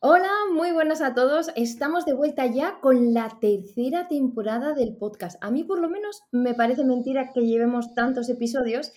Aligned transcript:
Hola, 0.00 0.30
muy 0.54 0.70
buenas 0.70 1.00
a 1.00 1.12
todos. 1.12 1.48
Estamos 1.56 2.04
de 2.04 2.12
vuelta 2.12 2.46
ya 2.46 2.78
con 2.80 3.14
la 3.14 3.36
tercera 3.40 4.06
temporada 4.06 4.72
del 4.72 4.96
podcast. 4.96 5.36
A 5.42 5.50
mí 5.50 5.64
por 5.64 5.80
lo 5.80 5.88
menos 5.88 6.22
me 6.30 6.54
parece 6.54 6.84
mentira 6.84 7.32
que 7.32 7.44
llevemos 7.44 7.96
tantos 7.96 8.28
episodios 8.28 8.92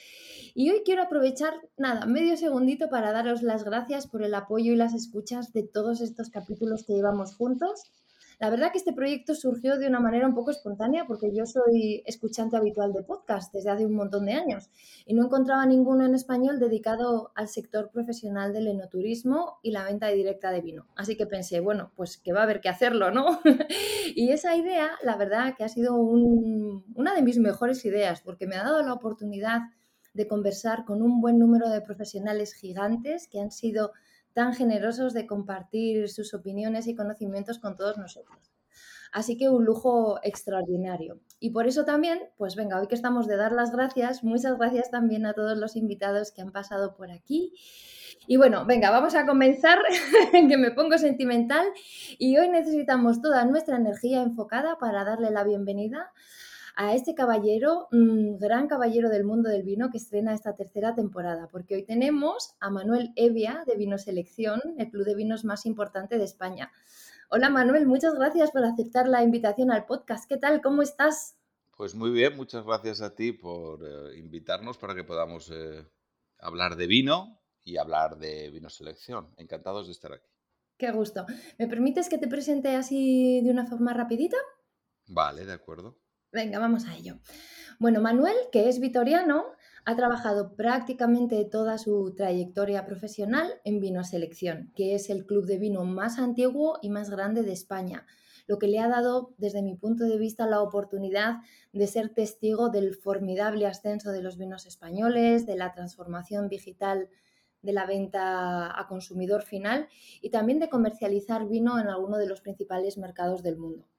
y 0.54 0.70
hoy 0.70 0.84
quiero 0.86 1.02
aprovechar, 1.02 1.56
nada, 1.76 2.06
medio 2.06 2.38
segundito 2.38 2.88
para 2.90 3.14
daros 3.14 3.42
las 3.42 3.64
gracias 3.64 4.06
por 4.06 4.22
el 4.22 4.36
apoyo 4.36 4.74
y 4.74 4.76
las 4.76 4.94
escuchas 4.94 5.52
de 5.54 5.64
todos 5.64 6.02
estos 6.02 6.30
capítulos 6.30 6.84
que 6.86 6.94
llevamos 6.94 7.36
juntos. 7.36 7.92
La 8.42 8.50
verdad 8.50 8.72
que 8.72 8.80
este 8.80 8.92
proyecto 8.92 9.36
surgió 9.36 9.78
de 9.78 9.86
una 9.86 10.00
manera 10.00 10.26
un 10.26 10.34
poco 10.34 10.50
espontánea 10.50 11.06
porque 11.06 11.32
yo 11.32 11.46
soy 11.46 12.02
escuchante 12.08 12.58
habitual 12.58 12.92
de 12.92 13.04
podcast 13.04 13.54
desde 13.54 13.70
hace 13.70 13.86
un 13.86 13.94
montón 13.94 14.26
de 14.26 14.34
años 14.34 14.72
y 15.06 15.14
no 15.14 15.26
encontraba 15.26 15.64
ninguno 15.68 16.08
en 16.08 16.16
español 16.16 16.58
dedicado 16.58 17.32
al 17.36 17.50
sector 17.50 17.92
profesional 17.92 18.52
del 18.52 18.66
enoturismo 18.66 19.60
y 19.62 19.70
la 19.70 19.84
venta 19.84 20.08
directa 20.08 20.50
de 20.50 20.62
vino. 20.62 20.88
Así 20.96 21.16
que 21.16 21.28
pensé, 21.28 21.60
bueno, 21.60 21.92
pues 21.96 22.18
que 22.18 22.34
va 22.34 22.40
a 22.40 22.44
haber 22.46 22.62
que 22.62 22.70
hacerlo, 22.70 23.12
¿no? 23.12 23.42
y 24.16 24.32
esa 24.32 24.56
idea, 24.56 24.90
la 25.04 25.18
verdad 25.18 25.54
que 25.56 25.64
ha 25.64 25.70
sido 25.70 25.94
una 25.94 27.14
de 27.14 27.22
mis 27.22 27.38
mejores 27.38 27.86
ideas 27.86 28.22
porque 28.22 28.48
me 28.48 28.56
ha 28.56 28.64
dado 28.64 28.82
la 28.82 28.94
oportunidad 28.94 29.60
de 30.16 30.28
conversar 30.28 30.84
con 30.84 31.04
un 31.04 31.22
buen 31.22 31.38
número 31.38 31.70
de 31.70 31.82
profesionales 31.82 32.56
gigantes 32.56 33.28
que 33.28 33.40
han 33.40 33.52
sido 33.52 33.92
tan 34.34 34.54
generosos 34.54 35.14
de 35.14 35.28
compartir 35.28 36.10
sus 36.10 36.34
opiniones 36.34 36.88
y 36.88 36.96
conocimientos 36.96 37.60
con 37.60 37.76
todos 37.76 37.98
nosotros. 37.98 38.52
Así 39.12 39.38
que 39.38 39.50
un 39.50 39.66
lujo 39.66 40.20
extraordinario. 40.24 41.20
Y 41.40 41.50
por 41.50 41.68
eso 41.68 41.84
también, 41.84 42.20
pues 42.38 42.56
venga, 42.56 42.80
hoy 42.80 42.88
que 42.88 42.96
estamos 42.96 43.28
de 43.28 43.36
dar 43.36 43.52
las 43.52 43.72
gracias, 43.72 44.24
muchas 44.24 44.58
gracias 44.58 44.90
también 44.90 45.26
a 45.26 45.34
todos 45.34 45.58
los 45.58 45.76
invitados 45.76 46.32
que 46.32 46.42
han 46.42 46.52
pasado 46.52 46.96
por 46.96 47.12
aquí. 47.12 47.54
Y 48.28 48.38
bueno, 48.38 48.66
venga, 48.66 48.90
vamos 48.90 49.16
a 49.16 49.26
comenzar, 49.26 49.80
que 50.32 50.58
me 50.58 50.72
pongo 50.72 50.98
sentimental. 50.98 51.66
Y 52.18 52.38
hoy 52.38 52.48
necesitamos 52.50 53.22
toda 53.22 53.44
nuestra 53.44 53.76
energía 53.76 54.22
enfocada 54.22 54.78
para 54.78 55.04
darle 55.04 55.30
la 55.32 55.44
bienvenida 55.44 56.12
a 56.76 56.94
este 56.96 57.16
caballero, 57.16 57.88
un 57.92 58.38
gran 58.38 58.68
caballero 58.68 59.10
del 59.10 59.24
mundo 59.24 59.50
del 59.50 59.64
vino 59.64 59.90
que 59.90 59.98
estrena 59.98 60.34
esta 60.34 60.56
tercera 60.56 60.96
temporada, 60.96 61.48
porque 61.52 61.76
hoy 61.76 61.84
tenemos 61.84 62.56
a 62.60 62.70
Manuel 62.70 63.12
Evia 63.16 63.64
de 63.68 63.76
Vino 63.76 63.98
Selección, 63.98 64.62
el 64.78 64.90
club 64.90 65.06
de 65.06 65.16
vinos 65.16 65.46
más 65.46 65.66
importante 65.66 66.18
de 66.18 66.24
España. 66.24 66.72
Hola 67.30 67.50
Manuel, 67.50 67.88
muchas 67.88 68.14
gracias 68.16 68.52
por 68.52 68.66
aceptar 68.66 69.08
la 69.08 69.24
invitación 69.24 69.72
al 69.72 69.86
podcast. 69.86 70.28
¿Qué 70.28 70.38
tal? 70.38 70.62
¿Cómo 70.62 70.82
estás? 70.82 71.38
Pues 71.76 71.96
muy 71.96 72.12
bien, 72.12 72.36
muchas 72.36 72.66
gracias 72.66 73.02
a 73.02 73.16
ti 73.16 73.32
por 73.32 73.80
eh, 73.84 74.18
invitarnos 74.18 74.78
para 74.78 74.94
que 74.94 75.04
podamos 75.04 75.50
eh, 75.52 75.86
hablar 76.40 76.76
de 76.76 76.88
vino 76.88 77.42
y 77.64 77.78
hablar 77.78 78.18
de 78.18 78.50
vino 78.50 78.70
selección. 78.70 79.34
Encantados 79.38 79.88
de 79.88 79.94
estar 79.94 80.14
aquí. 80.14 80.28
Qué 80.78 80.92
gusto. 80.92 81.26
¿Me 81.58 81.68
permites 81.68 82.10
que 82.10 82.18
te 82.18 82.28
presente 82.28 82.76
así 82.76 83.42
de 83.44 83.52
una 83.52 83.66
forma 83.66 83.94
rapidita? 83.94 84.38
Vale, 85.08 85.46
de 85.46 85.54
acuerdo. 85.54 86.01
Venga, 86.32 86.60
vamos 86.60 86.86
a 86.88 86.96
ello. 86.96 87.20
Bueno, 87.78 88.00
Manuel, 88.00 88.36
que 88.52 88.70
es 88.70 88.80
vitoriano, 88.80 89.46
ha 89.86 89.96
trabajado 89.96 90.56
prácticamente 90.56 91.44
toda 91.46 91.78
su 91.78 92.14
trayectoria 92.16 92.86
profesional 92.86 93.52
en 93.66 93.80
Vino 93.80 94.04
Selección, 94.04 94.72
que 94.76 94.96
es 94.96 95.10
el 95.10 95.26
club 95.26 95.46
de 95.46 95.58
vino 95.58 95.84
más 95.84 96.20
antiguo 96.20 96.80
y 96.82 96.90
más 96.90 97.10
grande 97.10 97.44
de 97.44 97.52
España, 97.52 98.06
lo 98.48 98.60
que 98.60 98.68
le 98.68 98.80
ha 98.80 98.88
dado, 98.88 99.34
desde 99.38 99.62
mi 99.62 99.76
punto 99.76 100.06
de 100.06 100.18
vista, 100.18 100.46
la 100.48 100.62
oportunidad 100.62 101.40
de 101.74 101.88
ser 101.88 102.10
testigo 102.10 102.70
del 102.70 102.96
formidable 102.96 103.66
ascenso 103.66 104.12
de 104.12 104.22
los 104.22 104.38
vinos 104.38 104.66
españoles, 104.66 105.46
de 105.46 105.56
la 105.56 105.74
transformación 105.74 106.48
digital 106.48 107.10
de 107.62 107.74
la 107.74 107.86
venta 107.86 108.80
a 108.80 108.88
consumidor 108.88 109.44
final 109.44 109.88
y 110.22 110.30
también 110.30 110.60
de 110.60 110.70
comercializar 110.70 111.48
vino 111.48 111.80
en 111.80 111.88
alguno 111.88 112.18
de 112.18 112.28
los 112.28 112.42
principales 112.42 112.98
mercados 112.98 113.44
del 113.44 113.58
mundo. 113.58 113.91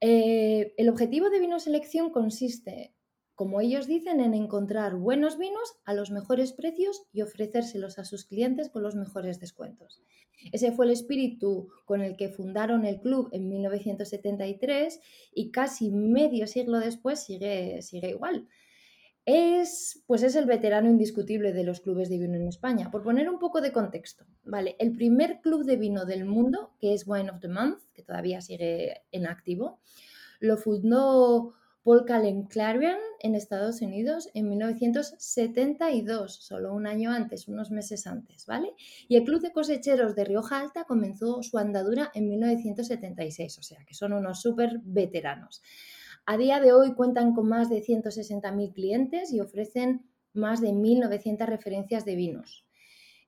Eh, 0.00 0.74
el 0.76 0.88
objetivo 0.88 1.30
de 1.30 1.40
Vino 1.40 1.58
Selección 1.58 2.10
consiste, 2.10 2.94
como 3.34 3.60
ellos 3.60 3.86
dicen, 3.86 4.20
en 4.20 4.34
encontrar 4.34 4.96
buenos 4.96 5.38
vinos 5.38 5.76
a 5.84 5.94
los 5.94 6.10
mejores 6.10 6.52
precios 6.52 7.04
y 7.12 7.22
ofrecérselos 7.22 7.98
a 7.98 8.04
sus 8.04 8.24
clientes 8.24 8.68
con 8.68 8.82
los 8.82 8.94
mejores 8.94 9.40
descuentos. 9.40 10.02
Ese 10.52 10.72
fue 10.72 10.86
el 10.86 10.92
espíritu 10.92 11.68
con 11.86 12.02
el 12.02 12.16
que 12.16 12.28
fundaron 12.28 12.84
el 12.84 13.00
club 13.00 13.28
en 13.32 13.48
1973 13.48 15.00
y 15.34 15.50
casi 15.50 15.90
medio 15.90 16.46
siglo 16.46 16.78
después 16.78 17.20
sigue, 17.20 17.80
sigue 17.82 18.10
igual 18.10 18.46
es, 19.26 20.04
pues 20.06 20.22
es 20.22 20.36
el 20.36 20.46
veterano 20.46 20.88
indiscutible 20.88 21.52
de 21.52 21.64
los 21.64 21.80
clubes 21.80 22.08
de 22.08 22.16
vino 22.16 22.36
en 22.36 22.46
España. 22.46 22.90
Por 22.92 23.02
poner 23.02 23.28
un 23.28 23.40
poco 23.40 23.60
de 23.60 23.72
contexto, 23.72 24.24
¿vale? 24.44 24.76
El 24.78 24.92
primer 24.92 25.40
club 25.40 25.64
de 25.64 25.76
vino 25.76 26.06
del 26.06 26.24
mundo, 26.24 26.72
que 26.80 26.94
es 26.94 27.06
Wine 27.06 27.30
of 27.30 27.40
the 27.40 27.48
Month, 27.48 27.80
que 27.92 28.04
todavía 28.04 28.40
sigue 28.40 29.02
en 29.10 29.26
activo, 29.26 29.80
lo 30.38 30.56
fundó 30.56 31.54
Paul 31.82 32.04
Callen 32.04 32.44
Clarion 32.44 32.98
en 33.20 33.34
Estados 33.34 33.80
Unidos 33.80 34.28
en 34.34 34.48
1972, 34.48 36.34
solo 36.34 36.72
un 36.72 36.86
año 36.86 37.10
antes, 37.10 37.48
unos 37.48 37.72
meses 37.72 38.06
antes, 38.06 38.46
¿vale? 38.46 38.74
Y 39.08 39.16
el 39.16 39.24
Club 39.24 39.40
de 39.40 39.52
Cosecheros 39.52 40.14
de 40.14 40.24
Rioja 40.24 40.60
Alta 40.60 40.84
comenzó 40.84 41.42
su 41.42 41.58
andadura 41.58 42.12
en 42.14 42.28
1976, 42.28 43.58
o 43.58 43.62
sea 43.62 43.84
que 43.84 43.94
son 43.94 44.12
unos 44.12 44.40
súper 44.40 44.80
veteranos. 44.84 45.62
A 46.28 46.36
día 46.36 46.58
de 46.58 46.72
hoy 46.72 46.94
cuentan 46.94 47.34
con 47.34 47.48
más 47.48 47.70
de 47.70 47.84
160.000 47.84 48.74
clientes 48.74 49.32
y 49.32 49.38
ofrecen 49.38 50.10
más 50.32 50.60
de 50.60 50.70
1.900 50.70 51.46
referencias 51.46 52.04
de 52.04 52.16
vinos. 52.16 52.66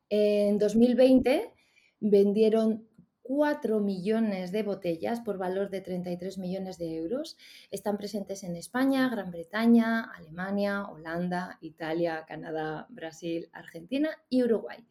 En 0.09 0.59
2020 0.59 1.53
vendieron 2.01 2.89
4 3.23 3.79
millones 3.79 4.51
de 4.51 4.65
botellas 4.65 5.21
por 5.21 5.39
valor 5.39 5.71
de 5.71 5.81
33 5.81 6.39
millones 6.39 6.77
de 6.77 6.97
euros. 6.97 7.37
Están 7.71 7.99
presentes 7.99 8.43
en 8.43 8.57
España, 8.57 9.09
Gran 9.09 9.31
Bretaña, 9.31 10.11
Alemania, 10.17 10.89
Holanda, 10.89 11.57
Italia, 11.61 12.25
Canadá, 12.27 12.87
Brasil, 12.89 13.49
Argentina 13.53 14.11
y 14.29 14.43
Uruguay. 14.43 14.85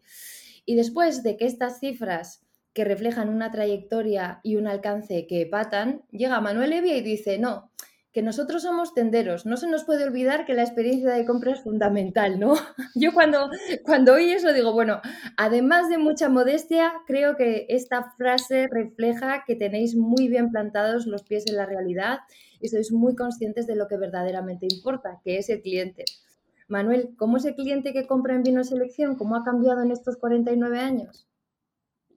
Y 0.65 0.75
después 0.75 1.23
de 1.23 1.35
que 1.35 1.45
estas 1.45 1.81
cifras 1.81 2.41
que 2.71 2.85
reflejan 2.85 3.27
una 3.27 3.51
trayectoria 3.51 4.39
y 4.43 4.55
un 4.55 4.67
alcance 4.67 5.27
que 5.27 5.45
patan, 5.45 6.03
llega 6.11 6.39
Manuel 6.39 6.71
Evia 6.71 6.95
y 6.95 7.01
dice, 7.01 7.39
no, 7.39 7.71
que 8.17 8.23
nosotros 8.23 8.63
somos 8.63 8.95
tenderos, 8.95 9.45
no 9.45 9.57
se 9.57 9.67
nos 9.67 9.83
puede 9.83 10.03
olvidar 10.03 10.47
que 10.47 10.55
la 10.55 10.63
experiencia 10.63 11.11
de 11.11 11.23
compra 11.23 11.51
es 11.51 11.61
fundamental, 11.61 12.39
¿no? 12.39 12.55
Yo 12.95 13.13
cuando, 13.13 13.51
cuando 13.83 14.13
oí 14.15 14.31
eso 14.31 14.53
digo, 14.53 14.73
bueno, 14.73 15.01
además 15.37 15.87
de 15.87 15.99
mucha 15.99 16.27
modestia, 16.27 16.95
creo 17.05 17.35
que 17.35 17.67
esta 17.69 18.15
frase 18.17 18.69
refleja 18.71 19.43
que 19.45 19.55
tenéis 19.55 19.95
muy 19.95 20.29
bien 20.29 20.49
plantados 20.49 21.05
los 21.05 21.21
pies 21.21 21.45
en 21.45 21.57
la 21.57 21.67
realidad 21.67 22.21
y 22.59 22.69
sois 22.69 22.91
muy 22.91 23.15
conscientes 23.15 23.67
de 23.67 23.75
lo 23.75 23.87
que 23.87 23.97
verdaderamente 23.97 24.65
importa, 24.67 25.21
que 25.23 25.37
es 25.37 25.49
el 25.49 25.61
cliente. 25.61 26.03
Manuel, 26.67 27.13
¿cómo 27.17 27.37
es 27.37 27.45
el 27.45 27.53
cliente 27.53 27.93
que 27.93 28.07
compra 28.07 28.33
en 28.33 28.41
Vino 28.41 28.63
Selección? 28.63 29.15
¿Cómo 29.15 29.35
ha 29.35 29.43
cambiado 29.43 29.83
en 29.83 29.91
estos 29.91 30.17
49 30.17 30.79
años? 30.79 31.27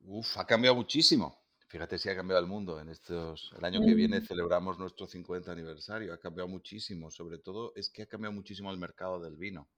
Uf, 0.07 0.39
ha 0.39 0.47
cambiado 0.47 0.77
muchísimo. 0.77 1.40
Fíjate 1.71 1.99
si 1.99 2.09
ha 2.09 2.17
cambiado 2.17 2.43
el 2.43 2.49
mundo 2.49 2.81
en 2.81 2.89
estos. 2.89 3.53
El 3.57 3.65
año 3.65 3.81
que 3.81 3.95
viene 3.95 4.21
celebramos 4.21 4.77
nuestro 4.77 5.07
50 5.07 5.53
aniversario. 5.53 6.13
Ha 6.13 6.19
cambiado 6.19 6.49
muchísimo. 6.49 7.13
Sobre 7.13 7.39
todo 7.39 7.73
es 7.77 7.89
que 7.89 8.03
ha 8.03 8.07
cambiado 8.07 8.33
muchísimo 8.33 8.73
el 8.73 8.77
mercado 8.77 9.21
del 9.21 9.37
vino. 9.37 9.69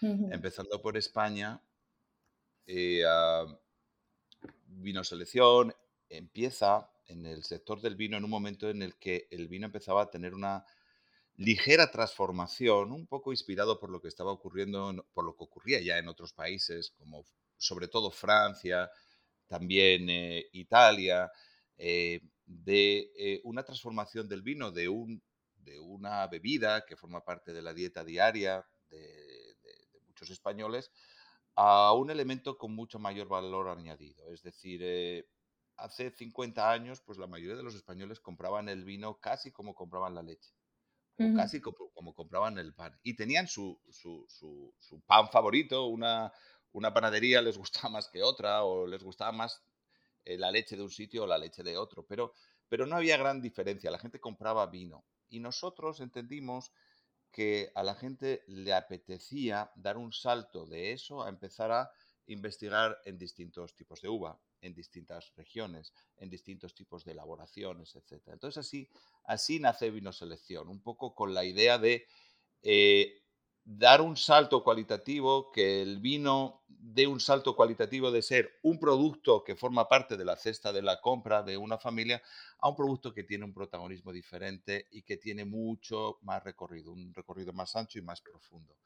Empezando 0.00 0.80
por 0.80 0.96
España, 0.96 1.60
eh, 2.66 3.04
vino 4.66 5.04
selección 5.04 5.74
empieza 6.08 6.90
en 7.06 7.26
el 7.26 7.44
sector 7.44 7.82
del 7.82 7.96
vino 7.96 8.16
en 8.16 8.24
un 8.24 8.30
momento 8.30 8.70
en 8.70 8.80
el 8.80 8.94
que 8.96 9.28
el 9.30 9.46
vino 9.46 9.66
empezaba 9.66 10.00
a 10.00 10.10
tener 10.10 10.32
una 10.32 10.64
ligera 11.36 11.90
transformación, 11.90 12.92
un 12.92 13.06
poco 13.06 13.30
inspirado 13.30 13.78
por 13.78 13.90
lo 13.90 14.00
que 14.00 14.08
estaba 14.08 14.32
ocurriendo, 14.32 15.06
por 15.12 15.26
lo 15.26 15.36
que 15.36 15.44
ocurría 15.44 15.82
ya 15.82 15.98
en 15.98 16.08
otros 16.08 16.32
países, 16.32 16.92
como 16.92 17.26
sobre 17.58 17.88
todo 17.88 18.10
Francia, 18.10 18.90
también 19.52 20.08
eh, 20.08 20.46
Italia, 20.52 21.30
eh, 21.76 22.22
de 22.46 23.12
eh, 23.18 23.40
una 23.44 23.62
transformación 23.62 24.26
del 24.26 24.40
vino 24.40 24.70
de, 24.70 24.88
un, 24.88 25.22
de 25.56 25.78
una 25.78 26.26
bebida 26.26 26.86
que 26.86 26.96
forma 26.96 27.22
parte 27.22 27.52
de 27.52 27.60
la 27.60 27.74
dieta 27.74 28.02
diaria 28.02 28.66
de, 28.88 29.58
muchos 30.06 30.30
españoles 30.30 30.90
a 31.54 31.92
un 31.92 32.08
elemento 32.10 32.56
con 32.56 32.74
mucho 32.74 32.98
mayor 32.98 33.28
valor 33.28 33.68
añadido. 33.68 34.32
Es 34.32 34.42
decir, 34.42 34.80
eh, 34.82 35.28
hace 35.76 36.10
50 36.10 36.70
años, 36.70 37.02
pues 37.02 37.18
la 37.18 37.26
mayoría 37.26 37.56
de 37.56 37.62
los 37.62 37.74
españoles 37.74 38.20
compraban 38.20 38.70
el 38.70 38.84
vino 38.84 39.18
casi 39.20 39.52
como 39.52 39.74
compraban 39.74 40.14
la 40.14 40.22
leche, 40.22 40.54
o 41.18 41.34
casi 41.36 41.60
como, 41.60 42.14
compraban 42.14 42.56
el 42.56 42.72
pan. 42.72 42.98
Y 43.02 43.16
tenían 43.16 43.48
su, 43.48 43.78
pan 45.06 45.28
favorito, 45.28 45.88
una, 45.88 46.32
una, 46.72 46.92
panadería 46.92 47.42
les 47.42 47.58
gustaba 47.58 47.88
más 47.90 48.08
que 48.08 48.22
otra, 48.22 48.64
o 48.64 48.86
les 48.86 49.02
gustaba 49.02 49.32
más 49.32 49.62
eh, 50.24 50.38
la 50.38 50.50
leche 50.50 50.76
de 50.76 50.82
un 50.82 50.90
sitio 50.90 51.24
o 51.24 51.26
la 51.26 51.38
leche 51.38 51.62
de 51.62 51.76
otro, 51.76 52.06
pero, 52.06 52.34
pero 52.68 52.86
no 52.86 52.96
había 52.96 53.16
gran 53.16 53.40
diferencia, 53.40 53.90
la 53.90 53.98
gente 53.98 54.20
compraba 54.20 54.66
vino. 54.66 55.04
Y 55.28 55.40
nosotros 55.40 56.00
entendimos 56.00 56.72
que 57.30 57.72
a 57.74 57.82
la 57.82 57.94
gente 57.94 58.44
le 58.46 58.74
apetecía 58.74 59.72
dar 59.74 59.96
un 59.96 60.12
salto 60.12 60.66
de 60.66 60.92
eso 60.92 61.24
a 61.24 61.30
empezar 61.30 61.72
a 61.72 61.90
investigar 62.26 62.98
en 63.04 63.18
distintos 63.18 63.74
tipos 63.74 64.00
de 64.02 64.08
uva, 64.08 64.38
en 64.60 64.74
distintas 64.74 65.32
regiones, 65.34 65.92
en 66.16 66.30
distintos 66.30 66.74
tipos 66.74 67.04
de 67.04 67.12
elaboraciones, 67.12 67.96
etc. 67.96 68.22
Entonces 68.28 68.58
así, 68.58 68.88
así 69.24 69.58
nace 69.58 69.90
Vino 69.90 70.12
Selección, 70.12 70.68
un 70.68 70.82
poco 70.82 71.14
con 71.14 71.34
la 71.34 71.44
idea 71.44 71.78
de 71.78 72.06
eh, 72.62 73.21
dar 73.64 74.00
un 74.00 74.16
salto 74.16 74.62
cualitativo, 74.62 75.50
que 75.52 75.82
el 75.82 76.00
vino 76.00 76.62
dé 76.68 77.06
un 77.06 77.20
salto 77.20 77.54
cualitativo 77.54 78.10
de 78.10 78.22
ser 78.22 78.58
un 78.62 78.78
producto 78.78 79.44
que 79.44 79.54
forma 79.54 79.88
parte 79.88 80.16
de 80.16 80.24
la 80.24 80.36
cesta 80.36 80.72
de 80.72 80.82
la 80.82 81.00
compra 81.00 81.42
de 81.42 81.56
una 81.56 81.78
familia 81.78 82.20
a 82.58 82.68
un 82.68 82.76
producto 82.76 83.14
que 83.14 83.22
tiene 83.22 83.44
un 83.44 83.54
protagonismo 83.54 84.12
diferente 84.12 84.88
y 84.90 85.02
que 85.02 85.16
tiene 85.16 85.44
mucho 85.44 86.18
más 86.22 86.42
recorrido, 86.42 86.92
un 86.92 87.14
recorrido 87.14 87.52
más 87.52 87.76
ancho 87.76 87.98
y 87.98 88.02
más 88.02 88.20
profundo. 88.20 88.76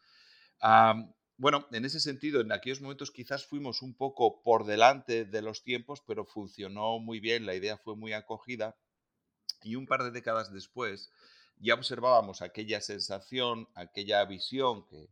bueno, 1.38 1.66
en 1.72 1.84
ese 1.84 2.00
sentido, 2.00 2.40
en 2.40 2.52
aquellos 2.52 2.80
momentos 2.80 3.10
quizás 3.10 3.46
fuimos 3.46 3.82
un 3.82 3.94
poco 3.94 4.42
por 4.42 4.64
delante 4.64 5.24
de 5.24 5.42
los 5.42 5.62
tiempos, 5.62 6.02
pero 6.06 6.24
funcionó 6.24 6.98
muy 6.98 7.20
bien, 7.20 7.46
la 7.46 7.54
idea 7.54 7.76
fue 7.78 7.96
muy 7.96 8.12
acogida 8.12 8.76
y 9.62 9.76
un 9.76 9.86
par 9.86 10.02
de 10.02 10.10
décadas 10.10 10.52
después, 10.52 11.10
ya 11.58 11.74
observábamos 11.74 12.42
aquella 12.42 12.80
sensación, 12.80 13.68
aquella 13.74 14.24
visión 14.24 14.86
que, 14.86 15.08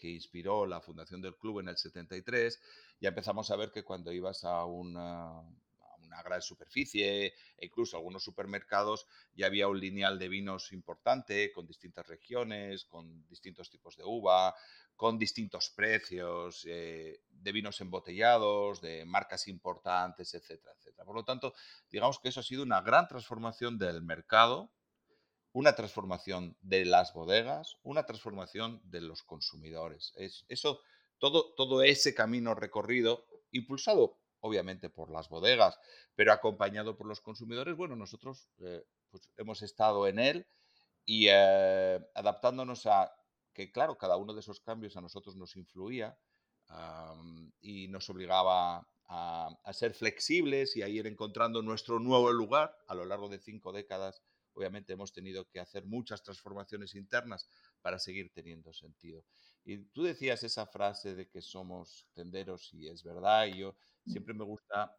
inspiró 0.00 0.64
la 0.64 0.80
fundación 0.80 1.20
del 1.20 1.36
club 1.36 1.58
en 1.58 1.68
el 1.68 1.76
73, 1.76 2.60
ya 3.00 3.08
empezamos 3.08 3.50
a 3.50 3.56
ver 3.56 3.72
que 3.72 3.82
cuando 3.82 4.12
ibas 4.12 4.44
a 4.44 4.64
una, 4.64 5.42
gran 6.24 6.40
superficie 6.40 7.26
e 7.56 7.66
incluso 7.66 7.96
algunos 7.96 8.22
supermercados, 8.22 9.06
ya 9.34 9.46
había 9.46 9.68
un 9.68 9.78
lineal 9.78 10.18
de 10.18 10.28
vinos 10.28 10.72
importante, 10.72 11.52
con 11.52 11.66
distintas 11.66 12.06
regiones, 12.06 12.84
con 12.84 13.26
distintos 13.28 13.70
tipos 13.70 13.96
de 13.96 14.04
uva, 14.04 14.54
con 14.96 15.18
distintos 15.18 15.70
precios, 15.70 16.64
eh, 16.66 17.20
de 17.28 17.52
vinos 17.52 17.80
embotellados, 17.80 18.80
de 18.80 19.04
marcas 19.04 19.46
importantes, 19.48 20.32
etcétera, 20.34 20.74
etcétera. 20.76 21.04
Por 21.04 21.16
lo 21.16 21.24
tanto, 21.24 21.54
digamos 21.90 22.18
que 22.18 22.28
eso 22.28 22.40
ha 22.40 22.44
sido 22.44 22.62
una 22.62 22.80
gran 22.80 23.06
transformación 23.06 23.78
del 23.78 24.02
mercado 24.02 24.70
una 25.58 25.74
transformación 25.74 26.56
de 26.60 26.84
las 26.84 27.12
bodegas, 27.12 27.78
una 27.82 28.06
transformación 28.06 28.80
de 28.84 29.00
los 29.00 29.24
consumidores. 29.24 30.12
Es, 30.14 30.44
eso, 30.48 30.80
todo, 31.18 31.52
todo 31.56 31.82
ese 31.82 32.14
camino 32.14 32.54
recorrido, 32.54 33.26
impulsado 33.50 34.20
obviamente 34.38 34.88
por 34.88 35.10
las 35.10 35.28
bodegas, 35.28 35.76
pero 36.14 36.32
acompañado 36.32 36.96
por 36.96 37.08
los 37.08 37.20
consumidores, 37.20 37.74
bueno, 37.74 37.96
nosotros 37.96 38.48
eh, 38.60 38.84
pues 39.10 39.28
hemos 39.36 39.62
estado 39.62 40.06
en 40.06 40.20
él 40.20 40.46
y 41.04 41.26
eh, 41.28 41.98
adaptándonos 42.14 42.86
a 42.86 43.12
que, 43.52 43.72
claro, 43.72 43.98
cada 43.98 44.16
uno 44.16 44.34
de 44.34 44.40
esos 44.40 44.60
cambios 44.60 44.96
a 44.96 45.00
nosotros 45.00 45.34
nos 45.34 45.56
influía 45.56 46.16
y 47.60 47.88
nos 47.88 48.08
obligaba 48.10 48.86
a, 49.08 49.48
a, 49.64 49.72
ser 49.72 49.94
flexibles 49.94 50.76
y 50.76 50.82
a 50.82 50.88
ir 50.88 51.06
encontrando 51.06 51.62
nuestro 51.62 51.98
nuevo 51.98 52.30
lugar 52.30 52.78
a 52.86 52.94
lo 52.94 53.06
largo 53.06 53.28
de 53.30 53.38
cinco 53.38 53.72
décadas 53.72 54.22
obviamente 54.58 54.92
hemos 54.92 55.12
tenido 55.12 55.48
que 55.48 55.60
hacer 55.60 55.84
muchas 55.84 56.22
transformaciones 56.22 56.94
internas 56.94 57.48
para 57.80 57.98
seguir 57.98 58.32
teniendo 58.32 58.72
sentido. 58.72 59.24
Y 59.64 59.78
tú 59.78 60.02
decías 60.02 60.42
esa 60.42 60.66
frase 60.66 61.14
de 61.14 61.28
que 61.28 61.40
somos 61.40 62.06
tenderos 62.12 62.72
y 62.74 62.88
es 62.88 63.04
verdad, 63.04 63.46
y 63.46 63.58
yo 63.58 63.76
siempre 64.04 64.34
me 64.34 64.44
gusta 64.44 64.96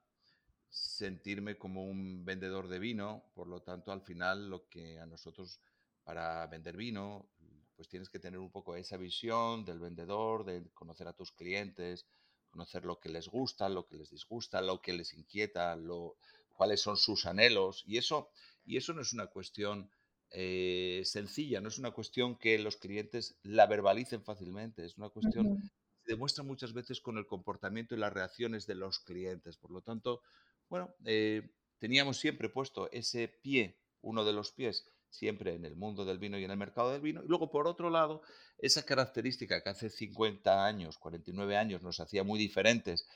sentirme 0.69 1.57
como 1.57 1.83
un 1.83 2.23
vendedor 2.23 2.67
de 2.67 2.79
vino, 2.79 3.25
por 3.33 3.47
lo 3.47 3.61
tanto 3.61 3.91
al 3.91 4.01
final 4.01 4.49
lo 4.49 4.67
que 4.69 4.99
a 4.99 5.05
nosotros 5.05 5.59
para 6.03 6.45
vender 6.47 6.77
vino, 6.77 7.29
pues 7.75 7.89
tienes 7.89 8.09
que 8.09 8.19
tener 8.19 8.39
un 8.39 8.51
poco 8.51 8.75
esa 8.75 8.97
visión 8.97 9.65
del 9.65 9.79
vendedor, 9.79 10.45
de 10.45 10.69
conocer 10.73 11.07
a 11.07 11.13
tus 11.13 11.31
clientes, 11.31 12.05
conocer 12.49 12.85
lo 12.85 12.99
que 12.99 13.09
les 13.09 13.27
gusta, 13.27 13.67
lo 13.67 13.87
que 13.87 13.97
les 13.97 14.09
disgusta, 14.09 14.61
lo 14.61 14.81
que 14.81 14.93
les 14.93 15.13
inquieta, 15.13 15.75
lo, 15.75 16.17
cuáles 16.59 16.81
son 16.81 16.97
sus 16.97 17.25
anhelos 17.25 17.83
y 17.87 17.97
eso 17.97 18.31
y 18.69 18.77
eso 18.77 18.93
no 18.93 19.01
es 19.01 19.13
una 19.13 19.25
cuestión 19.25 19.89
eh, 20.29 21.01
sencilla, 21.03 21.59
no 21.59 21.69
es 21.69 21.79
una 21.79 21.89
cuestión 21.89 22.37
que 22.37 22.59
los 22.59 22.77
clientes 22.77 23.39
la 23.41 23.65
verbalicen 23.65 24.23
fácilmente, 24.23 24.85
es 24.85 24.95
una 24.95 25.09
cuestión 25.09 25.57
que 25.57 25.69
se 26.03 26.11
demuestra 26.11 26.43
muchas 26.43 26.73
veces 26.73 27.01
con 27.01 27.17
el 27.17 27.25
comportamiento 27.25 27.95
y 27.95 27.97
las 27.97 28.13
reacciones 28.13 28.67
de 28.67 28.75
los 28.75 28.99
clientes. 28.99 29.57
Por 29.57 29.71
lo 29.71 29.81
tanto, 29.81 30.21
bueno, 30.69 30.93
eh, 31.05 31.49
teníamos 31.79 32.19
siempre 32.19 32.47
puesto 32.47 32.91
ese 32.91 33.27
pie, 33.27 33.79
uno 34.01 34.23
de 34.23 34.33
los 34.33 34.51
pies, 34.51 34.87
siempre 35.09 35.55
en 35.55 35.65
el 35.65 35.75
mundo 35.75 36.05
del 36.05 36.19
vino 36.19 36.37
y 36.37 36.43
en 36.43 36.51
el 36.51 36.57
mercado 36.57 36.91
del 36.91 37.01
vino. 37.01 37.23
Y 37.23 37.27
luego, 37.27 37.49
por 37.49 37.67
otro 37.67 37.89
lado, 37.89 38.21
esa 38.59 38.85
característica 38.85 39.63
que 39.63 39.69
hace 39.69 39.89
50 39.89 40.63
años, 40.63 40.99
49 40.99 41.57
años 41.57 41.81
nos 41.81 41.99
hacía 41.99 42.23
muy 42.23 42.37
diferentes 42.37 43.07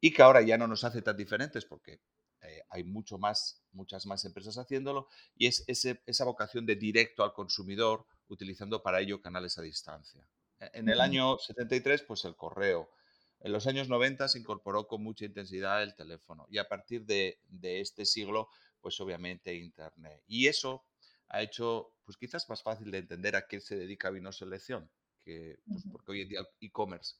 y 0.00 0.12
que 0.12 0.22
ahora 0.22 0.42
ya 0.42 0.58
no 0.58 0.66
nos 0.66 0.82
hace 0.82 1.00
tan 1.00 1.16
diferentes 1.16 1.64
porque 1.64 2.00
eh, 2.46 2.62
hay 2.70 2.84
mucho 2.84 3.18
más, 3.18 3.60
muchas 3.72 4.06
más 4.06 4.24
empresas 4.24 4.56
haciéndolo 4.56 5.08
y 5.36 5.46
es 5.46 5.64
esa 5.68 6.24
vocación 6.24 6.64
de 6.66 6.76
directo 6.76 7.24
al 7.24 7.32
consumidor 7.32 8.06
utilizando 8.28 8.82
para 8.82 9.00
ello 9.00 9.20
canales 9.20 9.58
a 9.58 9.62
distancia. 9.62 10.26
E, 10.60 10.70
en 10.74 10.88
el 10.88 11.00
año 11.00 11.38
73, 11.38 12.02
pues 12.02 12.24
el 12.24 12.36
correo. 12.36 12.90
En 13.40 13.52
los 13.52 13.66
años 13.66 13.88
90 13.88 14.28
se 14.28 14.38
incorporó 14.38 14.86
con 14.86 15.02
mucha 15.02 15.24
intensidad 15.24 15.82
el 15.82 15.94
teléfono 15.94 16.46
y 16.48 16.58
a 16.58 16.68
partir 16.68 17.04
de, 17.04 17.38
este 17.62 18.04
siglo, 18.04 18.48
pues 18.80 18.98
obviamente 19.00 19.54
Internet. 19.54 20.22
Y 20.26 20.46
eso 20.46 20.84
ha 21.28 21.42
hecho, 21.42 21.92
pues 22.04 22.16
quizás 22.16 22.48
más 22.48 22.62
fácil 22.62 22.90
de 22.90 22.98
entender 22.98 23.36
a 23.36 23.46
qué 23.46 23.60
se 23.60 23.76
dedica 23.76 24.10
Vino 24.10 24.32
Selección, 24.32 24.88
que, 25.22 25.58
pues, 25.66 25.84
porque 25.90 26.12
hoy 26.12 26.20
en 26.22 26.28
día 26.28 26.40
el 26.40 26.46
e-commerce 26.60 27.16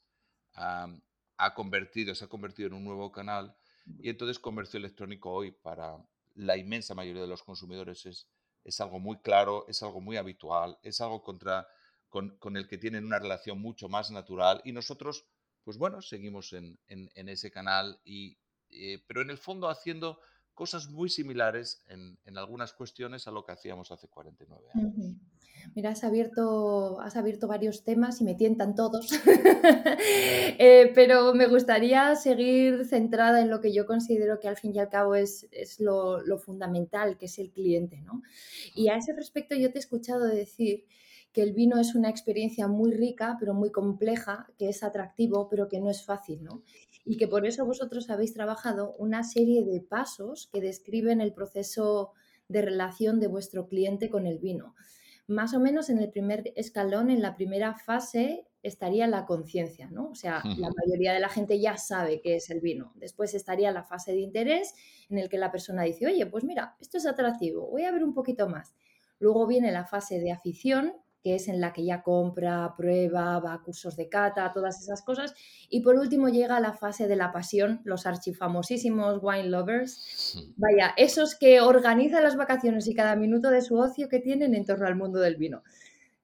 ha 0.54 1.54
convertido, 1.54 2.14
se 2.14 2.24
ha 2.24 2.28
convertido 2.28 2.68
en 2.68 2.74
un 2.74 2.84
nuevo 2.84 3.12
canal 3.12 3.54
y 3.98 4.10
entonces 4.10 4.38
comercio 4.38 4.78
electrónico 4.78 5.30
hoy 5.30 5.52
para 5.52 5.96
la 6.34 6.56
inmensa 6.56 6.94
mayoría 6.94 7.22
de 7.22 7.28
los 7.28 7.42
consumidores 7.42 8.06
es, 8.06 8.28
es 8.64 8.80
algo 8.80 8.98
muy 8.98 9.18
claro, 9.18 9.64
es 9.68 9.82
algo 9.82 10.00
muy 10.00 10.16
habitual, 10.16 10.78
es 10.82 11.00
algo 11.00 11.22
contra, 11.22 11.68
con, 12.08 12.36
con, 12.38 12.56
el 12.56 12.66
que 12.66 12.78
tienen 12.78 13.04
una 13.04 13.18
relación 13.18 13.60
mucho 13.60 13.88
más 13.88 14.10
natural 14.10 14.60
y 14.64 14.72
nosotros, 14.72 15.24
pues 15.64 15.78
bueno, 15.78 16.02
seguimos 16.02 16.52
en, 16.52 16.78
en, 16.88 17.28
ese 17.28 17.50
canal, 17.50 18.00
y, 18.04 18.38
eh, 18.70 19.02
pero 19.06 19.22
en 19.22 19.30
el 19.30 19.38
fondo 19.38 19.68
haciendo 19.68 20.20
cosas 20.52 20.88
muy 20.88 21.08
similares 21.08 21.82
en, 21.86 22.18
en, 22.24 22.38
algunas 22.38 22.72
cuestiones 22.72 23.26
a 23.28 23.30
lo 23.30 23.44
que 23.44 23.52
hacíamos 23.52 23.90
hace 23.92 24.08
49 24.08 24.68
años. 24.74 25.16
Mira, 25.76 25.90
has 25.90 26.04
abierto, 26.04 27.02
has 27.02 27.16
abierto 27.16 27.46
varios 27.48 27.84
temas 27.84 28.22
y 28.22 28.24
me 28.24 28.34
tientan 28.34 28.74
todos, 28.74 29.10
eh, 30.58 30.90
pero 30.94 31.34
me 31.34 31.48
gustaría 31.48 32.16
seguir 32.16 32.86
centrada 32.86 33.42
en 33.42 33.50
lo 33.50 33.60
que 33.60 33.74
yo 33.74 33.84
considero 33.84 34.40
que 34.40 34.48
al 34.48 34.56
fin 34.56 34.74
y 34.74 34.78
al 34.78 34.88
cabo 34.88 35.14
es, 35.14 35.46
es 35.52 35.78
lo, 35.78 36.22
lo, 36.22 36.38
fundamental, 36.38 37.18
que 37.18 37.26
es 37.26 37.38
el 37.38 37.50
cliente. 37.50 38.00
¿no? 38.00 38.22
Y 38.74 38.88
a 38.88 38.96
ese 38.96 39.12
respecto 39.12 39.54
yo 39.54 39.70
te 39.70 39.76
he 39.76 39.80
escuchado 39.80 40.24
decir 40.24 40.86
que 41.34 41.42
el 41.42 41.52
vino 41.52 41.78
es 41.78 41.94
una 41.94 42.08
experiencia 42.08 42.68
muy 42.68 42.92
rica, 42.92 43.36
pero 43.38 43.52
muy 43.52 43.70
compleja, 43.70 44.48
que 44.56 44.70
es 44.70 44.82
atractivo, 44.82 45.50
pero 45.50 45.68
que 45.68 45.78
no 45.78 45.90
es 45.90 46.02
fácil, 46.06 46.42
¿no? 46.42 46.62
Y 47.04 47.18
que 47.18 47.28
por 47.28 47.44
eso 47.44 47.66
vosotros 47.66 48.08
habéis 48.08 48.32
trabajado 48.32 48.94
una 48.96 49.24
serie 49.24 49.62
de 49.62 49.82
pasos 49.82 50.48
que 50.50 50.62
describen 50.62 51.20
el 51.20 51.34
proceso 51.34 52.12
de 52.48 52.62
relación 52.62 53.20
de 53.20 53.26
vuestro 53.26 53.68
cliente 53.68 54.08
con 54.08 54.26
el 54.26 54.38
vino 54.38 54.74
más 55.26 55.54
o 55.54 55.60
menos 55.60 55.90
en 55.90 55.98
el 55.98 56.10
primer 56.10 56.52
escalón, 56.56 57.10
en 57.10 57.20
la 57.20 57.34
primera 57.34 57.74
fase, 57.74 58.46
estaría 58.62 59.06
la 59.06 59.26
conciencia, 59.26 59.88
¿no? 59.90 60.10
O 60.10 60.14
sea, 60.14 60.42
la 60.56 60.70
mayoría 60.70 61.12
de 61.12 61.20
la 61.20 61.28
gente 61.28 61.60
ya 61.60 61.76
sabe 61.76 62.20
qué 62.20 62.36
es 62.36 62.50
el 62.50 62.60
vino. 62.60 62.92
Después 62.96 63.34
estaría 63.34 63.70
la 63.70 63.84
fase 63.84 64.12
de 64.12 64.20
interés, 64.20 64.74
en 65.08 65.18
el 65.18 65.28
que 65.28 65.38
la 65.38 65.50
persona 65.50 65.82
dice, 65.82 66.06
oye, 66.06 66.26
pues 66.26 66.44
mira, 66.44 66.76
esto 66.80 66.98
es 66.98 67.06
atractivo, 67.06 67.68
voy 67.68 67.84
a 67.84 67.92
ver 67.92 68.04
un 68.04 68.14
poquito 68.14 68.48
más. 68.48 68.74
Luego 69.18 69.46
viene 69.46 69.72
la 69.72 69.84
fase 69.84 70.20
de 70.20 70.32
afición, 70.32 70.94
que 71.26 71.34
es 71.34 71.48
en 71.48 71.60
la 71.60 71.72
que 71.72 71.84
ya 71.84 72.04
compra, 72.04 72.74
prueba, 72.76 73.40
va 73.40 73.54
a 73.54 73.60
cursos 73.60 73.96
de 73.96 74.08
cata, 74.08 74.52
todas 74.54 74.80
esas 74.80 75.02
cosas. 75.02 75.34
Y 75.68 75.80
por 75.80 75.96
último 75.96 76.28
llega 76.28 76.60
la 76.60 76.72
fase 76.72 77.08
de 77.08 77.16
la 77.16 77.32
pasión, 77.32 77.80
los 77.82 78.06
archifamosísimos 78.06 79.18
wine 79.20 79.48
lovers. 79.48 80.54
Vaya, 80.56 80.94
esos 80.96 81.34
que 81.34 81.60
organizan 81.60 82.22
las 82.22 82.36
vacaciones 82.36 82.86
y 82.86 82.94
cada 82.94 83.16
minuto 83.16 83.50
de 83.50 83.60
su 83.60 83.76
ocio 83.76 84.08
que 84.08 84.20
tienen 84.20 84.54
en 84.54 84.64
torno 84.64 84.86
al 84.86 84.94
mundo 84.94 85.18
del 85.18 85.34
vino. 85.34 85.64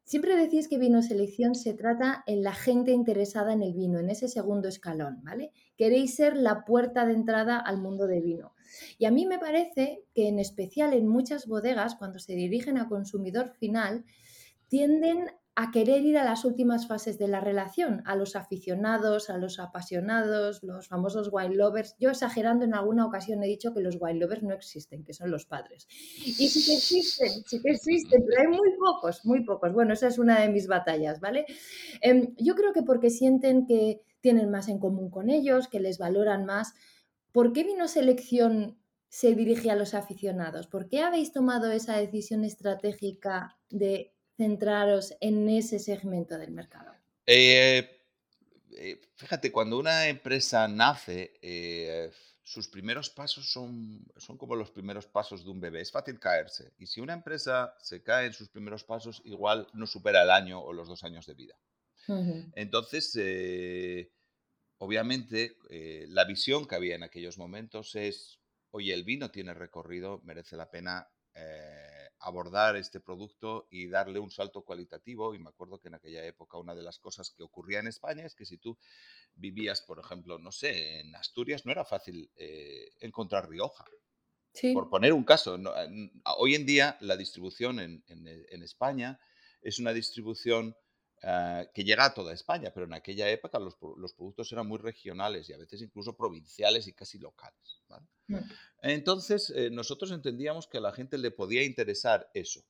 Siempre 0.04 0.36
decís 0.36 0.68
que 0.68 0.78
vino 0.78 1.02
selección 1.02 1.56
se 1.56 1.74
trata 1.74 2.22
en 2.28 2.44
la 2.44 2.52
gente 2.52 2.92
interesada 2.92 3.52
en 3.52 3.62
el 3.62 3.72
vino, 3.72 3.98
en 3.98 4.08
ese 4.08 4.28
segundo 4.28 4.68
escalón, 4.68 5.18
¿vale? 5.24 5.50
Queréis 5.76 6.14
ser 6.14 6.36
la 6.36 6.64
puerta 6.64 7.06
de 7.06 7.14
entrada 7.14 7.58
al 7.58 7.78
mundo 7.78 8.06
de 8.06 8.20
vino. 8.20 8.54
Y 8.98 9.06
a 9.06 9.10
mí 9.10 9.26
me 9.26 9.40
parece 9.40 10.04
que 10.14 10.28
en 10.28 10.38
especial 10.38 10.92
en 10.92 11.08
muchas 11.08 11.48
bodegas, 11.48 11.96
cuando 11.96 12.20
se 12.20 12.34
dirigen 12.34 12.78
a 12.78 12.88
consumidor 12.88 13.50
final, 13.58 14.04
tienden 14.72 15.26
a 15.54 15.70
querer 15.70 16.02
ir 16.02 16.16
a 16.16 16.24
las 16.24 16.46
últimas 16.46 16.88
fases 16.88 17.18
de 17.18 17.28
la 17.28 17.40
relación, 17.40 18.02
a 18.06 18.16
los 18.16 18.36
aficionados, 18.36 19.28
a 19.28 19.36
los 19.36 19.58
apasionados, 19.58 20.62
los 20.62 20.88
famosos 20.88 21.28
wine 21.30 21.56
lovers. 21.56 21.94
Yo 21.98 22.08
exagerando 22.08 22.64
en 22.64 22.72
alguna 22.72 23.04
ocasión 23.04 23.42
he 23.42 23.46
dicho 23.46 23.74
que 23.74 23.82
los 23.82 23.98
wine 24.00 24.18
lovers 24.18 24.42
no 24.42 24.54
existen, 24.54 25.04
que 25.04 25.12
son 25.12 25.30
los 25.30 25.44
padres. 25.44 25.86
Y 26.24 26.48
sí 26.48 26.64
que 26.64 26.78
existen, 26.78 27.44
sí 27.44 27.60
que 27.60 27.70
existen, 27.70 28.24
pero 28.26 28.40
hay 28.40 28.46
muy 28.46 28.70
pocos, 28.78 29.26
muy 29.26 29.44
pocos. 29.44 29.74
Bueno, 29.74 29.92
esa 29.92 30.06
es 30.06 30.18
una 30.18 30.40
de 30.40 30.48
mis 30.48 30.66
batallas, 30.68 31.20
¿vale? 31.20 31.44
Em, 32.00 32.34
yo 32.38 32.54
creo 32.54 32.72
que 32.72 32.82
porque 32.82 33.10
sienten 33.10 33.66
que 33.66 34.00
tienen 34.22 34.50
más 34.50 34.68
en 34.68 34.78
común 34.78 35.10
con 35.10 35.28
ellos, 35.28 35.68
que 35.68 35.80
les 35.80 35.98
valoran 35.98 36.46
más. 36.46 36.72
¿Por 37.30 37.52
qué 37.52 37.62
vino 37.62 37.88
selección 37.88 38.78
se 39.10 39.34
dirige 39.34 39.70
a 39.70 39.76
los 39.76 39.92
aficionados? 39.92 40.66
¿Por 40.66 40.88
qué 40.88 41.02
habéis 41.02 41.30
tomado 41.30 41.70
esa 41.70 41.98
decisión 41.98 42.42
estratégica 42.46 43.58
de 43.68 44.14
centraros 44.36 45.14
en 45.20 45.48
ese 45.48 45.78
segmento 45.78 46.38
del 46.38 46.50
mercado? 46.50 46.92
Eh, 47.26 47.88
eh, 48.72 49.00
fíjate, 49.16 49.52
cuando 49.52 49.78
una 49.78 50.08
empresa 50.08 50.66
nace, 50.68 51.34
eh, 51.42 52.10
sus 52.42 52.68
primeros 52.68 53.10
pasos 53.10 53.50
son, 53.50 54.04
son 54.16 54.36
como 54.36 54.56
los 54.56 54.70
primeros 54.70 55.06
pasos 55.06 55.44
de 55.44 55.50
un 55.50 55.60
bebé. 55.60 55.80
Es 55.80 55.92
fácil 55.92 56.18
caerse. 56.18 56.72
Y 56.78 56.86
si 56.86 57.00
una 57.00 57.12
empresa 57.12 57.74
se 57.80 58.02
cae 58.02 58.26
en 58.26 58.32
sus 58.32 58.48
primeros 58.48 58.84
pasos, 58.84 59.22
igual 59.24 59.68
no 59.74 59.86
supera 59.86 60.22
el 60.22 60.30
año 60.30 60.60
o 60.60 60.72
los 60.72 60.88
dos 60.88 61.04
años 61.04 61.26
de 61.26 61.34
vida. 61.34 61.54
Entonces, 62.56 63.16
obviamente, 64.78 65.56
la 66.08 66.24
visión 66.24 66.66
que 66.66 66.74
había 66.74 66.96
en 66.96 67.04
aquellos 67.04 67.38
momentos 67.38 67.94
es, 67.94 68.40
oye, 68.72 68.92
el 68.92 69.04
vino 69.04 69.30
tiene 69.30 69.54
recorrido, 69.54 70.20
merece 70.24 70.56
la 70.56 70.68
pena 70.68 71.08
abordar 72.22 72.76
este 72.76 73.00
producto 73.00 73.66
y 73.70 73.88
darle 73.88 74.18
un 74.18 74.30
salto 74.30 74.62
cualitativo. 74.62 75.34
Y 75.34 75.38
me 75.38 75.50
acuerdo 75.50 75.80
que 75.80 75.88
en 75.88 75.94
aquella 75.94 76.24
época 76.24 76.58
una 76.58 76.74
de 76.74 76.82
las 76.82 76.98
cosas 76.98 77.30
que 77.30 77.42
ocurría 77.42 77.80
en 77.80 77.88
España 77.88 78.24
es 78.24 78.34
que 78.34 78.46
si 78.46 78.58
tú 78.58 78.78
vivías, 79.34 79.82
por 79.82 79.98
ejemplo, 79.98 80.38
no 80.38 80.52
sé, 80.52 81.00
en 81.00 81.14
Asturias, 81.16 81.66
no 81.66 81.72
era 81.72 81.84
fácil 81.84 82.30
eh, 82.36 82.90
encontrar 83.00 83.48
Rioja. 83.48 83.84
Por 84.74 84.90
poner 84.90 85.14
un 85.14 85.24
caso, 85.24 85.58
hoy 86.36 86.54
en 86.54 86.66
día 86.66 86.98
la 87.00 87.16
distribución 87.16 87.80
en, 87.80 88.04
en 88.06 88.62
España 88.62 89.18
es 89.62 89.78
una 89.78 89.94
distribución 89.94 90.76
Ah, 91.24 91.64
que 91.72 91.84
llega 91.84 92.04
a 92.04 92.14
toda 92.14 92.32
España, 92.32 92.72
pero 92.74 92.86
en 92.86 92.94
aquella 92.94 93.28
época 93.30 93.60
los, 93.60 93.76
productos 93.76 94.50
eran 94.50 94.66
muy 94.66 94.78
regionales 94.78 95.48
y 95.48 95.52
a 95.52 95.56
veces 95.56 95.80
incluso 95.80 96.16
provinciales 96.16 96.88
y 96.88 96.94
casi 96.94 97.18
locales. 97.18 97.80
Mm. 98.26 98.38
Entonces, 98.82 99.50
eh, 99.50 99.70
nosotros 99.70 100.10
entendíamos 100.10 100.66
que 100.66 100.78
a 100.78 100.80
la 100.80 100.90
gente 100.90 101.18
le 101.18 101.30
podía 101.30 101.62
interesar 101.62 102.28
eso. 102.34 102.64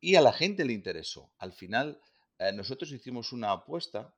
Y 0.00 0.16
a 0.16 0.20
la 0.20 0.32
gente 0.32 0.64
le 0.64 0.72
interesó. 0.72 1.32
Al 1.38 1.52
final, 1.52 2.00
eh, 2.40 2.52
nosotros 2.52 2.90
hicimos 2.90 3.32
una 3.32 3.52
apuesta 3.52 4.16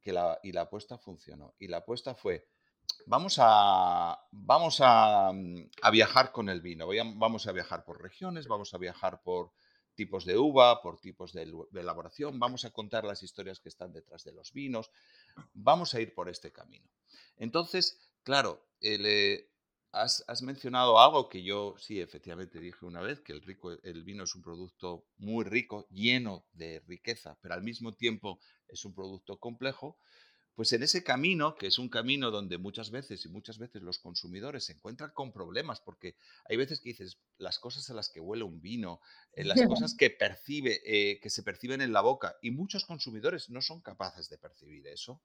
que 0.00 0.12
la, 0.12 0.38
y 0.44 0.52
la 0.52 0.62
apuesta 0.62 0.96
funcionó. 0.96 1.56
Y 1.58 1.66
la 1.66 1.78
apuesta 1.78 2.14
fue, 2.14 2.46
vamos 3.06 3.36
a, 3.40 4.16
vamos 4.30 4.78
a, 4.80 5.32
mm, 5.32 5.70
a 5.82 5.90
viajar 5.90 6.30
con 6.30 6.48
el 6.48 6.60
vino, 6.60 6.86
vamos 7.16 7.48
a 7.48 7.52
viajar 7.52 7.84
por 7.84 8.00
regiones, 8.00 8.46
vamos 8.46 8.74
a 8.74 8.78
viajar 8.78 9.22
por 9.22 9.50
tipos 9.94 10.24
de 10.24 10.36
uva, 10.38 10.82
por 10.82 10.98
tipos 10.98 11.32
de, 11.32 11.50
elaboración, 11.74 12.38
vamos 12.38 12.64
a 12.64 12.70
contar 12.70 13.04
las 13.04 13.22
historias 13.22 13.60
que 13.60 13.68
están 13.68 13.92
detrás 13.92 14.24
de 14.24 14.32
los 14.32 14.52
vinos, 14.52 14.90
vamos 15.52 15.94
a 15.94 16.00
ir 16.00 16.14
por 16.14 16.28
este 16.28 16.52
camino. 16.52 16.88
Entonces, 17.36 17.98
claro, 18.22 18.66
eh, 18.80 19.48
has, 19.92 20.42
mencionado 20.42 20.98
algo 20.98 21.28
que 21.28 21.42
yo 21.42 21.74
sí, 21.78 22.00
efectivamente 22.00 22.58
dije 22.58 22.84
una 22.86 23.00
vez, 23.00 23.20
que 23.20 23.32
el, 23.32 23.42
rico, 23.42 23.72
el 23.82 24.02
vino 24.02 24.24
es 24.24 24.34
un 24.34 24.42
producto 24.42 25.06
muy 25.18 25.44
rico, 25.44 25.86
lleno 25.90 26.46
de 26.52 26.80
riqueza, 26.80 27.38
pero 27.40 27.54
al 27.54 27.62
mismo 27.62 27.92
tiempo 27.92 28.40
es 28.68 28.84
un 28.84 28.94
producto 28.94 29.38
complejo. 29.38 29.98
Pues 30.54 30.72
en 30.72 30.82
ese 30.82 31.02
camino, 31.02 31.54
que 31.54 31.66
es 31.66 31.78
un 31.78 31.88
camino 31.88 32.30
donde 32.30 32.58
muchas 32.58 32.90
veces 32.90 33.24
y 33.24 33.28
muchas 33.28 33.58
veces 33.58 33.82
los 33.82 33.98
consumidores 33.98 34.64
se 34.64 34.74
encuentran 34.74 35.10
con 35.14 35.32
problemas, 35.32 35.80
porque 35.80 36.16
hay 36.48 36.56
veces 36.56 36.80
que 36.80 36.90
dices 36.90 37.18
las 37.38 37.58
cosas 37.58 37.88
a 37.88 37.94
las 37.94 38.10
que 38.10 38.20
huele 38.20 38.44
un 38.44 38.60
vino, 38.60 39.00
eh, 39.32 39.44
las 39.44 39.56
cosas 39.86 39.94
que 39.94 40.10
percibe, 40.10 40.80
eh, 40.84 41.20
que 41.20 41.30
se 41.30 41.42
perciben 41.42 41.80
en 41.80 41.92
la 41.92 42.02
boca, 42.02 42.36
y 42.42 42.50
muchos 42.50 42.84
consumidores 42.84 43.48
no 43.48 43.62
son 43.62 43.80
capaces 43.80 44.28
de 44.28 44.38
percibir 44.38 44.86
eso, 44.86 45.22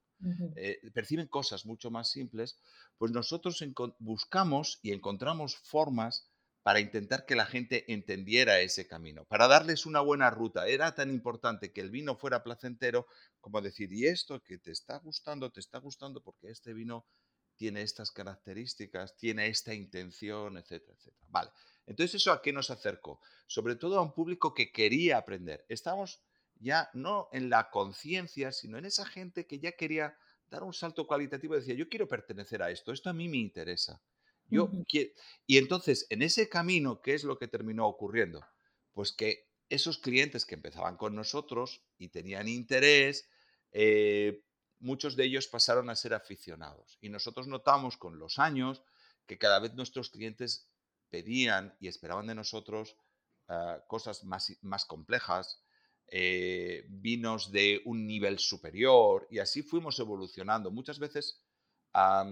eh, 0.56 0.80
perciben 0.94 1.28
cosas 1.28 1.66
mucho 1.66 1.92
más 1.92 2.10
simples, 2.10 2.58
pues 2.98 3.12
nosotros 3.12 3.64
buscamos 4.00 4.80
y 4.82 4.94
encontramos 4.94 5.58
formas 5.58 6.30
para 6.68 6.82
intentar 6.82 7.26
que 7.26 7.38
la 7.38 7.46
gente 7.46 7.90
entendiera 7.94 8.60
ese 8.60 8.86
camino, 8.90 9.24
para 9.24 9.48
darles 9.48 9.86
una 9.86 10.02
buena 10.02 10.30
ruta. 10.30 10.68
Era 10.68 10.94
tan 10.94 11.10
importante 11.10 11.72
que 11.72 11.80
el 11.80 11.90
vino 11.90 12.18
fuera 12.18 12.44
placentero 12.44 13.08
como 13.40 13.62
decir, 13.62 13.94
y 13.94 14.06
esto 14.06 14.44
que 14.44 14.58
te 14.58 14.72
está 14.72 14.98
gustando, 14.98 15.50
te 15.50 15.62
está 15.62 15.78
gustando 15.78 16.22
porque 16.22 16.50
este 16.50 16.74
vino 16.74 17.06
tiene 17.56 17.84
estas 17.84 18.12
características, 18.12 19.16
tiene 19.16 19.48
esta 19.48 19.74
intención, 19.74 20.58
etcétera, 20.58 20.94
etcétera. 20.98 21.26
Vale, 21.30 21.52
entonces 21.86 22.16
eso 22.16 22.34
a 22.34 22.42
qué 22.42 22.52
nos 22.52 22.70
acercó? 22.70 23.22
Sobre 23.48 23.78
todo 23.78 23.98
a 23.98 24.02
un 24.02 24.14
público 24.14 24.54
que 24.54 24.70
quería 24.70 25.20
aprender. 25.20 25.66
Estamos 25.70 26.22
ya 26.56 26.90
no 26.94 27.30
en 27.32 27.50
la 27.50 27.70
conciencia, 27.70 28.52
sino 28.52 28.78
en 28.78 28.84
esa 28.84 29.06
gente 29.06 29.48
que 29.48 29.60
ya 29.60 29.72
quería 29.72 30.18
dar 30.50 30.64
un 30.64 30.74
salto 30.74 31.08
cualitativo 31.08 31.56
y 31.56 31.60
decía, 31.60 31.76
yo 31.76 31.88
quiero 31.88 32.10
pertenecer 32.10 32.62
a 32.62 32.72
esto, 32.72 32.92
esto 32.92 33.10
a 33.10 33.14
mí 33.14 33.30
me 33.30 33.38
interesa. 33.38 34.02
Yo 34.50 34.70
Y 35.46 35.58
entonces, 35.58 36.08
en 36.10 36.22
ese 36.22 36.50
camino, 36.50 37.02
¿qué 37.02 37.14
es 37.14 37.24
lo 37.24 37.38
que 37.38 37.48
terminó 37.48 37.88
ocurriendo? 37.88 38.46
Pues 38.94 39.12
que 39.12 39.48
esos 39.70 39.98
clientes 39.98 40.46
que 40.46 40.56
empezaban 40.56 40.98
con 40.98 41.16
nosotros 41.16 41.84
y 41.98 42.10
tenían 42.10 42.48
interés, 42.48 43.30
eh, 43.72 44.44
muchos 44.80 45.16
de 45.16 45.26
ellos 45.26 45.48
pasaron 45.48 45.90
a 45.90 45.96
ser 45.96 46.14
aficionados. 46.14 46.98
Y 47.02 47.10
nosotros 47.10 47.48
notamos 47.48 47.98
con 47.98 48.20
los 48.20 48.40
años 48.40 48.84
que 49.26 49.38
cada 49.38 49.60
vez 49.60 49.74
nuestros 49.74 50.10
clientes 50.10 50.70
pedían 51.10 51.76
y 51.80 51.88
esperaban 51.88 52.28
de 52.28 52.36
nosotros 52.36 52.98
ah, 53.50 53.84
cosas 53.88 54.24
más, 54.24 54.58
más 54.62 54.86
complejas, 54.86 55.64
eh, 56.10 56.86
vinos 56.88 57.52
de 57.52 57.82
un 57.84 58.08
nivel 58.08 58.40
superior, 58.40 59.28
y 59.30 59.40
así 59.40 59.62
fuimos 59.62 60.00
evolucionando. 60.00 60.72
Muchas 60.72 61.00
veces, 61.00 61.44
a 61.94 62.24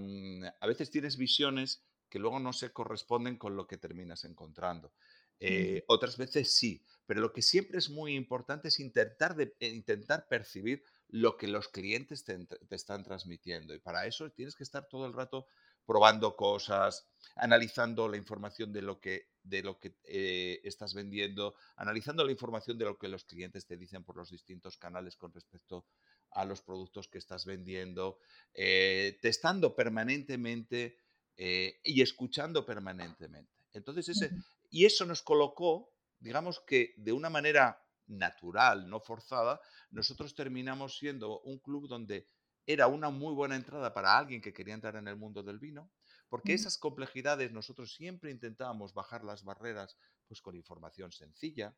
veces 0.67 0.91
tienes 0.91 1.17
visiones 1.17 1.83
que 2.15 2.19
luego 2.19 2.39
no 2.39 2.53
se 2.53 2.71
corresponden 2.71 3.35
con 3.35 3.57
lo 3.57 3.67
que 3.67 3.75
terminas 3.75 4.23
encontrando. 4.23 4.93
Eh, 5.37 5.83
otras 5.89 6.15
veces 6.15 6.49
sí, 6.49 6.81
pero 7.05 7.19
lo 7.19 7.33
que 7.33 7.41
siempre 7.41 7.77
es 7.77 7.89
muy 7.89 8.15
importante 8.15 8.69
es 8.69 8.79
intentar, 8.79 9.35
de, 9.35 9.53
eh, 9.59 9.67
intentar 9.67 10.25
percibir 10.29 10.81
lo 11.09 11.35
que 11.35 11.49
los 11.49 11.67
clientes 11.67 12.23
te, 12.23 12.47
están 12.69 13.03
transmitiendo. 13.03 13.73
Y 13.73 13.79
para 13.79 14.05
eso 14.05 14.31
tienes 14.31 14.55
que 14.55 14.63
estar 14.63 14.87
todo 14.87 15.05
el 15.05 15.11
rato 15.11 15.45
probando 15.85 16.37
cosas, 16.37 17.05
analizando 17.35 18.07
la 18.07 18.15
información 18.15 18.71
de 18.71 18.81
lo 18.81 19.01
que, 19.01 19.31
de 19.43 19.61
lo 19.61 19.77
que 19.77 19.97
eh, 20.05 20.61
estás 20.63 20.93
vendiendo, 20.93 21.55
analizando 21.75 22.23
la 22.23 22.31
información 22.31 22.77
de 22.77 22.85
lo 22.85 22.97
que 22.97 23.09
los 23.09 23.25
clientes 23.25 23.67
te 23.67 23.75
dicen 23.75 24.05
por 24.05 24.15
los 24.15 24.29
distintos 24.29 24.77
canales 24.77 25.17
con 25.17 25.33
respecto 25.33 25.85
a 26.31 26.45
los 26.45 26.61
productos 26.61 27.09
que 27.09 27.17
estás 27.17 27.45
vendiendo, 27.45 28.19
testando 28.53 29.75
permanentemente 29.75 30.97
eh, 31.37 31.79
y 31.83 32.01
escuchando 32.01 32.65
permanentemente. 32.65 33.51
Entonces, 33.73 34.09
ese, 34.09 34.31
y 34.69 34.85
eso 34.85 35.05
nos 35.05 35.21
colocó, 35.21 35.93
digamos 36.19 36.61
que 36.65 36.93
de 36.97 37.11
una 37.11 37.29
manera 37.29 37.81
natural, 38.07 38.89
no 38.89 38.99
forzada, 38.99 39.59
nosotros 39.89 40.35
terminamos 40.35 40.97
siendo 40.97 41.41
un 41.41 41.59
club 41.59 41.87
donde 41.87 42.29
era 42.65 42.87
una 42.87 43.09
muy 43.09 43.33
buena 43.33 43.55
entrada 43.55 43.93
para 43.93 44.17
alguien 44.17 44.41
que 44.41 44.53
quería 44.53 44.73
entrar 44.73 44.95
en 44.95 45.07
el 45.07 45.15
mundo 45.15 45.43
del 45.43 45.59
vino, 45.59 45.91
porque 46.29 46.53
esas 46.53 46.77
complejidades 46.77 47.51
nosotros 47.51 47.93
siempre 47.93 48.31
intentábamos 48.31 48.93
bajar 48.93 49.23
las 49.23 49.43
barreras 49.43 49.97
pues 50.27 50.41
con 50.41 50.55
información 50.55 51.11
sencilla. 51.11 51.75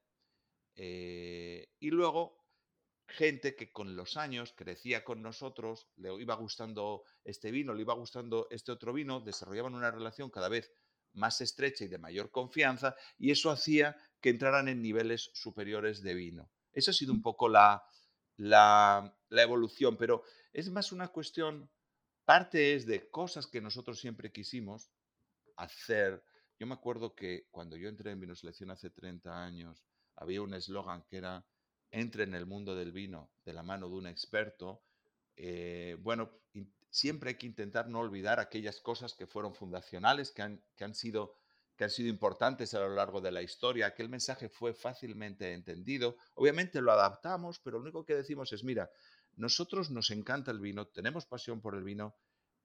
Eh, 0.75 1.69
y 1.79 1.89
luego 1.89 2.46
gente 3.07 3.55
que 3.55 3.71
con 3.71 3.95
los 3.95 4.17
años 4.17 4.53
crecía 4.55 5.03
con 5.03 5.21
nosotros, 5.21 5.87
le 5.95 6.13
iba 6.21 6.35
gustando 6.35 7.03
este 7.23 7.51
vino, 7.51 7.73
le 7.73 7.81
iba 7.81 7.93
gustando 7.93 8.47
este 8.51 8.71
otro 8.71 8.93
vino, 8.93 9.21
desarrollaban 9.21 9.75
una 9.75 9.91
relación 9.91 10.29
cada 10.29 10.49
vez 10.49 10.71
más 11.13 11.41
estrecha 11.41 11.85
y 11.85 11.87
de 11.87 11.97
mayor 11.97 12.31
confianza, 12.31 12.95
y 13.17 13.31
eso 13.31 13.49
hacía 13.49 13.97
que 14.21 14.29
entraran 14.29 14.67
en 14.67 14.81
niveles 14.81 15.31
superiores 15.33 16.01
de 16.01 16.13
vino. 16.13 16.51
Esa 16.73 16.91
ha 16.91 16.93
sido 16.93 17.13
un 17.13 17.21
poco 17.21 17.49
la, 17.49 17.83
la, 18.37 19.13
evolución, 19.29 19.97
pero 19.97 20.23
es 20.53 20.69
más 20.69 20.91
una 20.91 21.07
cuestión, 21.07 21.69
parte 22.25 22.75
es 22.75 22.85
de 22.85 23.09
cosas 23.09 23.47
que 23.47 23.61
nosotros 23.61 23.99
siempre 23.99 24.31
quisimos 24.31 24.91
hacer. 25.55 26.23
Yo 26.59 26.67
me 26.67 26.73
acuerdo 26.73 27.15
que 27.15 27.47
cuando 27.51 27.77
yo 27.77 27.89
entré 27.89 28.11
en 28.11 28.19
Vino 28.19 28.35
Selección 28.35 28.69
hace 28.69 28.89
30 28.89 29.43
años, 29.43 29.83
había 30.15 30.41
un 30.41 30.53
eslogan 30.53 31.03
que 31.03 31.17
era 31.17 31.45
entre 31.91 32.23
en 32.23 32.33
el 32.33 32.45
mundo 32.45 32.75
del 32.75 32.91
vino 32.91 33.29
de 33.45 33.53
la 33.53 33.63
mano 33.63 33.87
de 33.87 33.95
un 33.95 34.07
experto, 34.07 34.81
eh, 35.35 35.97
bueno, 36.01 36.31
siempre 36.89 37.31
hay 37.31 37.35
que 37.35 37.45
intentar 37.45 37.87
no 37.87 37.99
olvidar 37.99 38.39
aquellas 38.39 38.79
cosas 38.81 39.13
que 39.13 39.27
fueron 39.27 39.53
fundacionales, 39.53 40.31
que 40.31 40.41
han, 40.41 40.63
que 40.75 40.83
han, 40.83 40.95
sido, 40.95 41.35
que 41.75 41.83
han 41.83 41.89
sido 41.89 42.09
importantes 42.09 42.73
a 42.73 42.79
lo 42.79 42.89
largo 42.89 43.21
de 43.21 43.31
la 43.31 43.41
historia. 43.41 43.87
Aquel 43.87 44.09
mensaje 44.09 44.49
fue 44.49 44.73
fácilmente 44.73 45.53
entendido. 45.53 46.17
Obviamente 46.33 46.81
lo 46.81 46.91
adaptamos, 46.91 47.59
pero 47.59 47.77
lo 47.77 47.83
único 47.83 48.05
que 48.05 48.15
decimos 48.15 48.51
es, 48.51 48.63
mira, 48.63 48.89
nosotros 49.35 49.91
nos 49.91 50.09
encanta 50.09 50.51
el 50.51 50.59
vino, 50.59 50.87
tenemos 50.87 51.25
pasión 51.25 51.61
por 51.61 51.75
el 51.75 51.83
vino. 51.83 52.15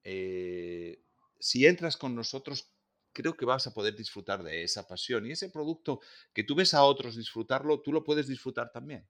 Eh, 0.04 1.04
si 1.38 1.66
entras 1.66 1.96
con 1.96 2.14
nosotros, 2.14 2.71
creo 3.12 3.34
que 3.34 3.44
vas 3.44 3.66
a 3.66 3.74
poder 3.74 3.94
disfrutar 3.96 4.42
de 4.42 4.62
esa 4.62 4.86
pasión. 4.86 5.26
Y 5.26 5.32
ese 5.32 5.50
producto 5.50 6.00
que 6.32 6.44
tú 6.44 6.54
ves 6.54 6.74
a 6.74 6.84
otros 6.84 7.16
disfrutarlo, 7.16 7.80
tú 7.80 7.92
lo 7.92 8.04
puedes 8.04 8.26
disfrutar 8.26 8.70
también. 8.72 9.08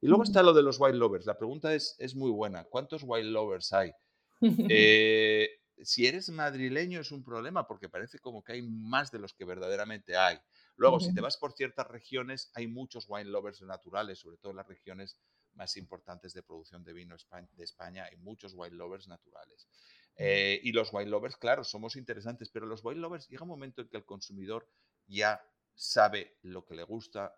Y 0.00 0.06
luego 0.06 0.22
está 0.22 0.42
lo 0.42 0.52
de 0.52 0.62
los 0.62 0.78
wild 0.78 0.96
lovers. 0.96 1.26
La 1.26 1.38
pregunta 1.38 1.74
es, 1.74 1.96
es 1.98 2.14
muy 2.14 2.30
buena. 2.30 2.64
¿Cuántos 2.64 3.02
wild 3.04 3.30
lovers 3.30 3.72
hay? 3.72 3.92
Eh, 4.68 5.48
si 5.82 6.06
eres 6.06 6.28
madrileño 6.28 7.00
es 7.00 7.10
un 7.10 7.24
problema 7.24 7.66
porque 7.66 7.88
parece 7.88 8.18
como 8.18 8.44
que 8.44 8.52
hay 8.52 8.62
más 8.62 9.10
de 9.10 9.18
los 9.18 9.32
que 9.32 9.44
verdaderamente 9.44 10.16
hay. 10.16 10.38
Luego, 10.76 11.00
si 11.00 11.14
te 11.14 11.20
vas 11.20 11.36
por 11.36 11.52
ciertas 11.52 11.86
regiones, 11.88 12.50
hay 12.54 12.66
muchos 12.66 13.06
wine 13.08 13.30
lovers 13.30 13.62
naturales, 13.62 14.18
sobre 14.18 14.36
todo 14.36 14.50
en 14.50 14.56
las 14.56 14.68
regiones 14.68 15.18
más 15.54 15.76
importantes 15.76 16.34
de 16.34 16.42
producción 16.42 16.84
de 16.84 16.92
vino 16.92 17.16
de 17.52 17.64
España, 17.64 18.04
hay 18.04 18.16
muchos 18.16 18.54
wine 18.54 18.76
lovers 18.76 19.08
naturales. 19.08 19.68
Eh, 20.16 20.60
y 20.62 20.72
los 20.72 20.92
wine 20.92 21.10
lovers, 21.10 21.36
claro, 21.36 21.64
somos 21.64 21.96
interesantes, 21.96 22.50
pero 22.50 22.66
los 22.66 22.84
wine 22.84 23.00
lovers 23.00 23.28
llega 23.28 23.42
un 23.42 23.48
momento 23.48 23.82
en 23.82 23.88
que 23.88 23.96
el 23.96 24.04
consumidor 24.04 24.68
ya 25.06 25.40
sabe 25.74 26.38
lo 26.42 26.64
que 26.64 26.74
le 26.74 26.84
gusta, 26.84 27.34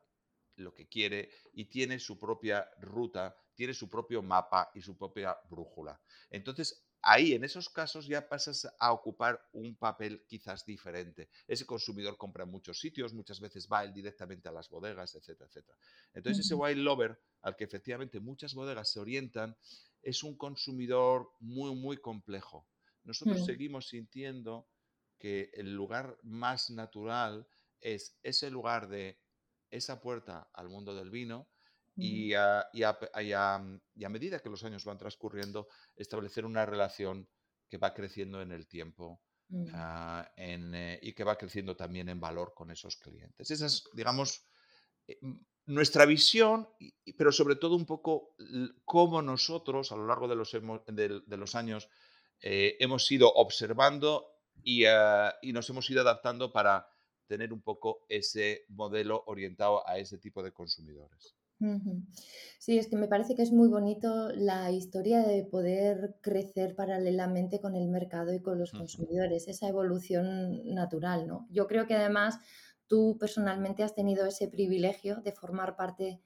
lo 0.56 0.74
que 0.74 0.88
quiere 0.88 1.30
y 1.52 1.66
tiene 1.66 1.98
su 1.98 2.18
propia 2.18 2.68
ruta, 2.80 3.36
tiene 3.54 3.74
su 3.74 3.88
propio 3.88 4.22
mapa 4.22 4.70
y 4.74 4.82
su 4.82 4.96
propia 4.96 5.36
brújula. 5.48 6.00
Entonces, 6.30 6.86
ahí 7.06 7.34
en 7.34 7.44
esos 7.44 7.68
casos 7.68 8.06
ya 8.06 8.28
pasas 8.28 8.68
a 8.80 8.92
ocupar 8.92 9.40
un 9.52 9.76
papel 9.76 10.24
quizás 10.26 10.64
diferente. 10.66 11.28
Ese 11.46 11.64
consumidor 11.64 12.16
compra 12.16 12.42
en 12.42 12.50
muchos 12.50 12.80
sitios, 12.80 13.14
muchas 13.14 13.40
veces 13.40 13.68
va 13.72 13.84
él 13.84 13.92
directamente 13.92 14.48
a 14.48 14.52
las 14.52 14.68
bodegas, 14.68 15.14
etcétera, 15.14 15.48
etcétera. 15.48 15.78
Entonces, 16.12 16.44
ese 16.44 16.54
wine 16.56 16.82
lover 16.82 17.16
al 17.42 17.54
que 17.54 17.62
efectivamente 17.62 18.18
muchas 18.18 18.54
bodegas 18.54 18.90
se 18.90 18.98
orientan 18.98 19.56
es 20.02 20.24
un 20.24 20.36
consumidor 20.36 21.30
muy, 21.38 21.76
muy 21.76 21.98
complejo. 21.98 22.66
Nosotros 23.04 23.40
mm. 23.40 23.44
seguimos 23.44 23.88
sintiendo 23.88 24.68
que 25.16 25.50
el 25.54 25.74
lugar 25.74 26.18
más 26.22 26.70
natural 26.70 27.46
es 27.80 28.18
ese 28.24 28.50
lugar 28.50 28.88
de 28.88 29.20
esa 29.70 30.00
puerta 30.00 30.50
al 30.52 30.68
mundo 30.68 30.92
del 30.94 31.10
vino 31.10 31.48
y 31.96 32.34
a, 32.34 32.68
medida 34.10 34.40
que 34.40 34.50
los 34.50 34.64
años 34.64 34.84
van 34.84 34.98
transcurriendo, 34.98 35.68
establecer 35.96 36.44
una 36.44 36.66
relación 36.66 37.28
que 37.68 37.78
va 37.78 37.94
creciendo 37.94 38.42
en 38.42 38.52
el 38.52 38.66
tiempo 38.66 39.22
mm. 39.48 39.66
ah, 39.74 40.30
eh, 40.36 40.98
y 41.02 41.12
que 41.12 41.24
va 41.24 41.36
creciendo 41.36 41.74
también 41.74 42.08
en 42.08 42.20
valor 42.20 42.52
con 42.54 42.70
esos 42.70 42.96
clientes. 42.96 43.50
Esa 43.50 43.66
es, 43.66 43.84
digamos, 43.94 44.44
eh, 45.06 45.18
nuestra 45.66 46.04
visión, 46.04 46.68
pero 47.16 47.32
sobre 47.32 47.56
todo 47.56 47.74
un 47.74 47.86
poco 47.86 48.34
cómo 48.84 49.22
nosotros 49.22 49.90
a 49.90 49.96
lo 49.96 50.06
largo 50.06 50.28
de 50.28 50.36
los, 50.36 50.52
de, 50.52 51.36
los 51.36 51.54
años 51.54 51.88
eh, 52.40 52.76
hemos 52.78 53.10
ido 53.10 53.32
observando 53.32 54.26
y, 54.62 54.84
ah, 54.84 55.34
y 55.42 55.52
nos 55.52 55.68
hemos 55.70 55.88
ido 55.90 56.02
adaptando 56.02 56.52
para 56.52 56.86
tener 57.26 57.52
un 57.52 57.62
poco 57.62 58.04
ese 58.08 58.64
modelo 58.68 59.24
orientado 59.26 59.86
a 59.88 59.98
ese 59.98 60.18
tipo 60.18 60.42
de 60.42 60.52
consumidores. 60.52 61.34
Sí, 62.58 62.78
es 62.78 62.88
que 62.88 62.96
me 62.96 63.08
parece 63.08 63.34
que 63.34 63.42
es 63.42 63.52
muy 63.52 63.68
bonito 63.68 64.28
la 64.30 64.70
historia 64.70 65.20
de 65.22 65.44
poder 65.44 66.16
crecer 66.20 66.74
paralelamente 66.74 67.60
con 67.60 67.76
el 67.76 67.88
mercado 67.88 68.32
y 68.34 68.40
con 68.42 68.58
los 68.58 68.72
consumidores, 68.72 69.48
esa 69.48 69.68
evolución 69.68 70.62
natural, 70.74 71.26
¿no? 71.26 71.46
Yo 71.50 71.66
creo 71.66 71.86
que 71.86 71.94
además 71.94 72.38
tú 72.86 73.16
personalmente 73.18 73.82
has 73.82 73.94
tenido 73.94 74.26
ese 74.26 74.48
privilegio 74.48 75.16
de 75.22 75.32
formar 75.32 75.76
parte 75.76 76.22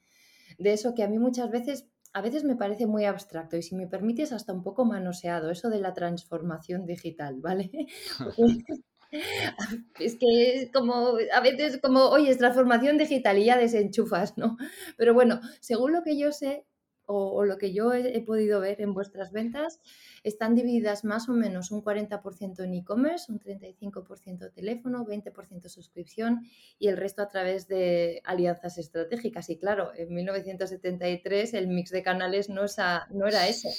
de 0.59 0.73
eso 0.75 0.95
que 0.95 1.05
a 1.05 1.09
mí 1.09 1.19
muchas 1.19 1.51
veces, 1.51 1.89
a 2.15 2.23
veces 2.23 2.45
me 2.45 2.57
parece 2.57 2.87
muy 2.87 3.05
abstracto 3.07 3.57
y 3.57 3.63
si 3.63 3.77
me 3.77 3.89
permites 3.89 4.33
hasta 4.33 4.53
un 4.55 4.63
poco 4.65 4.85
manoseado, 4.87 5.51
eso 5.51 5.71
de 5.71 5.81
la 5.81 5.95
transformación 5.95 6.87
digital, 6.87 7.41
¿vale? 7.41 7.71
Es 9.99 10.17
que 10.17 10.71
como 10.73 11.15
a 11.33 11.41
veces 11.41 11.79
como, 11.83 12.09
oye, 12.09 12.31
es 12.31 12.39
transformación 12.39 12.99
digital 12.99 13.39
y 13.39 13.47
ya 13.47 13.59
desenchufas, 13.59 14.39
¿no? 14.39 14.57
Pero 14.97 15.15
bueno, 15.15 15.41
según 15.61 15.93
lo 15.93 16.03
que 16.03 16.17
yo 16.19 16.33
sé 16.33 16.65
o, 17.13 17.45
lo 17.45 17.59
que 17.59 17.73
yo 17.73 17.93
he, 17.93 18.21
podido 18.23 18.61
ver 18.61 18.81
en 18.81 18.95
vuestras 18.95 19.33
ventas, 19.33 19.81
están 20.23 20.55
divididas 20.55 21.05
más 21.05 21.29
o 21.29 21.33
menos 21.33 21.73
un 21.73 21.83
40% 21.83 22.63
en 22.63 22.75
e-commerce, 22.75 23.33
un 23.33 23.41
35% 23.41 24.53
teléfono, 24.53 25.05
20% 25.05 25.69
suscripción 25.69 26.47
y 26.79 26.89
el 26.89 26.97
resto 26.97 27.23
a 27.23 27.29
través 27.29 27.67
de 27.67 28.23
alianzas 28.25 28.79
estratégicas. 28.79 29.51
Y 29.51 29.59
claro, 29.59 29.91
en 29.97 30.15
1973 30.15 31.55
el 31.55 31.67
mix 31.67 31.91
de 31.91 32.03
canales 32.03 32.49
no, 32.49 32.63
no 33.11 33.27
era 33.27 33.49
ese. 33.49 33.71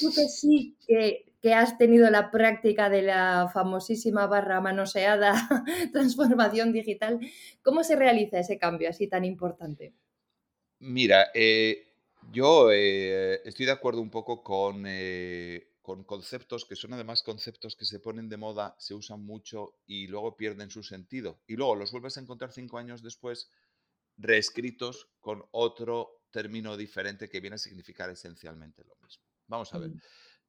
Tú 0.00 0.12
que 0.14 0.28
sí 0.28 0.76
que 0.86 1.33
que 1.44 1.52
has 1.52 1.76
tenido 1.76 2.08
la 2.08 2.30
práctica 2.30 2.88
de 2.88 3.02
la 3.02 3.50
famosísima 3.52 4.26
barra 4.26 4.62
manoseada 4.62 5.34
transformación 5.92 6.72
digital. 6.72 7.20
¿Cómo 7.60 7.84
se 7.84 7.96
realiza 7.96 8.38
ese 8.38 8.58
cambio 8.58 8.88
así 8.88 9.08
tan 9.08 9.26
importante? 9.26 9.92
Mira, 10.78 11.26
eh, 11.34 11.98
yo 12.32 12.72
eh, 12.72 13.42
estoy 13.44 13.66
de 13.66 13.72
acuerdo 13.72 14.00
un 14.00 14.10
poco 14.10 14.42
con, 14.42 14.84
eh, 14.86 15.74
con 15.82 16.04
conceptos 16.04 16.64
que 16.64 16.76
son 16.76 16.94
además 16.94 17.22
conceptos 17.22 17.76
que 17.76 17.84
se 17.84 18.00
ponen 18.00 18.30
de 18.30 18.38
moda, 18.38 18.74
se 18.78 18.94
usan 18.94 19.22
mucho 19.22 19.80
y 19.84 20.06
luego 20.06 20.38
pierden 20.38 20.70
su 20.70 20.82
sentido. 20.82 21.42
Y 21.46 21.56
luego 21.56 21.76
los 21.76 21.92
vuelves 21.92 22.16
a 22.16 22.20
encontrar 22.22 22.52
cinco 22.52 22.78
años 22.78 23.02
después 23.02 23.50
reescritos 24.16 25.10
con 25.20 25.44
otro 25.50 26.22
término 26.30 26.78
diferente 26.78 27.28
que 27.28 27.40
viene 27.40 27.56
a 27.56 27.58
significar 27.58 28.08
esencialmente 28.08 28.82
lo 28.82 28.96
mismo. 29.02 29.24
Vamos 29.46 29.74
a 29.74 29.78
ver. 29.78 29.90
Mm. 29.90 30.00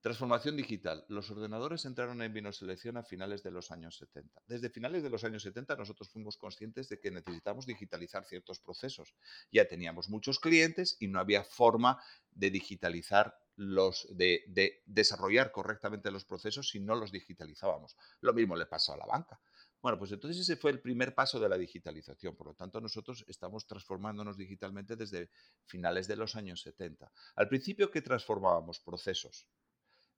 Transformación 0.06 0.56
digital. 0.56 1.04
Los 1.08 1.32
ordenadores 1.32 1.84
entraron 1.84 2.22
en 2.22 2.32
Vinoselección 2.32 2.96
a 2.96 3.02
finales 3.02 3.42
de 3.42 3.50
los 3.50 3.72
años 3.72 3.98
70. 3.98 4.40
Desde 4.46 4.70
finales 4.70 5.02
de 5.02 5.10
los 5.10 5.24
años 5.24 5.42
70 5.42 5.76
nosotros 5.78 6.10
fuimos 6.10 6.38
conscientes 6.38 6.88
de 6.90 7.00
que 7.00 7.10
necesitamos 7.10 7.66
digitalizar 7.66 8.24
ciertos 8.24 8.60
procesos. 8.60 9.16
Ya 9.52 9.68
teníamos 9.68 10.08
muchos 10.08 10.40
clientes 10.40 10.96
y 11.00 11.08
no 11.08 11.20
había 11.20 11.44
forma 11.44 12.00
de 12.30 12.52
digitalizar 12.52 13.36
los, 13.56 14.08
de, 14.16 14.44
de 14.46 14.84
desarrollar 14.86 15.52
correctamente 15.52 16.12
los 16.12 16.24
procesos 16.24 16.70
si 16.70 16.80
no 16.80 16.94
los 16.94 17.12
digitalizábamos. 17.12 17.98
Lo 18.22 18.32
mismo 18.32 18.56
le 18.56 18.68
pasó 18.68 18.94
a 18.94 18.98
la 18.98 19.08
banca. 19.08 19.42
Bueno, 19.82 19.98
pues 19.98 20.12
entonces 20.12 20.40
ese 20.40 20.56
fue 20.56 20.70
el 20.70 20.82
primer 20.82 21.16
paso 21.16 21.40
de 21.40 21.50
la 21.50 21.58
digitalización. 21.58 22.36
Por 22.36 22.46
lo 22.46 22.54
tanto, 22.54 22.80
nosotros 22.80 23.26
estamos 23.28 23.66
transformándonos 23.66 24.38
digitalmente 24.38 24.96
desde 24.96 25.32
finales 25.66 26.08
de 26.08 26.16
los 26.16 26.36
años 26.36 26.62
70. 26.62 27.12
Al 27.38 27.48
principio, 27.48 27.90
¿qué 27.90 28.04
transformábamos? 28.04 28.80
Procesos 28.80 29.48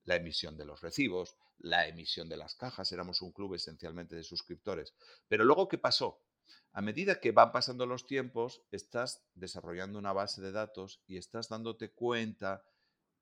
la 0.07 0.15
emisión 0.15 0.57
de 0.57 0.65
los 0.65 0.81
recibos, 0.81 1.35
la 1.59 1.87
emisión 1.87 2.29
de 2.29 2.37
las 2.37 2.55
cajas, 2.55 2.91
éramos 2.91 3.21
un 3.21 3.33
club 3.33 3.53
esencialmente 3.55 4.15
de 4.15 4.23
suscriptores. 4.23 4.93
Pero 5.27 5.43
luego, 5.43 5.67
¿qué 5.67 5.77
pasó? 5.77 6.23
A 6.71 6.81
medida 6.81 7.19
que 7.19 7.33
van 7.33 7.51
pasando 7.51 7.85
los 7.85 8.07
tiempos, 8.07 8.61
estás 8.71 9.25
desarrollando 9.35 9.99
una 9.99 10.13
base 10.13 10.41
de 10.41 10.53
datos 10.53 11.01
y 11.07 11.17
estás 11.17 11.49
dándote 11.49 11.91
cuenta 11.91 12.63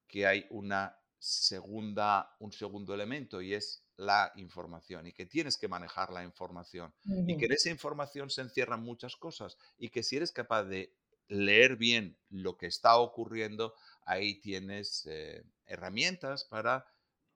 que 0.08 0.28
hay 0.28 0.46
una 0.52 1.00
segunda, 1.18 2.36
un 2.40 2.52
segundo 2.52 2.94
elemento 2.94 3.42
y 3.42 3.56
es 3.56 3.84
la 3.98 4.32
información 4.36 5.08
y 5.08 5.14
que 5.14 5.26
tienes 5.26 5.58
que 5.58 5.68
manejar 5.68 6.12
la 6.12 6.24
información 6.24 6.94
y 7.06 7.38
que 7.38 7.46
en 7.46 7.54
esa 7.54 7.70
información 7.70 8.30
se 8.30 8.42
encierran 8.42 8.84
muchas 8.84 9.16
cosas 9.16 9.58
y 9.78 9.90
que 9.90 10.04
si 10.04 10.18
eres 10.18 10.32
capaz 10.32 10.66
de 10.66 10.94
leer 11.28 11.76
bien 11.76 12.18
lo 12.30 12.58
que 12.58 12.68
está 12.68 12.98
ocurriendo, 12.98 13.74
ahí 14.06 14.40
tienes 14.42 15.06
eh, 15.08 15.44
herramientas 15.66 16.46
para 16.46 16.86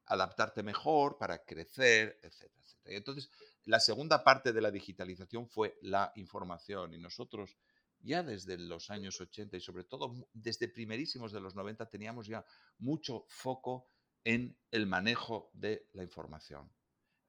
adaptarte 0.05 0.63
mejor, 0.63 1.17
para 1.17 1.43
crecer, 1.45 2.19
etcétera, 2.23 2.63
etcétera. 2.63 2.93
Y 2.93 2.97
entonces, 2.97 3.29
la 3.65 3.79
segunda 3.79 4.23
parte 4.23 4.51
de 4.51 4.61
la 4.61 4.71
digitalización 4.71 5.47
fue 5.47 5.77
la 5.81 6.11
información 6.15 6.93
y 6.93 6.97
nosotros 6.97 7.57
ya 8.01 8.23
desde 8.23 8.57
los 8.57 8.89
años 8.89 9.19
80 9.19 9.57
y 9.57 9.61
sobre 9.61 9.83
todo 9.83 10.27
desde 10.33 10.67
primerísimos 10.67 11.31
de 11.31 11.41
los 11.41 11.55
90 11.55 11.89
teníamos 11.89 12.27
ya 12.27 12.45
mucho 12.77 13.25
foco 13.27 13.87
en 14.23 14.57
el 14.71 14.87
manejo 14.87 15.51
de 15.53 15.87
la 15.93 16.03
información, 16.03 16.71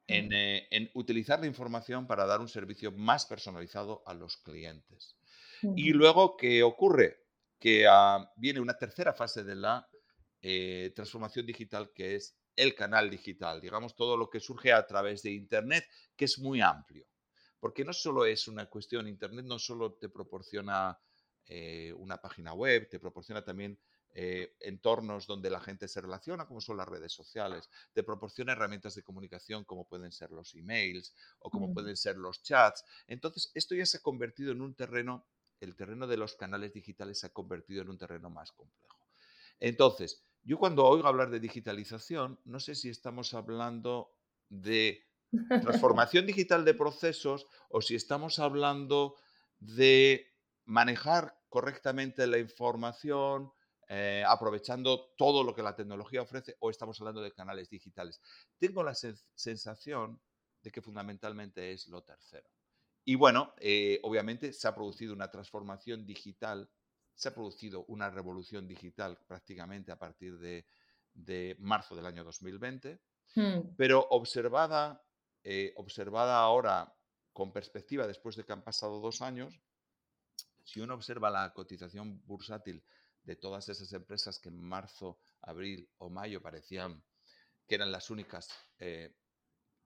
en, 0.07 0.33
eh, 0.33 0.68
en 0.70 0.90
utilizar 0.94 1.40
la 1.40 1.46
información 1.46 2.07
para 2.07 2.27
dar 2.27 2.40
un 2.40 2.49
servicio 2.49 2.92
más 2.92 3.27
personalizado 3.27 4.03
a 4.07 4.14
los 4.14 4.37
clientes. 4.38 5.16
Y 5.62 5.92
luego, 5.92 6.37
¿qué 6.37 6.62
ocurre? 6.62 7.25
Que 7.59 7.87
ah, 7.88 8.31
viene 8.37 8.61
una 8.61 8.77
tercera 8.77 9.12
fase 9.12 9.44
de 9.44 9.55
la 9.55 9.88
eh, 10.40 10.92
transformación 10.94 11.46
digital 11.46 11.92
que 11.94 12.16
es 12.16 12.37
el 12.57 12.75
canal 12.75 13.11
digital, 13.11 13.61
digamos 13.61 13.94
todo 13.94 14.16
lo 14.16 14.29
que 14.29 14.40
surge 14.40 14.73
a 14.73 14.87
través 14.87 15.23
de 15.23 15.33
Internet, 15.33 15.85
que 16.16 16.27
es 16.27 16.38
muy 16.38 16.61
amplio, 16.61 17.07
porque 17.59 17.85
no 17.85 17.92
solo 17.92 18.25
es 18.27 18.49
una 18.49 18.66
cuestión, 18.66 19.09
Internet 19.09 19.46
no 19.46 19.59
solo 19.59 19.94
te 19.94 20.09
proporciona 20.09 20.99
eh, 21.46 21.92
una 21.96 22.20
página 22.20 22.53
web, 22.53 22.88
te 22.88 22.99
proporciona 22.99 23.42
también 23.42 23.79
eh, 24.12 24.57
entornos 24.61 25.27
donde 25.27 25.51
la 25.51 25.61
gente 25.61 25.87
se 25.87 26.01
relaciona, 26.01 26.46
como 26.46 26.61
son 26.61 26.77
las 26.77 26.88
redes 26.88 27.12
sociales, 27.12 27.70
te 27.92 28.03
proporciona 28.03 28.53
herramientas 28.53 28.94
de 28.94 29.05
comunicación 29.05 29.64
como 29.64 29.87
pueden 29.87 30.11
ser 30.11 30.33
los 30.33 30.55
emails 30.55 31.14
o 31.38 31.49
como 31.49 31.73
pueden 31.73 31.96
ser 31.96 32.16
los 32.16 32.42
chats. 32.42 32.85
Entonces, 33.07 33.53
esto 33.55 33.75
ya 33.75 33.87
se 33.87 33.99
ha 33.99 34.01
convertido 34.01 34.53
en 34.53 34.62
un 34.62 34.75
terreno, 34.75 35.27
el 35.61 35.77
terreno 35.77 36.07
de 36.07 36.16
los 36.16 36.35
canales 36.35 36.73
digitales 36.73 37.20
se 37.20 37.27
ha 37.27 37.33
convertido 37.33 37.83
en 37.83 37.90
un 37.90 37.99
terreno 37.99 38.31
más 38.31 38.53
complejo. 38.53 39.07
Entonces, 39.59 40.25
yo 40.42 40.59
cuando 40.59 40.87
oigo 40.87 41.07
hablar 41.07 41.31
de 41.31 41.38
digitalización, 41.38 42.40
no 42.44 42.61
sé 42.61 42.75
si 42.75 42.88
estamos 42.88 43.35
hablando 43.35 44.16
de 44.49 45.07
transformación 45.62 46.27
digital 46.27 46.64
de 46.64 46.75
procesos 46.75 47.46
o 47.68 47.81
si 47.81 47.94
estamos 47.94 48.38
hablando 48.38 49.16
de 49.59 50.27
manejar 50.64 51.38
correctamente 51.49 52.27
la 52.27 52.38
información, 52.38 53.53
eh, 53.88 54.25
aprovechando 54.27 55.12
todo 55.18 55.42
lo 55.42 55.55
que 55.55 55.62
la 55.62 55.75
tecnología 55.75 56.23
ofrece, 56.23 56.57
o 56.61 56.70
estamos 56.70 57.01
hablando 57.01 57.20
de 57.20 57.33
canales 57.33 57.68
digitales. 57.68 58.20
Tengo 58.59 58.83
la 58.83 58.94
sensación 58.94 60.20
de 60.62 60.70
que 60.70 60.81
fundamentalmente 60.81 61.73
es 61.73 61.88
lo 61.88 62.03
tercero. 62.03 62.49
Y 63.11 63.16
bueno, 63.16 63.55
eh, 63.59 63.99
obviamente 64.05 64.53
se 64.53 64.68
ha 64.68 64.75
producido 64.77 65.12
una 65.12 65.29
transformación 65.33 66.07
digital, 66.07 66.70
se 67.12 67.29
ha 67.29 67.35
producido 67.35 67.85
una 67.87 68.09
revolución 68.09 68.68
digital 68.68 69.18
prácticamente 69.27 69.90
a 69.90 69.99
partir 69.99 70.38
de, 70.38 71.57
marzo 71.59 71.96
del 71.96 72.07
año 72.07 72.23
2020, 72.23 73.01
hmm. 73.35 73.75
pero 73.77 74.07
observada, 74.11 75.05
eh, 75.42 75.73
observada 75.75 76.38
ahora 76.38 76.96
con 77.33 77.53
perspectiva 77.53 78.07
después 78.07 78.37
de 78.37 78.44
que 78.44 78.53
han 78.53 78.62
pasado 78.62 79.01
dos 79.01 79.23
años, 79.23 79.61
si 80.62 80.79
uno 80.79 80.94
observa 80.94 81.31
la 81.31 81.53
cotización 81.53 82.25
bursátil 82.25 82.81
de 83.25 83.35
todas 83.35 83.68
esas 83.68 83.92
empresas 83.92 84.38
que 84.38 84.51
en 84.51 84.62
marzo, 84.62 85.18
abril 85.40 85.90
o 85.99 86.11
mayo 86.11 86.40
parecían 86.40 87.03
que 87.66 87.75
eran 87.75 87.90
las 87.90 88.09
únicas 88.09 88.49
eh, 88.79 89.16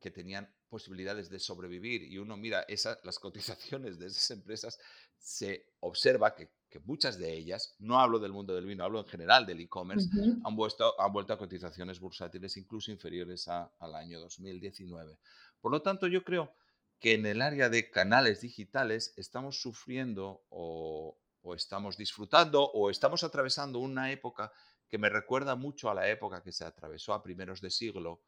que 0.05 0.11
tenían 0.11 0.47
posibilidades 0.69 1.31
de 1.31 1.38
sobrevivir 1.38 2.03
y 2.03 2.19
uno 2.19 2.37
mira 2.37 2.61
esas, 2.69 2.99
las 3.05 3.19
cotizaciones 3.27 3.99
de 3.99 4.09
esas 4.09 4.31
empresas, 4.33 4.79
se 5.17 5.73
observa 5.81 6.35
que, 6.35 6.51
muchas 6.85 7.19
de 7.19 7.33
ellas, 7.33 7.75
no 7.79 8.01
hablo 8.01 8.19
del 8.19 8.33
mundo 8.33 8.53
del 8.55 8.67
vino, 8.67 8.85
hablo 8.85 8.99
en 8.99 9.07
general 9.07 9.47
del 9.47 9.61
e-commerce, 9.61 10.11
han, 10.45 10.57
vuelto, 10.57 11.01
han 11.01 11.12
vuelto 11.12 11.33
a 11.33 11.38
cotizaciones 11.38 12.01
bursátiles 12.01 12.57
incluso 12.57 12.90
inferiores 12.90 13.47
al 13.49 13.95
año 13.95 14.19
2019. 14.21 15.17
Por 15.61 15.71
lo 15.71 15.81
tanto, 15.81 16.09
yo 16.09 16.23
creo 16.25 16.53
que 16.99 17.14
en 17.14 17.25
el 17.27 17.40
área 17.40 17.71
de 17.71 17.90
canales 17.90 18.40
digitales 18.40 19.14
estamos 19.17 19.62
sufriendo 19.62 20.45
o, 20.51 21.17
o 21.43 21.55
estamos 21.55 21.97
disfrutando 21.97 22.64
o 22.64 22.90
estamos 22.90 23.23
atravesando 23.23 23.79
una 23.79 24.11
época 24.11 24.53
que 24.88 24.99
me 24.99 25.09
recuerda 25.09 25.55
mucho 25.55 25.88
a 25.88 25.95
la 25.95 26.09
época 26.09 26.43
que 26.43 26.53
se 26.53 26.64
atravesó 26.64 27.14
a 27.14 27.23
primeros 27.23 27.61
de 27.61 27.71
siglo, 27.71 28.21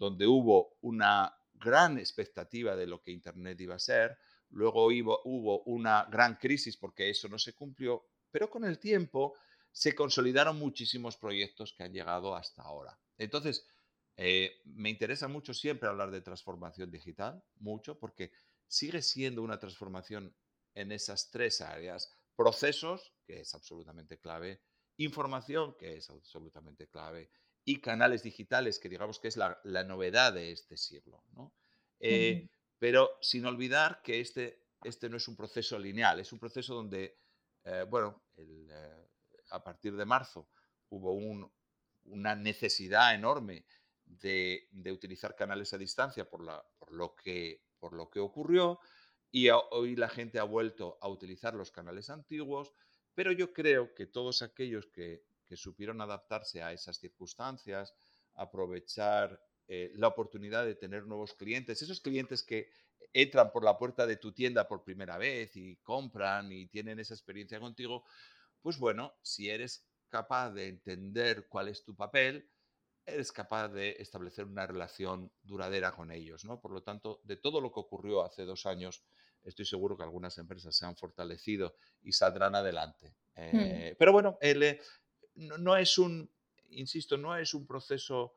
donde 0.00 0.26
hubo 0.26 0.78
una 0.80 1.36
gran 1.52 1.98
expectativa 1.98 2.74
de 2.74 2.86
lo 2.86 3.02
que 3.02 3.10
Internet 3.10 3.60
iba 3.60 3.74
a 3.74 3.78
ser, 3.78 4.16
luego 4.48 4.86
hubo, 4.86 5.62
una 5.64 6.06
gran 6.10 6.36
crisis 6.36 6.78
porque 6.78 7.10
eso 7.10 7.28
no 7.28 7.38
se 7.38 7.52
cumplió, 7.52 8.06
pero 8.30 8.48
con 8.48 8.64
el 8.64 8.78
tiempo 8.78 9.34
se 9.70 9.94
consolidaron 9.94 10.58
muchísimos 10.58 11.18
proyectos 11.18 11.74
que 11.74 11.82
han 11.82 11.92
llegado 11.92 12.34
hasta 12.34 12.62
ahora. 12.62 12.98
Entonces, 13.18 13.66
eh, 14.16 14.62
me 14.64 14.88
interesa 14.88 15.28
mucho 15.28 15.52
siempre 15.52 15.90
hablar 15.90 16.10
de 16.10 16.22
transformación 16.22 16.90
digital, 16.90 17.44
mucho, 17.56 17.98
porque 17.98 18.32
sigue 18.66 19.02
siendo 19.02 19.42
una 19.42 19.58
transformación 19.58 20.34
en 20.74 20.92
esas 20.92 21.30
tres 21.30 21.60
áreas 21.60 22.10
procesos, 22.34 23.12
que 23.26 23.40
es 23.40 23.54
absolutamente 23.54 24.18
clave, 24.18 24.62
información, 24.96 25.76
que 25.78 25.98
es 25.98 26.08
absolutamente 26.08 26.88
clave, 26.88 27.30
y 27.64 27.80
canales 27.80 28.22
digitales, 28.22 28.78
que 28.78 28.88
digamos 28.88 29.18
que 29.18 29.28
es 29.28 29.36
la, 29.36 29.60
novedad 29.84 30.32
de 30.32 30.52
este 30.52 30.76
siglo. 30.76 31.22
Eh, 32.00 32.48
pero 32.78 33.18
sin 33.20 33.44
olvidar 33.46 34.00
que 34.02 34.20
este, 34.20 34.64
este 34.82 35.08
no 35.08 35.18
es 35.18 35.28
un 35.28 35.36
proceso 35.36 35.78
lineal, 35.78 36.20
es 36.20 36.32
un 36.32 36.38
proceso 36.38 36.74
donde, 36.74 37.18
eh, 37.64 37.84
bueno, 37.88 38.22
eh, 38.36 39.08
a 39.50 39.62
partir 39.62 39.94
de 39.96 40.04
marzo 40.04 40.48
hubo 40.88 41.12
una 42.04 42.34
necesidad 42.34 43.14
enorme 43.14 43.66
de, 44.04 44.68
utilizar 44.90 45.36
canales 45.36 45.72
a 45.72 45.78
distancia 45.78 46.28
por, 46.28 46.40
por, 46.78 46.92
lo, 46.92 47.14
que, 47.14 47.62
por 47.78 47.92
lo 47.92 48.10
que 48.10 48.20
ocurrió. 48.20 48.80
Y 49.30 49.48
hoy 49.50 49.94
la 49.94 50.08
gente 50.08 50.40
ha 50.40 50.44
vuelto 50.44 50.98
a 51.00 51.08
utilizar 51.08 51.54
los 51.54 51.70
canales 51.70 52.10
antiguos, 52.10 52.74
pero 53.14 53.30
yo 53.30 53.52
creo 53.52 53.94
que 53.94 54.06
todos 54.06 54.42
aquellos 54.42 54.86
que, 54.88 55.24
supieron 55.56 56.00
adaptarse 56.00 56.62
a 56.62 56.72
esas 56.72 56.98
circunstancias, 56.98 57.94
aprovechar 58.34 59.40
eh, 59.66 59.92
la 59.94 60.08
oportunidad 60.08 60.64
de 60.64 60.74
tener 60.74 61.06
nuevos 61.06 61.34
clientes, 61.34 61.80
esos 61.82 62.00
clientes 62.00 62.42
que 62.42 62.70
entran 63.12 63.50
por 63.52 63.64
la 63.64 63.78
puerta 63.78 64.06
de 64.06 64.16
tu 64.16 64.32
tienda 64.32 64.68
por 64.68 64.84
primera 64.84 65.18
vez 65.18 65.56
y 65.56 65.76
compran 65.76 66.52
y 66.52 66.66
tienen 66.66 66.98
esa 66.98 67.14
experiencia 67.14 67.60
contigo, 67.60 68.04
pues 68.62 68.78
bueno, 68.78 69.14
si 69.22 69.48
eres 69.48 69.86
capaz 70.08 70.50
de 70.50 70.68
entender 70.68 71.46
cuál 71.48 71.68
es 71.68 71.84
tu 71.84 71.94
papel, 71.94 72.50
eres 73.06 73.32
capaz 73.32 73.68
de 73.68 73.96
establecer 73.98 74.44
una 74.44 74.66
relación 74.66 75.32
duradera 75.42 75.92
con 75.92 76.10
ellos, 76.10 76.44
¿no? 76.44 76.60
Por 76.60 76.72
lo 76.72 76.82
tanto, 76.82 77.20
de 77.24 77.36
todo 77.36 77.60
lo 77.60 77.72
que 77.72 77.80
ocurrió 77.80 78.22
hace 78.22 78.44
dos 78.44 78.66
años, 78.66 79.04
estoy 79.42 79.64
seguro 79.64 79.96
que 79.96 80.02
algunas 80.02 80.36
empresas 80.38 80.76
se 80.76 80.86
han 80.86 80.96
fortalecido 80.96 81.74
y 82.02 82.12
saldrán 82.12 82.54
adelante. 82.54 83.14
Hmm. 83.34 83.58
Eh, 83.58 83.96
pero 83.98 84.12
bueno, 84.12 84.38
eh, 84.40 84.80
no, 85.40 85.76
es 85.76 85.98
un, 85.98 86.30
insisto, 86.70 87.16
no 87.16 87.36
es 87.36 87.54
un 87.54 87.66
proceso 87.66 88.34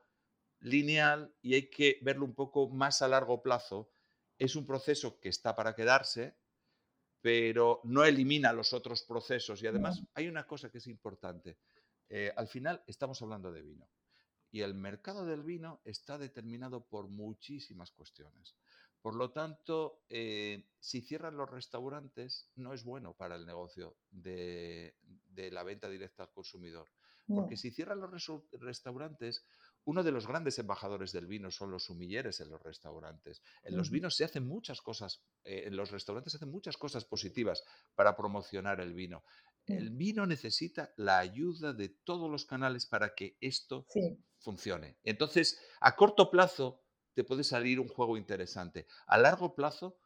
lineal 0.62 1.34
y 1.42 1.56
hay 1.56 1.70
que 1.70 2.00
verlo 2.02 2.26
un 2.26 2.34
poco 2.34 2.70
más 2.70 3.02
a 3.02 3.08
largo 3.08 3.42
plazo. 3.42 3.92
Es 4.38 4.56
un 4.56 4.66
proceso 4.66 5.20
que 5.20 5.30
está 5.30 5.56
para 5.56 5.76
quedarse, 5.76 6.36
pero 7.22 7.82
no 7.84 8.04
elimina 8.04 8.52
los 8.54 8.74
otros 8.74 9.04
procesos. 9.04 9.62
Y 9.62 9.68
además 9.68 10.02
hay 10.14 10.28
una 10.28 10.48
cosa 10.48 10.70
que 10.70 10.80
es 10.80 10.88
importante. 10.88 11.58
Eh, 12.10 12.32
al 12.36 12.48
final 12.48 12.84
estamos 12.88 13.22
hablando 13.22 13.52
de 13.52 13.62
vino. 13.62 13.88
Y 14.52 14.62
el 14.62 14.76
mercado 14.76 15.26
del 15.26 15.44
vino 15.44 15.82
está 15.84 16.18
determinado 16.18 16.86
por 16.86 17.08
muchísimas 17.08 17.92
cuestiones. 17.92 18.56
Por 19.04 19.16
lo 19.16 19.32
tanto, 19.32 20.06
eh, 20.08 20.64
si 20.80 21.02
cierran 21.02 21.36
los 21.36 21.52
restaurantes, 21.52 22.50
no 22.56 22.74
es 22.74 22.86
bueno 22.86 23.14
para 23.14 23.36
el 23.36 23.46
negocio 23.46 23.98
de, 24.10 24.96
la 25.36 25.64
venta 25.64 25.90
directa 25.90 26.24
al 26.24 26.32
consumidor. 26.32 26.88
Porque 27.28 27.58
si 27.58 27.72
cierran 27.72 28.00
los 28.00 28.12
restaurantes, 28.54 29.46
uno 29.84 30.04
de 30.04 30.12
los 30.12 30.26
grandes 30.26 30.58
embajadores 30.58 31.12
del 31.12 31.28
vino 31.28 31.52
son 31.52 31.70
los 31.70 31.84
sumilleres 31.84 32.40
en 32.40 32.50
los 32.50 32.64
restaurantes. 32.64 33.42
En 33.64 33.76
los 33.76 33.90
vinos 33.90 34.16
se 34.16 34.24
hacen 34.24 34.48
muchas 34.48 34.82
cosas, 34.82 35.22
eh, 35.44 35.64
en 35.66 35.76
los 35.76 35.92
restaurantes 35.92 36.32
se 36.32 36.38
hacen 36.38 36.52
muchas 36.52 36.78
cosas 36.78 37.04
positivas 37.04 37.62
para 37.96 38.16
promocionar 38.16 38.80
el 38.80 38.94
vino. 38.94 39.26
El 39.66 39.90
vino 39.90 40.26
necesita 40.26 40.94
la 40.96 41.20
ayuda 41.20 41.74
de 41.74 41.90
todos 41.90 42.32
los 42.32 42.46
canales 42.46 42.86
para 42.86 43.16
que 43.16 43.38
esto 43.42 43.86
funcione. 44.40 44.98
Entonces, 45.04 45.60
a 45.82 45.96
corto 45.98 46.32
plazo 46.32 46.83
te 47.14 47.24
puede 47.24 47.44
salir 47.44 47.80
un 47.80 47.88
juego 47.88 48.18
interesante. 48.18 48.88
A 49.08 49.18
largo 49.18 49.56
plazo, 49.56 49.98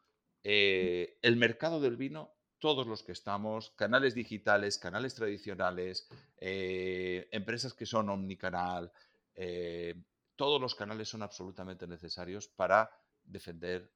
eh, 0.44 1.18
el 1.22 1.38
mercado 1.38 1.80
del 1.80 1.98
vino, 1.98 2.34
todos 2.60 2.88
los 2.88 3.04
que 3.04 3.12
estamos, 3.12 3.72
canales 3.72 4.16
digitales, 4.16 4.78
canales 4.78 5.14
tradicionales, 5.14 6.08
eh, 6.38 7.28
empresas 7.32 7.74
que 7.74 7.86
son 7.86 8.10
omnicanal, 8.10 8.92
eh, 9.36 9.96
todos 10.36 10.60
los 10.60 10.76
canales 10.76 11.10
son 11.10 11.22
absolutamente 11.22 11.88
necesarios 11.88 12.48
para 12.48 12.92
defender 13.28 13.92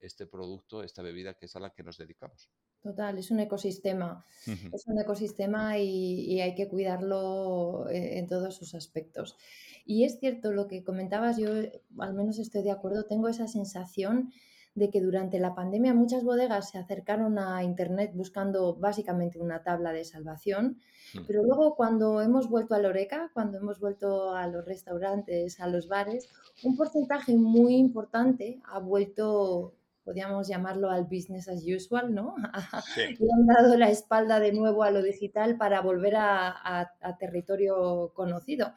este 0.00 0.26
producto, 0.26 0.82
esta 0.82 1.02
bebida 1.02 1.34
que 1.34 1.46
es 1.46 1.56
a 1.56 1.60
la 1.60 1.70
que 1.70 1.82
nos 1.82 1.98
dedicamos. 1.98 2.50
Total, 2.82 3.18
es 3.18 3.30
un 3.30 3.40
ecosistema. 3.40 4.24
Es 4.72 4.86
un 4.86 4.98
ecosistema 4.98 5.78
y, 5.78 6.40
hay 6.40 6.54
que 6.54 6.66
cuidarlo 6.68 7.86
eh, 7.90 8.18
en 8.18 8.26
todos 8.26 8.56
sus 8.56 8.74
aspectos. 8.74 9.36
Y 9.84 10.04
es 10.04 10.18
cierto 10.18 10.52
lo 10.52 10.66
que 10.66 10.82
comentabas, 10.82 11.36
yo 11.36 11.50
al 11.98 12.14
menos 12.14 12.38
estoy 12.38 12.62
de 12.62 12.70
acuerdo, 12.70 13.04
tengo 13.04 13.28
esa 13.28 13.48
sensación 13.48 14.32
de 14.74 14.90
que 14.90 15.00
durante 15.00 15.38
la 15.38 15.54
pandemia 15.54 15.94
muchas 15.94 16.24
bodegas 16.24 16.70
se 16.70 16.78
acercaron 16.78 17.38
a 17.38 17.64
Internet 17.64 18.12
buscando 18.14 18.74
básicamente 18.76 19.38
una 19.38 19.62
tabla 19.62 19.92
de 19.92 20.04
salvación, 20.04 20.78
mm. 21.14 21.26
pero 21.26 21.42
luego 21.42 21.74
cuando 21.74 22.20
hemos 22.20 22.48
vuelto 22.48 22.74
a 22.74 22.78
Loreca, 22.78 23.30
cuando 23.34 23.58
hemos 23.58 23.80
vuelto 23.80 24.34
a 24.34 24.46
los 24.46 24.64
restaurantes, 24.64 25.60
a 25.60 25.66
los 25.66 25.88
bares, 25.88 26.28
un 26.62 26.76
porcentaje 26.76 27.34
muy 27.34 27.76
importante 27.76 28.60
ha 28.64 28.78
vuelto 28.78 29.74
podríamos 30.04 30.48
llamarlo 30.48 30.90
al 30.90 31.04
business 31.04 31.48
as 31.48 31.62
usual, 31.64 32.12
¿no? 32.12 32.34
y 32.96 33.30
han 33.30 33.46
dado 33.46 33.76
la 33.76 33.90
espalda 33.90 34.40
de 34.40 34.52
nuevo 34.52 34.82
a 34.82 34.90
lo 34.90 35.02
digital 35.02 35.56
para 35.56 35.82
volver 35.82 36.16
a, 36.16 36.90
territorio 37.18 38.12
conocido. 38.14 38.72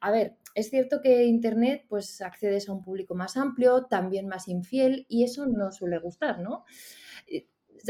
A 0.00 0.10
ver, 0.10 0.36
es 0.54 0.70
cierto 0.70 1.00
que 1.00 1.24
Internet, 1.24 1.84
pues 1.88 2.20
accedes 2.20 2.68
a 2.68 2.72
un 2.72 2.82
público 2.82 3.14
más 3.14 3.36
amplio, 3.36 3.86
también 3.86 4.28
más 4.28 4.48
infiel, 4.48 5.06
y 5.08 5.24
eso 5.24 5.46
no 5.46 5.72
suele 5.72 5.98
gustar, 5.98 6.40
¿no? 6.40 6.64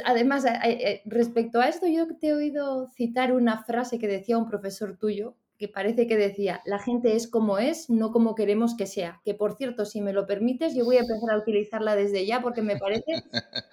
Además, 0.04 0.44
eh, 0.64 1.02
respecto 1.06 1.60
a 1.60 1.68
esto, 1.68 1.86
yo 1.86 2.06
te 2.18 2.28
he 2.28 2.34
oído 2.34 2.88
citar 2.88 3.32
una 3.32 3.64
frase 3.64 3.98
que 3.98 4.06
decía 4.08 4.38
un 4.38 4.46
profesor 4.46 4.96
tuyo, 4.98 5.36
que 5.58 5.68
parece 5.68 6.06
que 6.06 6.16
decía, 6.16 6.60
la 6.66 6.78
gente 6.78 7.16
es 7.16 7.26
como 7.26 7.58
es, 7.58 7.90
no 7.90 8.12
como 8.12 8.34
queremos 8.34 8.76
que 8.76 8.86
sea. 8.86 9.20
Que 9.24 9.34
por 9.34 9.56
cierto, 9.56 9.84
si 9.86 10.00
me 10.00 10.12
lo 10.12 10.26
permites, 10.26 10.74
yo 10.74 10.84
voy 10.84 10.96
a 10.96 11.00
empezar 11.00 11.30
a 11.34 11.38
utilizarla 11.38 11.96
desde 11.96 12.26
ya 12.26 12.40
porque 12.40 12.62
me 12.62 12.76
parece 12.76 13.04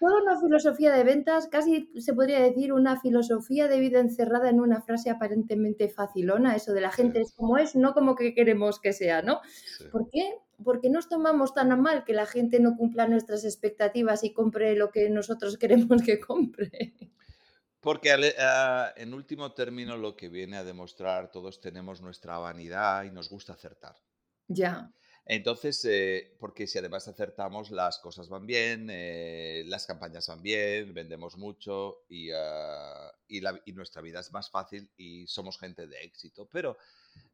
toda 0.00 0.22
una 0.22 0.40
filosofía 0.40 0.92
de 0.92 1.04
ventas, 1.04 1.48
casi 1.48 1.90
se 1.98 2.14
podría 2.14 2.40
decir 2.40 2.72
una 2.72 3.00
filosofía 3.00 3.68
de 3.68 3.80
vida 3.80 4.00
encerrada 4.00 4.50
en 4.50 4.60
una 4.60 4.82
frase 4.82 5.10
aparentemente 5.10 5.88
facilona, 5.88 6.54
eso 6.54 6.72
de 6.72 6.80
la 6.80 6.90
gente 6.90 7.20
es 7.20 7.32
como 7.34 7.58
es, 7.58 7.74
no 7.74 7.94
como 7.94 8.14
que 8.14 8.34
queremos 8.34 8.80
que 8.80 8.92
sea, 8.92 9.22
¿no? 9.22 9.40
¿Por 9.90 10.08
qué? 10.10 10.38
Porque 10.64 10.90
nos 10.90 11.08
tomamos 11.08 11.54
tan 11.54 11.72
a 11.72 11.76
mal 11.76 12.04
que 12.04 12.12
la 12.12 12.26
gente 12.26 12.60
no 12.60 12.76
cumpla 12.76 13.06
nuestras 13.08 13.44
expectativas 13.44 14.24
y 14.24 14.32
compre 14.32 14.76
lo 14.76 14.90
que 14.90 15.08
nosotros 15.10 15.58
queremos 15.58 16.02
que 16.02 16.20
compre. 16.20 16.94
Porque 17.80 18.12
ah, 18.38 18.92
en 18.96 19.14
último 19.14 19.52
término 19.52 19.96
lo 19.96 20.16
que 20.16 20.28
viene 20.28 20.56
a 20.56 20.64
demostrar, 20.64 21.30
todos 21.30 21.60
tenemos 21.60 22.00
nuestra 22.00 22.36
vanidad 22.38 23.04
y 23.04 23.10
nos 23.10 23.30
gusta 23.30 23.52
acertar. 23.52 23.94
Ya. 24.48 24.90
Entonces, 25.28 25.84
eh, 25.84 26.36
porque 26.38 26.68
si 26.68 26.78
además 26.78 27.08
acertamos, 27.08 27.72
las 27.72 27.98
cosas 27.98 28.28
van 28.28 28.46
bien, 28.46 28.86
eh, 28.88 29.64
las 29.66 29.84
campañas 29.84 30.28
van 30.28 30.40
bien, 30.40 30.94
vendemos 30.94 31.36
mucho 31.36 32.04
ah, 32.32 33.12
y, 33.26 33.40
nuestra 33.72 34.02
vida 34.02 34.20
es 34.20 34.32
más 34.32 34.48
fácil 34.48 34.88
y 34.96 35.26
somos 35.26 35.58
gente 35.58 35.88
de 35.88 35.98
éxito. 36.02 36.48
Pero 36.48 36.78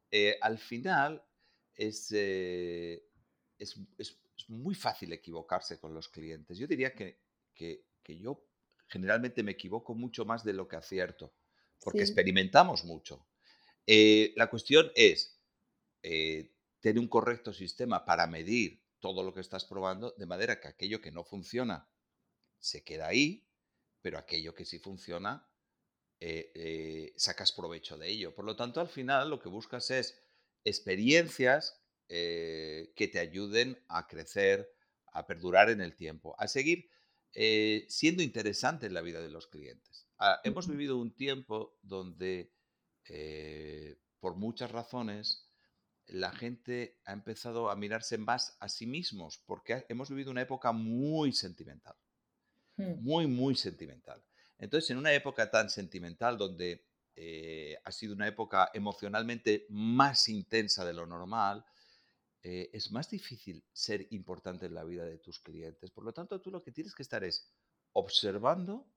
eh, 0.09 0.39
al 0.41 0.57
final 0.57 1.23
es, 1.75 2.11
es, 2.11 3.77
muy 4.47 4.73
fácil 4.73 5.13
equivocarse 5.13 5.79
con 5.79 5.93
los 5.93 6.09
clientes. 6.09 6.57
Yo 6.57 6.65
diría 6.65 6.95
que, 6.95 7.19
que, 7.53 7.85
yo 8.07 8.43
generalmente 8.87 9.43
me 9.43 9.51
equivoco 9.51 9.93
mucho 9.93 10.25
más 10.25 10.43
de 10.43 10.53
lo 10.53 10.67
que 10.67 10.77
acierto, 10.77 11.31
porque 11.79 12.01
experimentamos 12.01 12.85
mucho. 12.85 13.27
la 13.85 14.49
cuestión 14.49 14.91
es 14.95 15.39
tener 16.83 16.99
un 16.99 17.07
correcto 17.07 17.53
sistema 17.53 18.03
para 18.03 18.27
medir 18.27 18.83
todo 18.99 19.23
lo 19.23 19.33
que 19.33 19.39
estás 19.39 19.63
probando, 19.63 20.13
de 20.17 20.25
manera 20.25 20.59
que 20.59 20.67
aquello 20.67 20.99
que 20.99 21.13
no 21.13 21.23
funciona 21.23 21.89
se 22.59 22.83
queda 22.83 23.07
ahí, 23.07 23.47
pero 24.01 24.17
aquello 24.17 24.53
que 24.53 24.65
sí 24.65 24.79
funciona, 24.79 25.47
eh, 26.19 26.51
eh, 26.53 27.13
sacas 27.15 27.53
provecho 27.53 27.97
de 27.97 28.09
ello. 28.09 28.35
Por 28.35 28.43
lo 28.43 28.57
tanto, 28.57 28.81
al 28.81 28.89
final 28.89 29.29
lo 29.29 29.39
que 29.39 29.47
buscas 29.47 29.91
es 29.91 30.21
experiencias 30.65 31.81
eh, 32.09 32.91
que 32.97 33.07
te 33.07 33.19
ayuden 33.19 33.81
a 33.87 34.05
crecer, 34.05 34.69
a 35.13 35.25
perdurar 35.25 35.69
en 35.69 35.79
el 35.79 35.95
tiempo, 35.95 36.35
a 36.37 36.49
seguir 36.49 36.89
siendo 37.87 38.21
interesante 38.21 38.85
en 38.85 38.93
la 38.93 39.01
vida 39.01 39.21
de 39.21 39.31
los 39.31 39.47
clientes. 39.47 40.05
Ah, 40.19 40.39
hemos 40.43 40.67
vivido 40.67 40.97
un 40.97 41.15
tiempo 41.15 41.79
donde, 41.81 42.53
por 44.19 44.35
muchas 44.35 44.69
razones, 44.69 45.52
la 46.07 46.31
gente 46.31 46.99
ha 47.05 47.13
empezado 47.13 47.69
a 47.69 47.75
mirarse 47.75 48.17
más 48.17 48.57
a 48.59 48.69
sí 48.69 48.85
mismos, 48.85 49.41
porque 49.45 49.85
hemos 49.89 50.09
vivido 50.09 50.31
una 50.31 50.41
época 50.41 50.71
muy 50.71 51.31
sentimental, 51.31 51.95
hmm. 52.77 53.01
muy, 53.01 53.27
muy 53.27 53.55
sentimental. 53.55 54.23
Entonces, 54.57 54.89
en 54.91 54.97
una 54.97 55.13
época 55.13 55.49
tan 55.49 55.69
sentimental 55.69 56.37
donde 56.37 56.85
eh, 57.15 57.77
ha 57.83 57.91
sido 57.91 58.13
una 58.13 58.27
época 58.27 58.69
emocionalmente 58.73 59.65
más 59.69 60.29
intensa 60.29 60.85
de 60.85 60.93
lo 60.93 61.05
normal, 61.05 61.65
eh, 62.41 62.69
es 62.73 62.91
más 62.91 63.09
difícil 63.09 63.63
ser 63.71 64.07
importante 64.11 64.65
en 64.65 64.73
la 64.73 64.83
vida 64.83 65.05
de 65.05 65.17
tus 65.17 65.39
clientes. 65.39 65.91
Por 65.91 66.03
lo 66.03 66.13
tanto, 66.13 66.41
tú 66.41 66.51
lo 66.51 66.61
que 66.61 66.71
tienes 66.71 66.93
que 66.93 67.03
estar 67.03 67.23
es 67.23 67.53
observando 67.93 68.87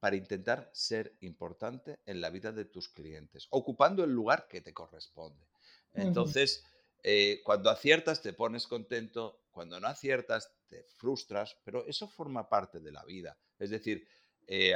para 0.00 0.16
intentar 0.16 0.70
ser 0.72 1.16
importante 1.20 1.98
en 2.06 2.20
la 2.20 2.30
vida 2.30 2.52
de 2.52 2.64
tus 2.64 2.88
clientes, 2.88 3.48
ocupando 3.50 4.04
el 4.04 4.12
lugar 4.12 4.46
que 4.48 4.60
te 4.60 4.72
corresponde. 4.72 5.46
Entonces, 5.94 6.64
eh, 7.02 7.40
cuando 7.44 7.70
aciertas 7.70 8.22
te 8.22 8.32
pones 8.32 8.66
contento, 8.66 9.44
cuando 9.50 9.80
no 9.80 9.86
aciertas 9.86 10.52
te 10.66 10.84
frustras, 10.96 11.56
pero 11.64 11.86
eso 11.86 12.08
forma 12.08 12.48
parte 12.48 12.80
de 12.80 12.92
la 12.92 13.04
vida. 13.04 13.38
Es 13.58 13.70
decir, 13.70 14.06
eh, 14.46 14.74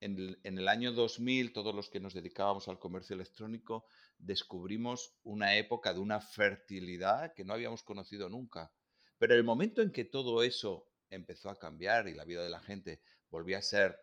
en, 0.00 0.38
el, 0.42 0.68
año 0.68 0.92
2000, 0.92 1.52
todos 1.52 1.74
los 1.74 1.88
que 1.90 2.00
nos 2.00 2.14
dedicábamos 2.14 2.68
al 2.68 2.78
comercio 2.78 3.14
electrónico, 3.14 3.86
descubrimos 4.18 5.14
una 5.24 5.56
época 5.56 5.92
de 5.92 6.00
una 6.00 6.20
fertilidad 6.20 7.34
que 7.34 7.44
no 7.44 7.52
habíamos 7.52 7.82
conocido 7.82 8.28
nunca. 8.28 8.72
Pero 9.18 9.34
el 9.34 9.44
momento 9.44 9.82
en 9.82 9.92
que 9.92 10.04
todo 10.04 10.42
eso 10.42 10.86
empezó 11.10 11.50
a 11.50 11.58
cambiar 11.58 12.08
y 12.08 12.14
la 12.14 12.24
vida 12.24 12.42
de 12.42 12.50
la 12.50 12.60
gente 12.60 13.02
volvió 13.30 13.58
a 13.58 13.62
ser 13.62 13.98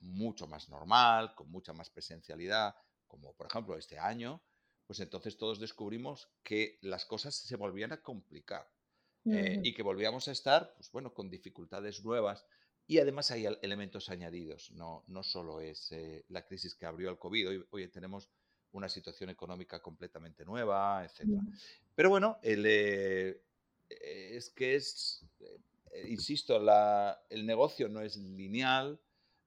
mucho 0.00 0.46
más 0.46 0.68
normal, 0.68 1.34
con 1.34 1.50
mucha 1.50 1.72
más 1.72 1.90
presencialidad, 1.90 2.74
como 3.06 3.34
por 3.34 3.46
ejemplo 3.46 3.76
este 3.76 3.98
año, 3.98 4.42
pues 4.86 5.00
entonces 5.00 5.36
todos 5.36 5.60
descubrimos 5.60 6.28
que 6.42 6.78
las 6.82 7.04
cosas 7.04 7.34
se 7.34 7.56
volvían 7.56 7.92
a 7.92 8.02
complicar 8.02 8.68
eh, 9.26 9.60
y 9.62 9.72
que 9.72 9.82
volvíamos 9.82 10.28
a 10.28 10.32
estar, 10.32 10.74
pues 10.76 10.90
bueno, 10.92 11.14
con 11.14 11.30
dificultades 11.30 12.04
nuevas 12.04 12.44
y 12.86 12.98
además 12.98 13.30
hay 13.30 13.46
elementos 13.62 14.10
añadidos, 14.10 14.70
no, 14.72 15.04
no 15.06 15.22
solo 15.22 15.60
es 15.60 15.90
eh, 15.92 16.26
la 16.28 16.44
crisis 16.44 16.74
que 16.74 16.84
abrió 16.84 17.08
el 17.08 17.18
COVID, 17.18 17.62
hoy, 17.70 17.88
tenemos 17.88 18.28
una 18.72 18.90
situación 18.90 19.30
económica 19.30 19.80
completamente 19.80 20.44
nueva, 20.44 21.04
etc. 21.04 21.30
Pero 21.94 22.10
bueno, 22.10 22.38
eh, 22.42 23.40
es 23.88 24.50
que 24.50 24.74
es, 24.74 25.24
insisto, 26.06 26.60
el 27.30 27.46
negocio 27.46 27.88
no 27.88 28.02
es 28.02 28.16
lineal, 28.16 29.00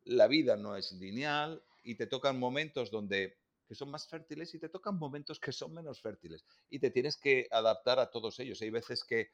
la 0.05 0.27
vida 0.27 0.55
no 0.55 0.75
es 0.75 0.93
lineal 0.93 1.61
y 1.83 1.95
te 1.95 2.07
tocan 2.07 2.39
momentos 2.39 2.89
donde 2.89 3.37
que 3.67 3.75
son 3.75 3.91
más 3.91 4.07
fértiles 4.07 4.53
y 4.53 4.59
te 4.59 4.69
tocan 4.69 4.97
momentos 4.97 5.39
que 5.39 5.51
son 5.51 5.73
menos 5.73 6.01
fértiles. 6.01 6.45
Y 6.69 6.79
te 6.79 6.89
tienes 6.89 7.17
que 7.17 7.47
adaptar 7.51 7.99
a 7.99 8.09
todos 8.09 8.39
ellos. 8.39 8.61
Hay 8.61 8.69
veces 8.69 9.03
que, 9.03 9.29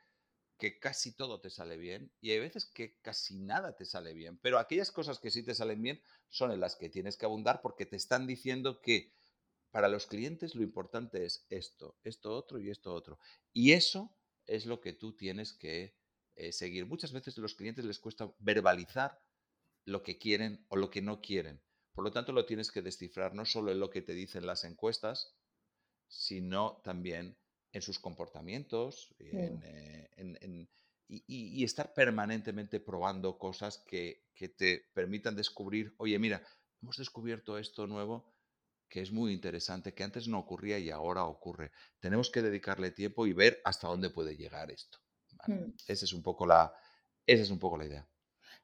que 0.57 0.79
casi 0.79 1.15
todo 1.15 1.39
te 1.39 1.49
sale 1.49 1.77
bien 1.77 2.11
y 2.19 2.31
hay 2.31 2.39
veces 2.39 2.65
que 2.65 2.97
casi 3.01 3.37
nada 3.37 3.75
te 3.75 3.85
sale 3.85 4.13
bien. 4.13 4.37
Pero 4.39 4.59
aquellas 4.59 4.91
cosas 4.91 5.19
que 5.19 5.31
sí 5.31 5.43
te 5.43 5.55
salen 5.55 5.81
bien 5.81 6.01
son 6.29 6.51
en 6.51 6.59
las 6.59 6.75
que 6.75 6.89
tienes 6.89 7.17
que 7.17 7.25
abundar 7.25 7.61
porque 7.61 7.85
te 7.85 7.95
están 7.95 8.27
diciendo 8.27 8.81
que 8.81 9.13
para 9.71 9.87
los 9.87 10.07
clientes 10.07 10.55
lo 10.55 10.63
importante 10.63 11.25
es 11.25 11.45
esto, 11.49 11.97
esto 12.03 12.35
otro 12.35 12.59
y 12.59 12.69
esto 12.69 12.93
otro. 12.93 13.19
Y 13.51 13.71
eso 13.71 14.15
es 14.45 14.65
lo 14.65 14.81
que 14.81 14.93
tú 14.93 15.15
tienes 15.15 15.53
que 15.53 15.95
eh, 16.35 16.51
seguir. 16.51 16.85
Muchas 16.85 17.11
veces 17.11 17.37
a 17.37 17.41
los 17.41 17.55
clientes 17.55 17.85
les 17.85 17.99
cuesta 17.99 18.33
verbalizar 18.39 19.19
lo 19.85 20.03
que 20.03 20.17
quieren 20.17 20.65
o 20.69 20.75
lo 20.75 20.89
que 20.89 21.01
no 21.01 21.21
quieren. 21.21 21.61
Por 21.93 22.03
lo 22.03 22.11
tanto, 22.11 22.31
lo 22.31 22.45
tienes 22.45 22.71
que 22.71 22.81
descifrar 22.81 23.35
no 23.35 23.45
solo 23.45 23.71
en 23.71 23.79
lo 23.79 23.89
que 23.89 24.01
te 24.01 24.13
dicen 24.13 24.45
las 24.45 24.63
encuestas, 24.63 25.35
sino 26.07 26.81
también 26.83 27.37
en 27.71 27.81
sus 27.81 27.99
comportamientos 27.99 29.13
eh, 29.19 30.07
y, 31.07 31.63
estar 31.63 31.93
permanentemente 31.93 32.79
probando 32.79 33.37
cosas 33.37 33.83
que, 33.87 34.25
te 34.57 34.89
permitan 34.93 35.35
descubrir, 35.35 35.93
oye, 35.97 36.17
mira, 36.19 36.45
hemos 36.81 36.97
descubierto 36.97 37.57
esto 37.57 37.87
nuevo 37.87 38.33
que 38.89 39.01
es 39.01 39.11
muy 39.11 39.33
interesante, 39.33 39.95
que 39.95 40.03
antes 40.03 40.27
no 40.27 40.37
ocurría 40.37 40.77
y 40.77 40.91
ahora 40.91 41.23
ocurre. 41.23 41.71
Tenemos 41.99 42.29
que 42.29 42.43
dedicarle 42.43 42.91
tiempo 42.91 43.25
y 43.25 43.33
ver 43.33 43.59
hasta 43.63 43.87
dónde 43.87 44.11
puede 44.11 44.37
llegar 44.37 44.69
esto. 44.69 44.99
Mm. 45.47 45.73
Esa, 45.87 46.05
es 46.05 46.13
un 46.13 46.21
poco 46.21 46.45
la, 46.45 46.71
esa 47.25 47.41
es 47.41 47.49
un 47.49 47.57
poco 47.57 47.77
la 47.77 47.85
idea. 47.85 48.07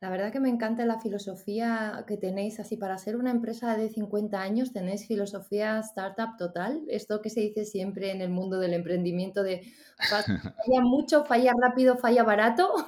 La 0.02 0.10
verdad 0.10 0.32
que 0.32 0.40
me 0.40 0.48
encanta 0.48 0.86
la 0.86 1.02
filosofía 1.02 2.06
que 2.08 2.16
tenéis 2.16 2.62
así 2.62 2.78
para 2.78 2.98
ser 2.98 3.18
una 3.18 3.32
empresa 3.32 3.76
de 3.76 3.90
50 3.90 4.40
años, 4.42 4.72
tenéis 4.72 5.06
filosofía 5.06 5.78
startup 5.80 6.38
total, 6.38 6.84
esto 6.88 7.22
que 7.22 7.30
se 7.30 7.42
dice 7.42 7.66
siempre 7.66 8.12
en 8.12 8.22
el 8.22 8.30
mundo 8.30 8.60
del 8.60 8.74
emprendimiento 8.74 9.44
de 9.44 9.62
falla 10.10 10.82
mucho, 10.82 11.26
falla 11.26 11.52
rápido, 11.62 11.98
falla 11.98 12.24
barato. 12.24 12.74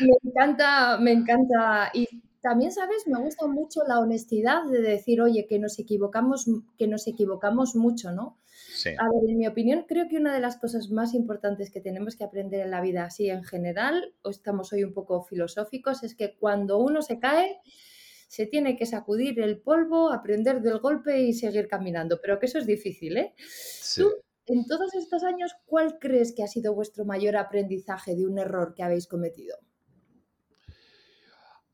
me 0.00 0.30
encanta, 0.30 0.96
me 0.98 1.12
encanta 1.12 1.90
y 1.92 2.08
también 2.40 2.72
sabes, 2.72 3.06
me 3.06 3.20
gusta 3.20 3.46
mucho 3.46 3.80
la 3.86 3.98
honestidad 3.98 4.64
de 4.64 4.80
decir, 4.80 5.20
oye, 5.20 5.46
que 5.46 5.58
nos 5.58 5.78
equivocamos, 5.78 6.46
que 6.78 6.86
nos 6.86 7.06
equivocamos 7.06 7.76
mucho, 7.76 8.12
¿no? 8.12 8.38
A 8.98 9.08
ver, 9.08 9.30
en 9.30 9.38
mi 9.38 9.46
opinión, 9.46 9.84
creo 9.88 10.08
que 10.08 10.16
una 10.16 10.34
de 10.34 10.40
las 10.40 10.56
cosas 10.56 10.90
más 10.90 11.14
importantes 11.14 11.70
que 11.70 11.80
tenemos 11.80 12.16
que 12.16 12.24
aprender 12.24 12.60
en 12.60 12.70
la 12.70 12.80
vida, 12.80 13.04
así 13.04 13.28
en 13.28 13.44
general, 13.44 14.14
o 14.22 14.30
estamos 14.30 14.72
hoy 14.72 14.84
un 14.84 14.92
poco 14.94 15.22
filosóficos, 15.22 16.02
es 16.04 16.14
que 16.14 16.36
cuando 16.36 16.78
uno 16.78 17.02
se 17.02 17.18
cae, 17.18 17.60
se 18.28 18.46
tiene 18.46 18.76
que 18.76 18.86
sacudir 18.86 19.40
el 19.40 19.60
polvo, 19.60 20.12
aprender 20.12 20.60
del 20.60 20.78
golpe 20.78 21.20
y 21.22 21.32
seguir 21.32 21.66
caminando. 21.66 22.20
Pero 22.20 22.38
que 22.38 22.46
eso 22.46 22.58
es 22.58 22.66
difícil, 22.66 23.16
¿eh? 23.16 23.34
Tú, 23.96 24.12
en 24.46 24.66
todos 24.66 24.94
estos 24.94 25.24
años, 25.24 25.54
¿cuál 25.66 25.98
crees 25.98 26.34
que 26.34 26.42
ha 26.42 26.46
sido 26.46 26.74
vuestro 26.74 27.04
mayor 27.04 27.36
aprendizaje 27.36 28.14
de 28.14 28.26
un 28.26 28.38
error 28.38 28.74
que 28.74 28.82
habéis 28.82 29.06
cometido? 29.06 29.56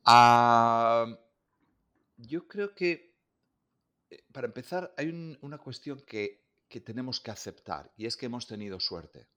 Ah, 0.04 1.06
yo 2.16 2.46
creo 2.46 2.74
que, 2.74 3.16
eh, 4.10 4.24
para 4.32 4.46
empezar, 4.46 4.94
hay 4.96 5.38
una 5.40 5.58
cuestión 5.58 6.00
que 6.06 6.43
que 6.74 6.80
tenemos 6.80 7.20
que 7.20 7.30
aceptar 7.30 7.92
y 7.96 8.06
es 8.06 8.16
que 8.16 8.26
hemos 8.26 8.48
tenido 8.48 8.80
suerte. 8.80 9.28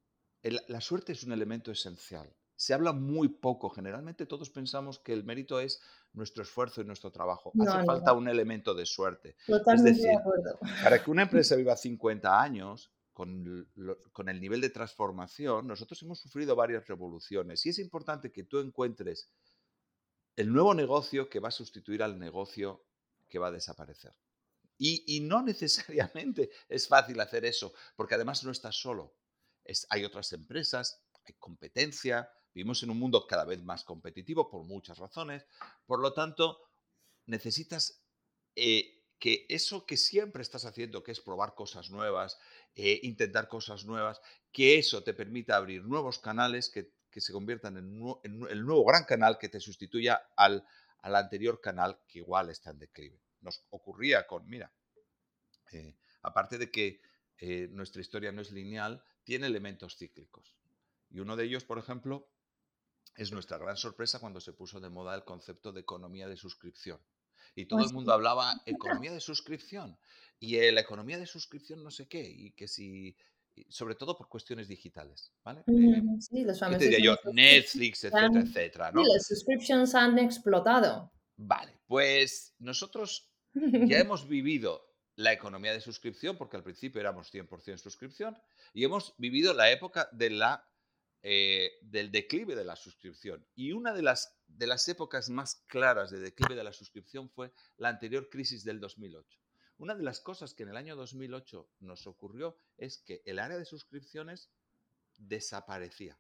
la 0.42 0.82
suerte 0.82 1.12
es 1.12 1.22
un 1.22 1.34
elemento 1.34 1.70
esencial. 1.72 2.28
se 2.56 2.74
habla 2.74 2.94
muy 2.94 3.28
poco. 3.28 3.70
Generalmente 3.70 4.26
todos 4.26 4.50
pensamos 4.50 4.98
que 4.98 5.14
el 5.14 5.24
mérito 5.24 5.60
es 5.60 5.80
nuestro 6.14 6.42
esfuerzo 6.42 6.82
y 6.82 6.86
nuestro 6.86 7.12
trabajo. 7.12 7.54
Hace 7.62 7.86
falta 7.86 8.14
un 8.14 8.28
elemento 8.28 8.74
de 8.74 8.88
suerte. 8.88 9.36
es 9.48 9.84
decir, 9.84 10.18
para 10.82 11.04
que 11.04 11.12
una 11.12 11.22
empresa 11.30 11.56
viva 11.56 11.78
50 11.78 12.42
años, 12.42 12.92
con, 13.14 13.70
con, 14.12 14.30
el 14.30 14.42
nivel 14.42 14.60
de 14.60 14.72
transformación, 14.72 15.68
nosotros 15.68 16.02
hemos 16.02 16.20
sufrido 16.20 16.56
varias 16.56 16.88
revoluciones 16.88 17.64
y 17.68 17.70
es 17.70 17.78
importante 17.78 18.32
que 18.32 18.46
tú 18.46 18.58
encuentres 18.58 19.30
el 20.36 20.52
nuevo 20.52 20.74
negocio 20.74 21.30
que 21.30 21.40
va 21.40 21.50
a 21.50 21.60
sustituir 21.62 22.02
al 22.02 22.18
negocio 22.18 22.84
que 23.30 23.38
va 23.38 23.50
a 23.50 23.52
desaparecer. 23.52 24.16
Y, 24.78 25.20
no 25.22 25.42
necesariamente 25.42 26.52
es 26.70 26.88
fácil 26.88 27.20
hacer 27.20 27.46
eso, 27.46 27.74
porque 27.96 28.16
además 28.16 28.44
no 28.44 28.52
estás 28.52 28.76
solo. 28.76 29.16
hay 29.90 30.06
otras 30.06 30.32
empresas, 30.34 31.04
hay 31.26 31.34
competencia, 31.40 32.30
vivimos 32.54 32.84
en 32.84 32.92
un 32.92 33.00
mundo 33.00 33.26
cada 33.28 33.46
vez 33.46 33.64
más 33.64 33.84
competitivo 33.84 34.50
por 34.50 34.64
muchas 34.64 34.98
razones, 34.98 35.46
por 35.86 36.00
lo 36.00 36.14
tanto, 36.14 36.60
necesitas 37.26 38.04
eh, 38.56 39.04
que 39.20 39.46
eso 39.50 39.86
que 39.86 39.98
siempre 39.98 40.44
estás 40.44 40.66
haciendo, 40.66 41.04
que 41.04 41.12
es 41.12 41.22
probar 41.22 41.56
cosas 41.56 41.90
nuevas, 41.90 42.38
eh, 42.76 43.00
intentar 43.02 43.48
cosas 43.48 43.86
nuevas, 43.86 44.22
que 44.52 44.78
eso 44.78 45.04
te 45.04 45.14
permita 45.14 45.56
abrir 45.56 45.84
nuevos 45.84 46.20
canales 46.20 46.70
que, 46.70 46.96
se 47.20 47.34
conviertan 47.34 47.78
en, 47.78 48.48
el 48.48 48.64
nuevo 48.64 48.86
gran 48.86 49.04
canal 49.06 49.40
que 49.40 49.50
te 49.50 49.60
sustituya 49.60 50.22
al, 50.36 50.64
al 51.00 51.16
anterior 51.16 51.60
canal 51.60 52.00
que 52.08 52.20
igual 52.20 52.52
está 52.52 52.70
en 52.70 52.78
declive 52.78 53.27
nos 53.42 53.64
ocurría 53.70 54.26
con, 54.28 54.48
mira, 54.48 54.72
eh, 55.72 55.96
aparte 56.22 56.58
de 56.58 56.72
que 56.72 57.02
eh, 57.40 57.68
nuestra 57.72 58.02
historia 58.02 58.32
no 58.32 58.42
es 58.42 58.52
lineal, 58.52 59.04
tiene 59.24 59.48
elementos 59.48 59.98
cíclicos. 59.98 60.56
Y 61.10 61.20
uno 61.20 61.36
de 61.36 61.46
ellos, 61.46 61.64
por 61.64 61.78
ejemplo, 61.78 62.30
es 63.16 63.32
nuestra 63.32 63.58
gran 63.58 63.78
sorpresa 63.78 64.20
cuando 64.20 64.40
se 64.40 64.54
puso 64.54 64.80
de 64.80 64.90
moda 64.90 65.16
el 65.16 65.24
concepto 65.24 65.72
de 65.72 65.82
economía 65.82 66.28
de 66.28 66.38
suscripción. 66.38 67.00
Y 67.56 67.66
todo 67.66 67.80
pues 67.80 67.90
el 67.90 67.96
mundo 67.96 68.14
hablaba 68.14 68.62
economía 68.66 69.12
de 69.12 69.20
suscripción 69.20 69.98
y 70.40 70.60
la 70.72 70.82
economía 70.82 71.18
de 71.18 71.26
suscripción 71.26 71.84
no 71.84 71.92
sé 71.92 72.08
qué, 72.08 72.22
y 72.22 72.52
que 72.52 72.68
si, 72.68 73.18
sobre 73.70 73.96
todo 73.96 74.16
por 74.16 74.30
cuestiones 74.30 74.68
digitales, 74.68 75.34
¿vale? 75.44 75.62
Eh, 75.68 76.02
sí, 76.20 76.44
los 76.44 76.60
¿qué 76.60 76.78
te 76.78 76.90
diría 76.90 77.00
yo? 77.00 77.32
Netflix, 77.32 78.04
etcétera, 78.04 78.42
etcétera, 78.42 78.92
¿no? 78.92 79.04
Sí, 79.04 79.10
las 79.12 79.28
subscriptions 79.28 79.96
han 79.96 80.20
explotado. 80.20 81.12
Vale, 81.38 81.80
pues 81.88 82.56
nosotros 82.60 83.32
ya 83.54 84.00
hemos 84.00 84.28
vivido 84.28 84.88
la 85.16 85.34
economía 85.34 85.72
de 85.72 85.82
suscripción, 85.82 86.38
porque 86.38 86.58
al 86.58 86.64
principio 86.64 87.00
éramos 87.00 87.34
100% 87.34 87.78
suscripción, 87.78 88.38
y 88.74 88.84
hemos 88.84 89.16
vivido 89.18 89.54
la 89.54 89.72
época 89.72 90.10
de 90.12 90.32
la, 90.32 90.68
eh, 91.22 91.78
del 91.82 92.12
declive 92.12 92.56
de 92.56 92.66
la 92.66 92.76
suscripción. 92.76 93.46
Y 93.56 93.72
una 93.72 93.94
de 93.94 94.02
las, 94.02 94.40
de 94.48 94.68
las 94.68 94.88
épocas 94.88 95.30
más 95.30 95.64
claras 95.68 96.12
de 96.12 96.20
declive 96.20 96.56
de 96.56 96.64
la 96.64 96.74
suscripción 96.74 97.30
fue 97.30 97.52
la 97.78 97.90
anterior 97.90 98.30
crisis 98.30 98.64
del 98.64 98.80
2008. 98.80 99.40
Una 99.78 99.96
de 99.96 100.04
las 100.04 100.20
cosas 100.20 100.56
que 100.56 100.64
en 100.64 100.70
el 100.70 100.78
año 100.78 100.96
2008 100.96 101.70
nos 101.82 102.08
ocurrió 102.08 102.58
es 102.78 102.98
que 102.98 103.22
el 103.26 103.38
área 103.38 103.58
de 103.58 103.66
suscripciones 103.66 104.52
desaparecía. 105.18 106.20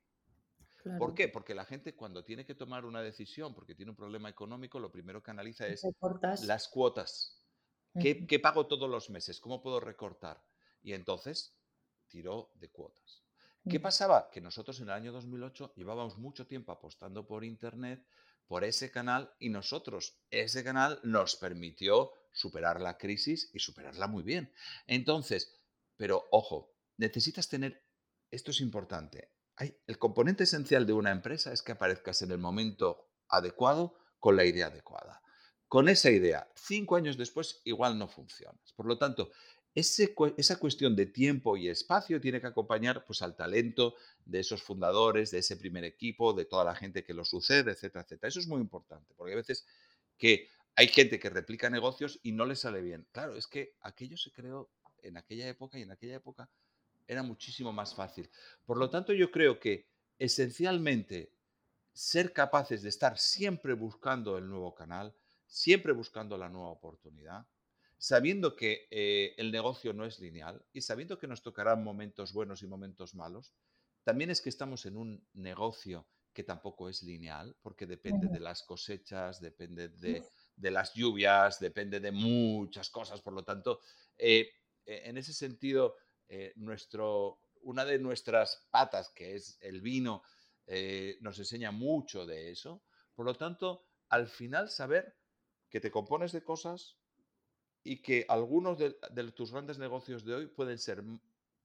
¿Por 0.97 1.13
qué? 1.13 1.27
Porque 1.27 1.55
la 1.55 1.65
gente 1.65 1.95
cuando 1.95 2.23
tiene 2.23 2.45
que 2.45 2.55
tomar 2.55 2.85
una 2.85 3.01
decisión, 3.01 3.53
porque 3.53 3.75
tiene 3.75 3.91
un 3.91 3.97
problema 3.97 4.29
económico, 4.29 4.79
lo 4.79 4.91
primero 4.91 5.21
que 5.21 5.31
analiza 5.31 5.67
es 5.67 5.83
las 6.43 6.67
cuotas. 6.67 7.43
¿Qué, 7.99 8.39
pago 8.39 8.67
todos 8.67 8.89
los 8.89 9.09
meses? 9.09 9.39
¿Cómo 9.39 9.61
puedo 9.61 9.79
recortar? 9.79 10.43
Y 10.81 10.93
entonces 10.93 11.57
tiró 12.07 12.51
de 12.55 12.69
cuotas. 12.69 13.23
¿Qué 13.69 13.79
pasaba? 13.79 14.29
Que 14.31 14.39
nosotros 14.39 14.79
en 14.79 14.85
el 14.85 14.93
año 14.93 15.11
2008 15.11 15.73
llevábamos 15.75 16.17
mucho 16.17 16.47
tiempo 16.47 16.71
apostando 16.71 17.27
por 17.27 17.43
Internet, 17.43 18.05
por 18.47 18.63
ese 18.63 18.91
canal, 18.91 19.33
y 19.39 19.49
nosotros, 19.49 20.21
ese 20.31 20.63
canal 20.63 21.01
nos 21.03 21.35
permitió 21.35 22.13
superar 22.31 22.79
la 22.79 22.97
crisis 22.97 23.49
y 23.53 23.59
superarla 23.59 24.07
muy 24.07 24.23
bien. 24.23 24.53
Entonces, 24.85 25.59
pero 25.97 26.27
ojo, 26.31 26.77
necesitas 26.95 27.49
tener, 27.49 27.83
esto 28.31 28.51
es 28.51 28.61
importante, 28.61 29.31
el 29.59 29.97
componente 29.97 30.43
esencial 30.43 30.85
de 30.85 30.93
una 30.93 31.11
empresa 31.11 31.51
es 31.51 31.61
que 31.61 31.71
aparezcas 31.71 32.21
en 32.21 32.31
el 32.31 32.37
momento 32.37 33.09
adecuado 33.27 33.97
con 34.19 34.35
la 34.35 34.45
idea 34.45 34.67
adecuada. 34.67 35.21
Con 35.67 35.89
esa 35.89 36.09
idea, 36.09 36.49
cinco 36.55 36.95
años 36.95 37.17
después, 37.17 37.61
igual 37.65 37.97
no 37.97 38.07
funcionas. 38.07 38.71
Por 38.73 38.85
lo 38.85 38.97
tanto, 38.97 39.31
esa 39.73 40.55
cuestión 40.57 40.95
de 40.95 41.05
tiempo 41.07 41.57
y 41.57 41.67
espacio 41.67 42.19
tiene 42.21 42.41
que 42.41 42.47
acompañar 42.47 43.05
pues, 43.05 43.21
al 43.21 43.35
talento 43.35 43.95
de 44.25 44.39
esos 44.39 44.63
fundadores, 44.63 45.29
de 45.31 45.39
ese 45.39 45.57
primer 45.57 45.83
equipo, 45.83 46.33
de 46.33 46.45
toda 46.45 46.63
la 46.63 46.73
gente 46.73 47.03
que 47.03 47.13
lo 47.13 47.25
sucede, 47.25 47.71
etcétera, 47.71 48.03
etcétera. 48.03 48.29
Eso 48.29 48.39
es 48.39 48.47
muy 48.47 48.61
importante, 48.61 49.13
porque 49.15 49.33
hay 49.33 49.37
veces 49.37 49.67
que 50.17 50.49
hay 50.75 50.87
gente 50.87 51.19
que 51.19 51.29
replica 51.29 51.69
negocios 51.69 52.19
y 52.23 52.31
no 52.31 52.45
le 52.45 52.55
sale 52.55 52.81
bien. 52.81 53.07
Claro, 53.11 53.35
es 53.35 53.47
que 53.47 53.75
aquello 53.81 54.17
se 54.17 54.31
creó 54.31 54.71
en 55.03 55.17
aquella 55.17 55.47
época 55.47 55.77
y 55.77 55.83
en 55.83 55.91
aquella 55.91 56.15
época 56.15 56.49
era 57.07 57.23
muchísimo 57.23 57.71
más 57.71 57.95
fácil. 57.95 58.29
Por 58.65 58.77
lo 58.77 58.89
tanto, 58.89 59.13
yo 59.13 59.31
creo 59.31 59.59
que 59.59 59.87
esencialmente 60.19 61.33
ser 61.93 62.33
capaces 62.33 62.83
de 62.83 62.89
estar 62.89 63.17
siempre 63.17 63.73
buscando 63.73 64.37
el 64.37 64.47
nuevo 64.47 64.75
canal, 64.75 65.15
siempre 65.47 65.93
buscando 65.93 66.37
la 66.37 66.49
nueva 66.49 66.69
oportunidad, 66.69 67.47
sabiendo 67.97 68.55
que 68.55 68.87
eh, 68.91 69.33
el 69.37 69.51
negocio 69.51 69.93
no 69.93 70.05
es 70.05 70.19
lineal 70.19 70.63
y 70.71 70.81
sabiendo 70.81 71.17
que 71.17 71.27
nos 71.27 71.41
tocarán 71.41 71.83
momentos 71.83 72.33
buenos 72.33 72.61
y 72.61 72.67
momentos 72.67 73.15
malos, 73.15 73.53
también 74.03 74.29
es 74.29 74.41
que 74.41 74.49
estamos 74.49 74.85
en 74.85 74.95
un 74.95 75.27
negocio 75.33 76.07
que 76.33 76.43
tampoco 76.43 76.87
es 76.87 77.01
lineal, 77.01 77.55
porque 77.63 77.87
depende 77.87 78.27
de 78.27 78.39
las 78.39 78.61
cosechas, 78.61 79.41
depende 79.41 79.89
de, 79.89 80.71
las 80.71 80.93
lluvias, 80.93 81.59
depende 81.59 81.99
de 81.99 82.11
muchas 82.11 82.91
cosas. 82.91 83.23
Por 83.23 83.33
lo 83.33 83.43
tanto, 83.43 83.81
eh, 84.19 84.51
e, 84.85 85.09
en 85.09 85.17
ese 85.17 85.33
sentido, 85.33 85.95
eh, 86.29 86.53
nuestro, 86.55 87.39
una 87.61 87.85
de 87.85 87.99
nuestras 87.99 88.67
patas, 88.69 89.09
que 89.09 89.35
es 89.35 89.57
el 89.61 89.81
vino, 89.81 90.23
eh, 90.65 91.17
nos 91.21 91.39
enseña 91.39 91.71
mucho 91.71 92.25
de 92.25 92.51
eso. 92.51 92.83
Por 93.15 93.25
lo 93.25 93.35
tanto, 93.35 93.85
al 94.09 94.27
final 94.27 94.69
saber 94.69 95.15
que 95.69 95.79
te 95.79 95.91
compones 95.91 96.31
de 96.31 96.43
cosas 96.43 96.97
y 97.83 98.01
que 98.01 98.25
algunos 98.27 98.77
de, 98.77 98.91
tus 99.31 99.51
grandes 99.51 99.77
negocios 99.77 100.25
de 100.25 100.35
hoy 100.35 100.47
pueden 100.47 100.77
ser 100.77 101.03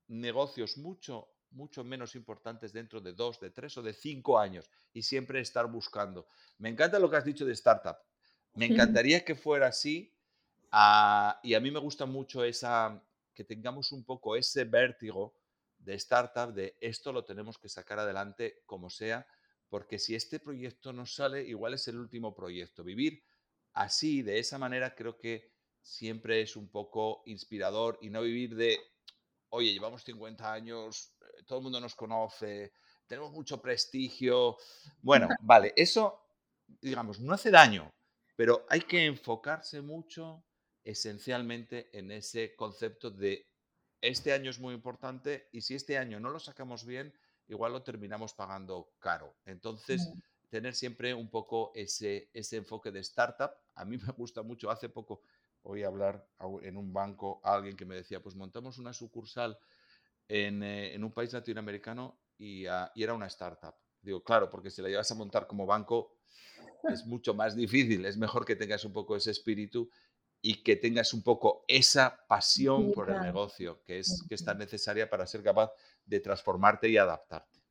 negocios 0.07 0.77
mucho, 0.77 1.27
mucho 1.51 1.83
menos 1.83 2.15
importantes 2.15 2.71
dentro 2.71 3.01
de 3.01 3.13
dos, 3.13 3.39
de 3.39 3.49
tres 3.49 3.77
o 3.77 3.81
de 3.81 3.93
cinco 3.93 4.39
años 4.39 4.69
y 4.93 5.03
siempre 5.03 5.41
estar 5.41 5.69
buscando. 5.69 6.27
Me 6.57 6.69
encanta 6.69 6.99
lo 6.99 7.09
que 7.09 7.17
has 7.17 7.25
dicho 7.25 7.45
de 7.45 7.53
startup. 7.53 7.97
Me 8.53 8.65
encantaría 8.97 9.25
que 9.25 9.35
fuera 9.35 9.67
así 9.67 10.13
ah, 10.71 11.39
y 11.43 11.53
a 11.53 11.59
mí 11.59 11.71
me 11.71 11.79
gusta 11.79 12.05
mucho 12.05 12.43
esa, 12.45 13.03
que 13.33 13.43
tengamos 13.43 13.91
un 13.91 14.03
poco 14.03 14.35
ese 14.35 14.65
vértigo 14.65 15.35
de 15.77 15.95
startup, 15.95 16.53
de 16.53 16.77
esto 16.79 17.11
lo 17.11 17.25
tenemos 17.25 17.57
que 17.57 17.69
sacar 17.69 17.99
adelante 17.99 18.61
como 18.65 18.89
sea, 18.89 19.27
porque 19.69 19.99
si 19.99 20.15
este 20.15 20.39
proyecto 20.39 20.93
no 20.93 21.05
sale, 21.05 21.43
igual 21.43 21.73
es 21.73 21.87
el 21.87 21.97
último 21.97 22.33
proyecto. 22.35 22.83
Vivir 22.83 23.23
así, 23.73 24.21
de 24.21 24.39
esa 24.39 24.57
manera, 24.57 24.95
creo 24.95 25.17
que 25.17 25.51
siempre 25.81 26.41
es 26.41 26.55
un 26.55 26.69
poco 26.69 27.23
inspirador 27.25 27.97
y 28.01 28.09
no 28.09 28.21
vivir 28.21 28.55
de, 28.55 28.79
oye, 29.49 29.73
llevamos 29.73 30.03
50 30.03 30.53
años, 30.53 31.15
eh, 31.21 31.43
todo 31.45 31.59
el 31.59 31.63
mundo 31.63 31.79
nos 31.79 31.95
conoce, 31.95 32.73
tenemos 33.07 33.31
mucho 33.31 33.61
prestigio. 33.61 34.57
Bueno, 35.01 35.27
vale, 35.41 35.73
eso, 35.75 36.27
digamos, 36.81 37.19
no 37.19 37.33
hace 37.33 37.51
daño, 37.51 37.91
pero 38.35 38.65
hay 38.69 38.81
que 38.81 39.05
enfocarse 39.05 39.81
mucho 39.81 40.45
esencialmente 40.83 41.89
en 41.97 42.11
ese 42.11 42.55
concepto 42.55 43.09
de 43.09 43.47
este 44.01 44.33
año 44.33 44.49
es 44.49 44.59
muy 44.59 44.73
importante 44.73 45.47
y 45.51 45.61
si 45.61 45.75
este 45.75 45.97
año 45.97 46.19
no 46.19 46.29
lo 46.29 46.39
sacamos 46.39 46.85
bien, 46.85 47.13
igual 47.47 47.71
lo 47.71 47.83
terminamos 47.83 48.33
pagando 48.33 48.93
caro. 48.99 49.33
Entonces, 49.45 50.11
tener 50.49 50.75
siempre 50.75 51.13
un 51.13 51.29
poco 51.29 51.71
ese, 51.73 52.29
ese 52.33 52.57
enfoque 52.57 52.91
de 52.91 52.99
startup. 52.99 53.51
A 53.75 53.85
mí 53.85 53.97
me 54.05 54.11
gusta 54.13 54.43
mucho. 54.43 54.69
Hace 54.69 54.89
poco 54.89 55.21
oí 55.63 55.83
hablar 55.83 56.27
en 56.61 56.77
un 56.77 56.91
banco 56.91 57.39
a 57.43 57.55
alguien 57.55 57.77
que 57.77 57.85
me 57.85 57.95
decía, 57.95 58.21
pues 58.21 58.35
montamos 58.35 58.77
una 58.77 58.93
sucursal 58.93 59.57
en, 60.27 60.61
eh, 60.63 60.95
un 60.99 61.11
país 61.11 61.31
latinoamericano 61.31 62.19
y, 62.37 62.65
ah, 62.65 62.91
y, 62.93 63.03
era 63.03 63.13
una 63.13 63.27
startup. 63.27 63.73
Digo, 64.01 64.21
claro, 64.21 64.49
porque 64.49 64.69
si 64.69 64.81
la 64.81 64.89
llevas 64.89 65.09
a 65.09 65.15
montar 65.15 65.47
como 65.47 65.65
banco 65.65 66.17
es 66.91 67.05
mucho 67.05 67.33
más 67.33 67.55
difícil. 67.55 68.05
Es 68.05 68.17
mejor 68.17 68.45
que 68.45 68.55
tengas 68.55 68.83
un 68.83 68.93
poco 68.93 69.15
ese 69.15 69.31
espíritu 69.31 69.89
y 70.45 70.61
que 70.61 70.75
tengas 70.75 71.13
un 71.13 71.23
poco 71.23 71.63
esa 71.69 72.25
pasión 72.27 72.91
por 72.91 73.09
el 73.09 73.21
negocio 73.21 73.81
que 73.85 73.99
es, 73.99 74.25
que 74.27 74.35
es 74.35 74.43
tan 74.43 74.57
necesaria 74.57 75.09
para 75.09 75.25
ser 75.25 75.41
capaz 75.41 75.71
de 76.05 76.19
transformarte 76.19 76.89
y 76.89 76.97
adaptarte. 76.97 77.61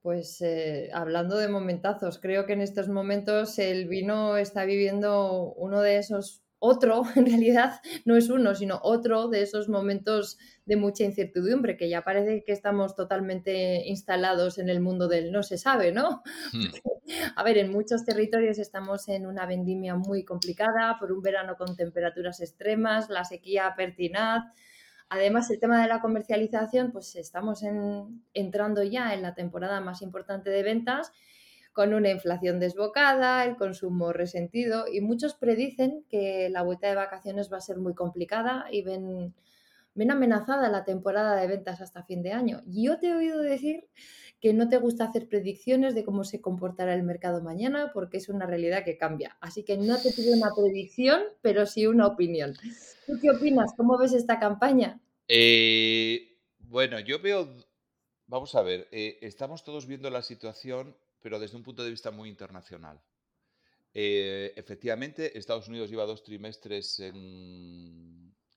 Pues 0.00 0.40
eh, 0.40 0.90
hablando 0.92 1.36
de 1.36 1.48
momentazos, 1.48 2.18
creo 2.18 2.46
que 2.46 2.52
en 2.52 2.60
estos 2.60 2.88
momentos 2.88 3.58
el 3.58 3.88
vino 3.88 4.36
está 4.36 4.64
viviendo 4.64 5.52
uno 5.54 5.80
de 5.80 5.96
esos 5.96 6.44
otro, 6.58 7.02
en 7.16 7.26
realidad 7.26 7.80
no 8.04 8.16
es 8.16 8.30
uno, 8.30 8.54
sino 8.54 8.80
otro 8.82 9.28
de 9.28 9.42
esos 9.42 9.68
momentos 9.68 10.38
de 10.66 10.76
mucha 10.76 11.04
incertidumbre, 11.04 11.76
que 11.76 11.88
ya 11.88 12.02
parece 12.02 12.44
que 12.44 12.52
estamos 12.52 12.94
totalmente 12.94 13.86
instalados 13.86 14.58
en 14.58 14.68
el 14.68 14.80
mundo 14.80 15.08
del 15.08 15.32
no 15.32 15.42
se 15.42 15.58
sabe, 15.58 15.92
¿no? 15.92 16.22
Hmm. 16.52 16.66
A 17.36 17.42
ver, 17.42 17.56
en 17.56 17.72
muchos 17.72 18.04
territorios 18.04 18.58
estamos 18.58 19.08
en 19.08 19.26
una 19.26 19.46
vendimia 19.46 19.94
muy 19.94 20.24
complicada 20.24 20.96
por 21.00 21.10
un 21.10 21.22
verano 21.22 21.56
con 21.56 21.74
temperaturas 21.74 22.40
extremas, 22.40 23.08
la 23.08 23.24
sequía 23.24 23.72
pertinaz. 23.74 24.44
Además, 25.08 25.50
el 25.50 25.58
tema 25.58 25.80
de 25.80 25.88
la 25.88 26.02
comercialización, 26.02 26.92
pues 26.92 27.16
estamos 27.16 27.62
entrando 28.34 28.82
ya 28.82 29.14
en 29.14 29.22
la 29.22 29.34
temporada 29.34 29.80
más 29.80 30.02
importante 30.02 30.50
de 30.50 30.62
ventas 30.62 31.12
con 31.72 31.94
una 31.94 32.10
inflación 32.10 32.58
desbocada, 32.58 33.44
el 33.44 33.56
consumo 33.56 34.12
resentido 34.12 34.86
y 34.90 35.00
muchos 35.00 35.34
predicen 35.34 36.04
que 36.08 36.48
la 36.50 36.62
vuelta 36.62 36.88
de 36.88 36.94
vacaciones 36.94 37.52
va 37.52 37.58
a 37.58 37.62
ser 37.62 37.78
muy 37.78 37.94
complicada 37.94 38.66
y 38.70 38.82
ven, 38.82 39.34
ven 39.94 40.10
amenazada 40.10 40.68
la 40.68 40.84
temporada 40.84 41.36
de 41.36 41.46
ventas 41.46 41.80
hasta 41.80 42.02
fin 42.02 42.22
de 42.22 42.32
año. 42.32 42.62
Yo 42.66 42.98
te 42.98 43.08
he 43.08 43.14
oído 43.14 43.40
decir 43.40 43.88
que 44.40 44.52
no 44.52 44.68
te 44.68 44.78
gusta 44.78 45.04
hacer 45.04 45.28
predicciones 45.28 45.94
de 45.94 46.04
cómo 46.04 46.24
se 46.24 46.40
comportará 46.40 46.94
el 46.94 47.02
mercado 47.02 47.42
mañana 47.42 47.90
porque 47.92 48.18
es 48.18 48.28
una 48.28 48.46
realidad 48.46 48.84
que 48.84 48.96
cambia. 48.96 49.36
Así 49.40 49.64
que 49.64 49.76
no 49.76 49.96
te 49.98 50.12
pido 50.12 50.34
una 50.36 50.50
predicción, 50.56 51.22
pero 51.42 51.66
sí 51.66 51.86
una 51.86 52.06
opinión. 52.06 52.54
¿Tú 53.06 53.14
qué 53.20 53.30
opinas? 53.30 53.72
¿Cómo 53.76 53.98
ves 53.98 54.12
esta 54.12 54.38
campaña? 54.38 55.00
Eh, 55.26 56.38
bueno, 56.60 57.00
yo 57.00 57.20
veo, 57.20 57.48
vamos 58.26 58.54
a 58.54 58.62
ver, 58.62 58.88
eh, 58.92 59.18
estamos 59.22 59.64
todos 59.64 59.86
viendo 59.86 60.08
la 60.10 60.22
situación 60.22 60.96
pero 61.28 61.38
desde 61.38 61.58
un 61.58 61.62
punto 61.62 61.84
de 61.84 61.90
vista 61.90 62.10
muy 62.10 62.30
internacional. 62.30 62.98
Eh, 63.92 64.54
efectivamente, 64.56 65.36
Estados 65.38 65.68
Unidos 65.68 65.90
lleva 65.90 66.06
dos 66.06 66.22
trimestres 66.22 67.02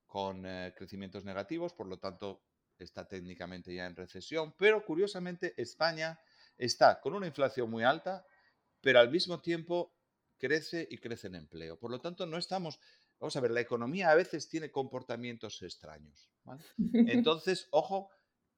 con 0.08 0.46
eh, 0.46 0.74
crecimientos 0.74 1.26
negativos, 1.26 1.74
por 1.74 1.88
lo 1.88 2.00
tanto 2.00 2.46
está 2.78 3.06
técnicamente 3.06 3.76
ya 3.76 3.88
en 3.88 3.96
recesión, 3.98 4.56
pero 4.58 4.86
curiosamente 4.86 5.54
España 5.62 6.18
está 6.58 7.02
con 7.02 7.14
una 7.14 7.28
inflación 7.28 7.70
muy 7.70 7.84
alta, 7.84 8.26
pero 8.80 9.02
al 9.02 9.12
mismo 9.12 9.42
tiempo 9.42 9.94
crece 10.38 10.88
y 10.90 10.98
crece 10.98 11.28
en 11.28 11.36
empleo. 11.36 11.78
Por 11.78 11.92
lo 11.92 12.00
tanto, 12.00 12.26
no 12.26 12.38
estamos, 12.38 12.80
vamos 13.20 13.36
a 13.36 13.42
ver, 13.42 13.52
la 13.52 13.60
economía 13.60 14.12
a 14.12 14.16
veces 14.16 14.48
tiene 14.48 14.72
comportamientos 14.72 15.62
extraños. 15.62 16.32
Entonces, 17.38 17.68
ojo 17.72 18.12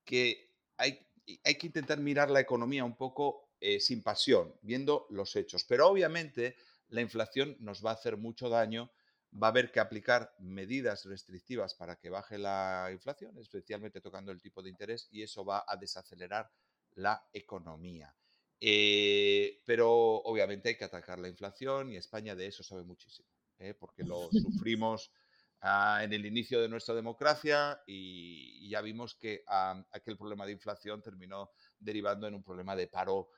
que 0.06 0.54
hay, 0.78 1.00
hay 1.44 1.56
que 1.56 1.66
intentar 1.66 1.98
mirar 1.98 2.30
la 2.30 2.42
economía 2.42 2.86
un 2.86 2.96
poco 2.96 3.50
eh, 3.66 3.80
sin 3.80 4.04
pasión, 4.04 4.54
viendo 4.62 5.08
los 5.10 5.38
hechos. 5.38 5.64
Pero 5.64 5.88
obviamente 5.88 6.58
la 6.90 7.00
inflación 7.00 7.56
nos 7.62 7.82
va 7.84 7.92
a 7.92 7.94
hacer 7.94 8.18
mucho 8.18 8.50
daño, 8.50 8.92
va 9.42 9.48
a 9.48 9.52
haber 9.52 9.72
que 9.72 9.80
aplicar 9.80 10.36
medidas 10.38 11.06
restrictivas 11.06 11.74
para 11.74 11.96
que 11.96 12.10
baje 12.10 12.38
la 12.38 12.90
inflación, 12.92 13.38
especialmente 13.38 14.02
tocando 14.02 14.34
el 14.34 14.42
tipo 14.42 14.62
de 14.62 14.70
interés, 14.70 15.08
y 15.12 15.22
eso 15.22 15.46
va 15.46 15.64
a 15.66 15.78
desacelerar 15.78 16.52
la 16.96 17.26
economía. 17.32 18.14
Eh, 18.60 19.62
pero 19.66 19.90
obviamente 19.94 20.68
hay 20.68 20.76
que 20.76 20.84
atacar 20.84 21.18
la 21.20 21.30
inflación 21.30 21.90
y 21.90 21.96
España 21.96 22.36
de 22.36 22.48
eso 22.48 22.64
sabe 22.64 22.84
muchísimo, 22.84 23.30
¿eh? 23.60 23.74
porque 23.74 24.04
lo 24.04 24.30
sufrimos 24.30 25.10
ah, 25.62 26.02
en 26.04 26.12
el 26.12 26.26
inicio 26.26 26.62
de 26.62 26.68
nuestra 26.68 26.96
democracia 26.96 27.82
y, 27.88 28.68
ya 28.68 28.82
vimos 28.82 29.16
que 29.16 29.46
ah, 29.48 29.82
aquel 29.92 30.18
problema 30.18 30.46
de 30.46 30.52
inflación 30.52 31.02
terminó 31.02 31.52
derivando 31.80 32.28
en 32.28 32.36
un 32.36 32.44
problema 32.44 32.76
de 32.76 32.88
paro 32.88 33.30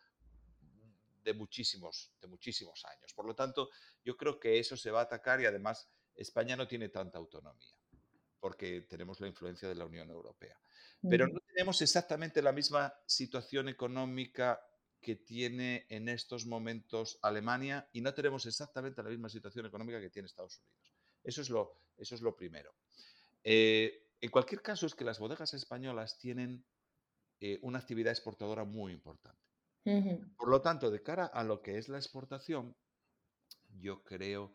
de 1.25 1.33
muchísimos, 1.33 2.13
de 2.21 2.27
muchísimos 2.27 2.85
años. 2.85 3.13
Por 3.13 3.25
lo 3.25 3.35
tanto, 3.35 3.69
yo 4.03 4.15
creo 4.15 4.39
que 4.39 4.59
eso 4.59 4.77
se 4.77 4.91
va 4.91 5.01
a 5.01 5.03
atacar 5.03 5.41
y 5.41 5.45
además 5.45 5.89
España 6.15 6.55
no 6.55 6.67
tiene 6.67 6.89
tanta 6.89 7.17
autonomía 7.17 7.75
porque 8.39 8.81
tenemos 8.81 9.19
la 9.19 9.27
influencia 9.27 9.67
de 9.67 9.73
la 9.73 9.85
Unión 9.85 10.07
Europea. 10.11 10.55
Pero 11.09 11.27
no 11.27 11.39
tenemos 11.39 11.81
exactamente 11.81 12.43
la 12.43 12.51
misma 12.51 12.93
situación 13.07 13.69
económica 13.69 14.61
que 15.01 15.15
tiene 15.15 15.87
en 15.89 16.09
estos 16.09 16.45
momentos 16.45 17.17
Alemania 17.23 17.89
y 17.91 18.01
no 18.01 18.13
tenemos 18.13 18.45
exactamente 18.45 19.01
la 19.01 19.09
misma 19.09 19.29
situación 19.29 19.65
económica 19.65 19.99
que 19.99 20.11
tiene 20.11 20.27
Estados 20.27 20.59
Unidos. 20.59 20.93
Eso 21.23 21.41
es 21.41 21.49
lo, 21.49 21.81
eso 21.97 22.13
es 22.13 22.21
lo 22.21 22.35
primero. 22.35 22.75
Eh, 23.43 24.11
en 24.21 24.29
cualquier 24.29 24.61
caso, 24.61 24.85
es 24.85 24.93
que 24.93 25.05
las 25.05 25.17
bodegas 25.17 25.55
españolas 25.55 26.19
tienen 26.19 26.63
eh, 27.39 27.57
una 27.63 27.79
actividad 27.79 28.11
exportadora 28.11 28.63
muy 28.63 28.93
importante. 28.93 29.44
Por 30.37 30.49
lo 30.49 30.61
tanto, 30.61 30.89
de 30.89 31.01
cara 31.01 31.25
a 31.25 31.43
lo 31.43 31.61
que 31.61 31.77
es 31.77 31.89
la 31.89 31.97
exportación, 31.97 32.75
yo 33.79 34.03
creo 34.03 34.53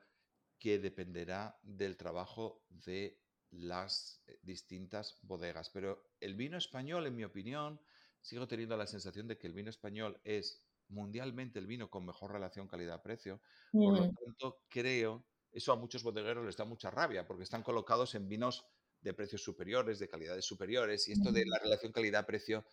que 0.58 0.78
dependerá 0.78 1.58
del 1.62 1.96
trabajo 1.96 2.64
de 2.68 3.20
las 3.50 4.22
eh, 4.26 4.38
distintas 4.42 5.18
bodegas. 5.22 5.70
Pero 5.70 6.10
el 6.20 6.34
vino 6.34 6.58
español, 6.58 7.06
en 7.06 7.16
mi 7.16 7.24
opinión, 7.24 7.80
sigo 8.20 8.46
teniendo 8.46 8.76
la 8.76 8.86
sensación 8.86 9.26
de 9.26 9.38
que 9.38 9.46
el 9.46 9.54
vino 9.54 9.70
español 9.70 10.20
es 10.24 10.64
mundialmente 10.88 11.58
el 11.58 11.66
vino 11.66 11.88
con 11.88 12.04
mejor 12.04 12.32
relación 12.32 12.68
calidad-precio. 12.68 13.40
Por 13.72 13.98
lo 13.98 14.10
tanto, 14.10 14.64
creo, 14.68 15.24
eso 15.52 15.72
a 15.72 15.76
muchos 15.76 16.02
bodegueros 16.02 16.44
les 16.44 16.56
da 16.56 16.64
mucha 16.64 16.90
rabia 16.90 17.26
porque 17.26 17.44
están 17.44 17.62
colocados 17.62 18.14
en 18.14 18.28
vinos 18.28 18.66
de 19.00 19.14
precios 19.14 19.42
superiores, 19.42 19.98
de 19.98 20.08
calidades 20.08 20.44
superiores, 20.44 21.08
y 21.08 21.12
esto 21.12 21.32
de 21.32 21.46
la 21.46 21.58
relación 21.58 21.92
calidad-precio 21.92 22.64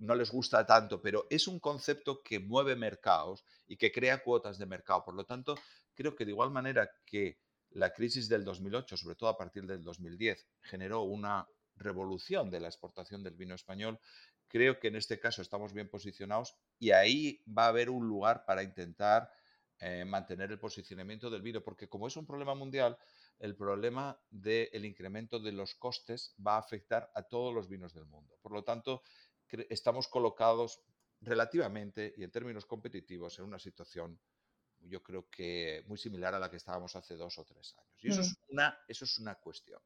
no 0.00 0.14
les 0.14 0.30
gusta 0.30 0.64
tanto, 0.66 1.00
pero 1.00 1.26
es 1.30 1.48
un 1.48 1.60
concepto 1.60 2.22
que 2.22 2.38
mueve 2.38 2.76
mercados 2.76 3.44
y 3.66 3.76
que 3.76 3.92
crea 3.92 4.22
cuotas 4.22 4.58
de 4.58 4.66
mercado. 4.66 5.04
Por 5.04 5.14
lo 5.14 5.24
tanto, 5.24 5.54
creo 5.94 6.14
que 6.14 6.24
de 6.24 6.32
igual 6.32 6.50
manera 6.50 6.90
que 7.04 7.38
la 7.70 7.92
crisis 7.92 8.28
del 8.28 8.44
2008, 8.44 8.96
sobre 8.96 9.16
todo 9.16 9.30
a 9.30 9.36
partir 9.36 9.66
del 9.66 9.82
2010, 9.82 10.46
generó 10.62 11.02
una 11.02 11.46
revolución 11.76 12.50
de 12.50 12.60
la 12.60 12.68
exportación 12.68 13.22
del 13.22 13.34
vino 13.34 13.54
español, 13.54 13.98
creo 14.48 14.78
que 14.78 14.88
en 14.88 14.96
este 14.96 15.18
caso 15.18 15.42
estamos 15.42 15.72
bien 15.72 15.88
posicionados 15.88 16.56
y 16.78 16.90
ahí 16.92 17.42
va 17.46 17.66
a 17.66 17.68
haber 17.68 17.90
un 17.90 18.06
lugar 18.06 18.44
para 18.46 18.62
intentar 18.62 19.30
eh, 19.78 20.06
mantener 20.06 20.50
el 20.50 20.58
posicionamiento 20.58 21.28
del 21.28 21.42
vino, 21.42 21.62
porque 21.62 21.88
como 21.88 22.06
es 22.06 22.16
un 22.16 22.24
problema 22.24 22.54
mundial, 22.54 22.96
el 23.38 23.54
problema 23.54 24.18
del 24.30 24.86
incremento 24.86 25.38
de 25.38 25.52
los 25.52 25.74
costes 25.74 26.34
va 26.44 26.54
a 26.54 26.60
afectar 26.60 27.10
a 27.14 27.22
todos 27.22 27.52
los 27.52 27.68
vinos 27.68 27.92
del 27.92 28.06
mundo. 28.06 28.38
Por 28.40 28.52
lo 28.52 28.64
tanto, 28.64 29.02
estamos 29.70 30.08
colocados 30.08 30.80
relativamente 31.20 32.14
y 32.16 32.24
en 32.24 32.30
términos 32.30 32.66
competitivos 32.66 33.38
en 33.38 33.46
una 33.46 33.58
situación, 33.58 34.18
yo 34.80 35.02
creo 35.02 35.28
que 35.30 35.84
muy 35.86 35.98
similar 35.98 36.34
a 36.34 36.38
la 36.38 36.50
que 36.50 36.56
estábamos 36.56 36.94
hace 36.96 37.16
dos 37.16 37.38
o 37.38 37.44
tres 37.44 37.74
años. 37.78 38.04
Y 38.04 38.08
eso, 38.08 38.20
es, 38.20 38.30
mm. 38.30 38.52
una, 38.52 38.78
eso 38.86 39.04
es 39.04 39.18
una 39.18 39.34
cuestión. 39.36 39.80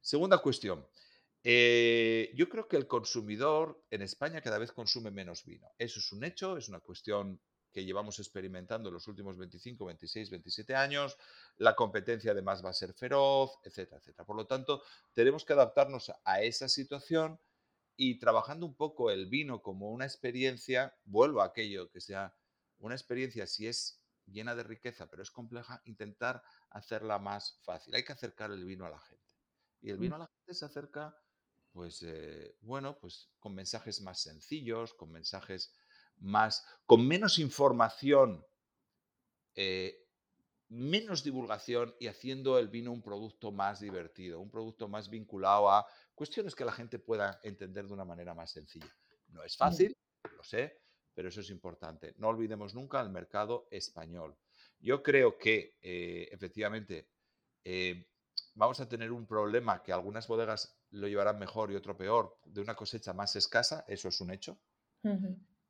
Segunda 0.00 0.38
cuestión. 0.38 0.86
Eh, 1.42 2.32
yo 2.34 2.48
creo 2.48 2.66
que 2.68 2.76
el 2.76 2.86
consumidor 2.86 3.84
en 3.90 4.02
España 4.02 4.40
cada 4.40 4.58
vez 4.58 4.72
consume 4.72 5.10
menos 5.10 5.44
vino. 5.44 5.72
Eso 5.78 5.98
es 5.98 6.12
un 6.12 6.24
hecho, 6.24 6.56
es 6.56 6.68
una 6.68 6.80
cuestión 6.80 7.40
que 7.70 7.84
llevamos 7.84 8.18
experimentando 8.20 8.88
en 8.88 8.94
los 8.94 9.08
últimos 9.08 9.36
25, 9.36 9.84
26, 9.84 10.30
27 10.30 10.76
años. 10.76 11.18
La 11.56 11.74
competencia 11.74 12.30
además 12.30 12.64
va 12.64 12.70
a 12.70 12.72
ser 12.72 12.94
feroz, 12.94 13.58
etcétera, 13.64 13.98
etcétera. 13.98 14.24
Por 14.24 14.36
lo 14.36 14.46
tanto, 14.46 14.82
tenemos 15.12 15.44
que 15.44 15.54
adaptarnos 15.54 16.12
a 16.24 16.40
esa 16.40 16.68
situación 16.68 17.38
y 17.96 18.18
trabajando 18.18 18.66
un 18.66 18.74
poco 18.74 19.10
el 19.10 19.26
vino 19.26 19.62
como 19.62 19.90
una 19.90 20.04
experiencia, 20.04 20.96
vuelvo 21.04 21.42
a 21.42 21.46
aquello 21.46 21.90
que 21.90 22.00
sea 22.00 22.36
una 22.78 22.94
experiencia, 22.94 23.46
si 23.46 23.66
es 23.66 24.02
llena 24.26 24.54
de 24.54 24.62
riqueza, 24.62 25.08
pero 25.08 25.22
es 25.22 25.30
compleja, 25.30 25.80
intentar 25.84 26.42
hacerla 26.70 27.18
más 27.18 27.60
fácil. 27.62 27.94
Hay 27.94 28.04
que 28.04 28.12
acercar 28.12 28.50
el 28.50 28.64
vino 28.64 28.86
a 28.86 28.90
la 28.90 28.98
gente. 28.98 29.34
Y 29.80 29.90
el 29.90 29.98
mm. 29.98 30.00
vino 30.00 30.16
a 30.16 30.20
la 30.20 30.26
gente 30.26 30.54
se 30.54 30.64
acerca, 30.64 31.16
pues, 31.72 32.02
eh, 32.02 32.56
bueno, 32.60 32.98
pues 32.98 33.30
con 33.38 33.54
mensajes 33.54 34.00
más 34.00 34.20
sencillos, 34.22 34.94
con 34.94 35.10
mensajes 35.12 35.74
más, 36.16 36.64
con 36.86 37.06
menos 37.06 37.38
información, 37.38 38.44
eh, 39.54 40.03
menos 40.68 41.22
divulgación 41.22 41.94
y 42.00 42.06
haciendo 42.06 42.58
el 42.58 42.68
vino 42.68 42.92
un 42.92 43.02
producto 43.02 43.52
más 43.52 43.80
divertido, 43.80 44.40
un 44.40 44.50
producto 44.50 44.88
más 44.88 45.08
vinculado 45.08 45.70
a 45.70 45.86
cuestiones 46.14 46.54
que 46.54 46.64
la 46.64 46.72
gente 46.72 46.98
pueda 46.98 47.40
entender 47.42 47.86
de 47.86 47.92
una 47.92 48.04
manera 48.04 48.34
más 48.34 48.50
sencilla. 48.50 48.92
No 49.28 49.42
es 49.42 49.56
fácil, 49.56 49.96
lo 50.36 50.42
sé, 50.42 50.80
pero 51.14 51.28
eso 51.28 51.40
es 51.40 51.50
importante. 51.50 52.14
No 52.18 52.28
olvidemos 52.28 52.74
nunca 52.74 53.00
el 53.00 53.10
mercado 53.10 53.68
español. 53.70 54.36
Yo 54.80 55.02
creo 55.02 55.38
que 55.38 55.78
eh, 55.80 56.28
efectivamente 56.30 57.08
eh, 57.64 58.06
vamos 58.54 58.80
a 58.80 58.88
tener 58.88 59.12
un 59.12 59.26
problema 59.26 59.82
que 59.82 59.92
algunas 59.92 60.26
bodegas 60.26 60.78
lo 60.90 61.08
llevarán 61.08 61.38
mejor 61.38 61.72
y 61.72 61.76
otro 61.76 61.96
peor, 61.96 62.38
de 62.44 62.60
una 62.60 62.74
cosecha 62.74 63.12
más 63.12 63.36
escasa, 63.36 63.84
eso 63.88 64.08
es 64.08 64.20
un 64.20 64.30
hecho. 64.30 64.58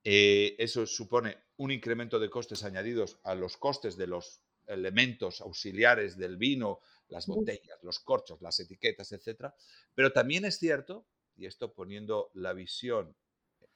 Eh, 0.04 0.54
eso 0.58 0.86
supone 0.86 1.38
un 1.56 1.70
incremento 1.70 2.18
de 2.18 2.28
costes 2.28 2.62
añadidos 2.62 3.18
a 3.24 3.34
los 3.34 3.56
costes 3.56 3.96
de 3.96 4.06
los 4.06 4.43
elementos 4.66 5.40
auxiliares 5.40 6.16
del 6.16 6.36
vino, 6.36 6.80
las 7.08 7.26
botellas, 7.26 7.82
los 7.82 8.00
corchos, 8.00 8.40
las 8.42 8.58
etiquetas, 8.60 9.12
etcétera. 9.12 9.54
Pero 9.94 10.12
también 10.12 10.44
es 10.44 10.58
cierto, 10.58 11.06
y 11.36 11.46
esto 11.46 11.74
poniendo 11.74 12.30
la 12.34 12.52
visión 12.52 13.16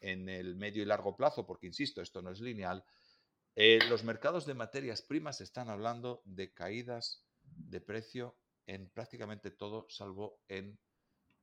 en 0.01 0.29
el 0.29 0.57
medio 0.57 0.83
y 0.83 0.87
largo 0.87 1.17
plazo, 1.17 1.47
porque 1.47 1.67
insisto, 1.67 2.01
esto 2.01 2.23
no 2.23 2.31
es 2.31 2.41
lineal, 2.41 2.85
eh, 3.57 3.81
los 3.89 4.05
mercados 4.05 4.47
de 4.47 4.55
materias 4.55 5.03
primas 5.03 5.41
están 5.41 5.69
hablando 5.69 6.23
de 6.25 6.53
caídas 6.53 7.25
de 7.43 7.81
precio 7.81 8.37
en 8.67 8.89
prácticamente 8.91 9.51
todo, 9.51 9.87
salvo 9.89 10.41
en, 10.47 10.79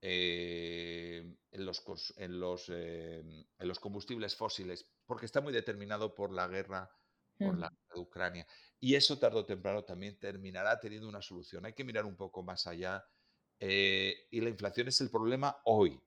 eh, 0.01 1.35
en, 1.51 1.65
los, 1.65 1.83
en, 2.15 2.39
los, 2.39 2.69
eh, 2.69 3.19
en, 3.19 3.67
los, 3.67 3.79
combustibles 3.79 4.35
fósiles, 4.35 4.85
porque 5.05 5.25
está 5.25 5.41
muy 5.41 5.51
determinado 5.51 6.15
por 6.15 6.31
la 6.31 6.47
guerra 6.47 6.89
por 7.37 7.57
la 7.57 7.69
de 7.95 8.01
Ucrania. 8.01 8.47
Y 8.79 8.95
eso 8.95 9.17
tarde 9.17 9.39
o 9.39 9.45
temprano 9.45 9.83
también 9.83 10.19
terminará 10.19 10.79
teniendo 10.79 11.07
una 11.07 11.21
solución. 11.21 11.65
Hay 11.65 11.73
que 11.73 11.83
mirar 11.83 12.05
un 12.05 12.15
poco 12.15 12.43
más 12.43 12.67
allá. 12.67 13.03
Eh, 13.59 14.27
y 14.31 14.41
la 14.41 14.49
inflación 14.49 14.87
es 14.87 14.99
el 15.01 15.09
problema 15.09 15.57
hoy, 15.65 15.99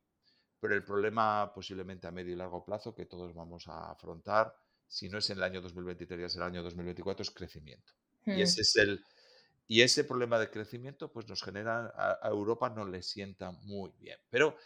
pero 0.61 0.75
el 0.75 0.85
problema 0.85 1.51
posiblemente 1.55 2.07
a 2.07 2.11
medio 2.11 2.33
y 2.33 2.37
largo 2.37 2.65
plazo 2.65 2.95
que 2.95 3.07
todos 3.07 3.35
vamos 3.35 3.67
a 3.69 3.91
afrontar, 3.91 4.55
si 4.87 5.09
no 5.09 5.19
es 5.19 5.29
en 5.31 5.39
el 5.39 5.45
año 5.45 5.61
2023, 5.61 6.27
es 6.27 6.37
el 6.37 6.43
año 6.43 6.63
2024, 6.63 7.23
es 7.23 7.31
crecimiento. 7.31 7.93
Y 8.27 8.43
ese 8.43 8.61
es 8.61 8.77
el, 8.77 9.03
y 9.67 9.83
ese 9.83 10.03
problema 10.03 10.39
de 10.39 10.51
crecimiento, 10.51 11.13
pues 11.13 11.29
nos 11.29 11.43
genera, 11.43 11.93
a, 11.95 12.29
Europa 12.29 12.71
no 12.71 12.87
le 12.87 13.03
sienta 13.03 13.53
muy 13.53 13.91
bien. 13.99 14.19
Pero 14.31 14.57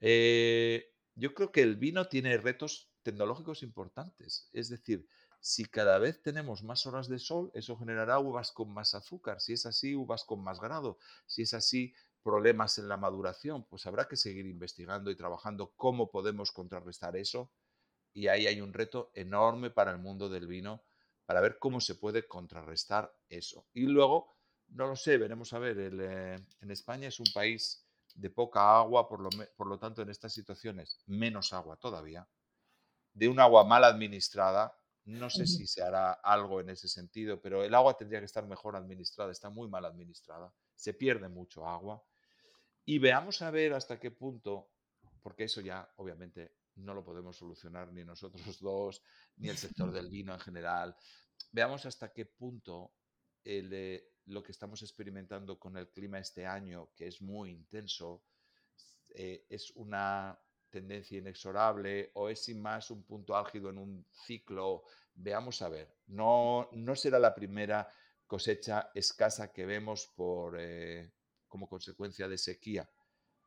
eh, 0.00 0.94
yo 1.14 1.34
creo 1.34 1.52
que 1.52 1.60
el 1.60 1.76
vino 1.76 2.08
tiene 2.08 2.36
retos 2.38 2.90
tecnológicos 3.02 3.62
importantes. 3.62 4.48
Es 4.54 4.70
decir, 4.70 5.06
si 5.40 5.64
cada 5.64 5.98
vez 5.98 6.22
tenemos 6.22 6.62
más 6.62 6.86
horas 6.86 7.08
de 7.08 7.18
sol, 7.18 7.50
eso 7.54 7.76
generará 7.76 8.18
uvas 8.18 8.52
con 8.52 8.72
más 8.72 8.94
azúcar. 8.94 9.40
Si 9.40 9.52
es 9.52 9.66
así, 9.66 9.94
uvas 9.94 10.24
con 10.24 10.42
más 10.42 10.60
grado. 10.60 10.98
Si 11.26 11.42
es 11.42 11.54
así, 11.54 11.94
problemas 12.22 12.78
en 12.78 12.88
la 12.88 12.96
maduración. 12.96 13.64
Pues 13.64 13.86
habrá 13.86 14.08
que 14.08 14.16
seguir 14.16 14.46
investigando 14.46 15.10
y 15.10 15.16
trabajando 15.16 15.72
cómo 15.76 16.10
podemos 16.10 16.52
contrarrestar 16.52 17.16
eso. 17.16 17.52
Y 18.12 18.28
ahí 18.28 18.46
hay 18.46 18.60
un 18.60 18.72
reto 18.72 19.10
enorme 19.14 19.70
para 19.70 19.92
el 19.92 19.98
mundo 19.98 20.28
del 20.28 20.46
vino 20.46 20.82
para 21.28 21.42
ver 21.42 21.58
cómo 21.58 21.78
se 21.78 21.94
puede 21.94 22.26
contrarrestar 22.26 23.14
eso. 23.28 23.66
Y 23.74 23.82
luego, 23.82 24.38
no 24.68 24.86
lo 24.86 24.96
sé, 24.96 25.18
veremos 25.18 25.52
a 25.52 25.58
ver, 25.58 25.76
eh, 25.78 26.36
en 26.62 26.70
España 26.70 27.08
es 27.08 27.20
un 27.20 27.26
país 27.34 27.86
de 28.14 28.30
poca 28.30 28.78
agua, 28.78 29.06
por 29.06 29.20
lo, 29.20 29.28
por 29.54 29.66
lo 29.66 29.78
tanto 29.78 30.00
en 30.00 30.08
estas 30.08 30.32
situaciones 30.32 30.98
menos 31.04 31.52
agua 31.52 31.76
todavía, 31.76 32.26
de 33.12 33.28
un 33.28 33.40
agua 33.40 33.64
mal 33.64 33.84
administrada, 33.84 34.74
no 35.08 35.30
sé 35.30 35.46
si 35.46 35.66
se 35.66 35.82
hará 35.82 36.12
algo 36.12 36.60
en 36.60 36.68
ese 36.68 36.86
sentido, 36.86 37.40
pero 37.40 37.64
el 37.64 37.74
agua 37.74 37.96
tendría 37.96 38.18
que 38.18 38.26
estar 38.26 38.46
mejor 38.46 38.76
administrada, 38.76 39.32
está 39.32 39.48
muy 39.48 39.66
mal 39.66 39.86
administrada, 39.86 40.52
se 40.74 40.92
pierde 40.92 41.28
mucho 41.28 41.66
agua. 41.66 42.04
Y 42.84 42.98
veamos 42.98 43.40
a 43.40 43.50
ver 43.50 43.72
hasta 43.72 43.98
qué 43.98 44.10
punto, 44.10 44.70
porque 45.22 45.44
eso 45.44 45.62
ya 45.62 45.90
obviamente 45.96 46.56
no 46.76 46.92
lo 46.92 47.02
podemos 47.02 47.38
solucionar 47.38 47.90
ni 47.90 48.04
nosotros 48.04 48.42
dos, 48.60 49.02
ni 49.36 49.48
el 49.48 49.56
sector 49.56 49.90
del 49.92 50.10
vino 50.10 50.34
en 50.34 50.40
general. 50.40 50.94
Veamos 51.52 51.86
hasta 51.86 52.12
qué 52.12 52.26
punto 52.26 52.92
lo 54.26 54.42
que 54.42 54.52
estamos 54.52 54.82
experimentando 54.82 55.58
con 55.58 55.78
el 55.78 55.88
clima 55.88 56.18
este 56.18 56.44
año, 56.44 56.90
que 56.94 57.06
es 57.06 57.22
muy 57.22 57.50
intenso, 57.50 58.24
eh, 59.08 59.46
es 59.48 59.70
una 59.70 60.38
tendencia 60.70 61.18
inexorable 61.18 62.10
o 62.14 62.28
es 62.28 62.44
sin 62.44 62.60
más 62.60 62.90
un 62.90 63.02
punto 63.02 63.36
álgido 63.36 63.70
en 63.70 63.78
un 63.78 64.06
ciclo. 64.10 64.84
Veamos 65.14 65.62
a 65.62 65.68
ver, 65.68 65.88
no, 66.06 66.68
no 66.72 66.94
será 66.94 67.18
la 67.18 67.34
primera 67.34 67.88
cosecha 68.26 68.90
escasa 68.94 69.52
que 69.52 69.66
vemos 69.66 70.10
por, 70.14 70.56
eh, 70.58 71.10
como 71.48 71.68
consecuencia 71.68 72.28
de 72.28 72.38
sequía. 72.38 72.88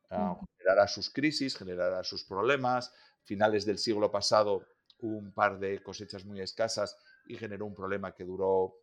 Ah, 0.10 0.38
generará 0.58 0.88
sus 0.88 1.10
crisis, 1.10 1.56
generará 1.56 2.04
sus 2.04 2.26
problemas, 2.26 2.92
finales 3.24 3.66
del 3.66 3.78
siglo 3.78 4.12
pasado 4.12 4.66
un 5.02 5.32
par 5.32 5.60
de 5.60 5.82
cosechas 5.82 6.26
muy 6.26 6.42
escasas 6.42 6.98
y 7.26 7.38
generó 7.38 7.66
un 7.66 7.76
problema 7.76 8.14
que 8.14 8.24
duró 8.24 8.76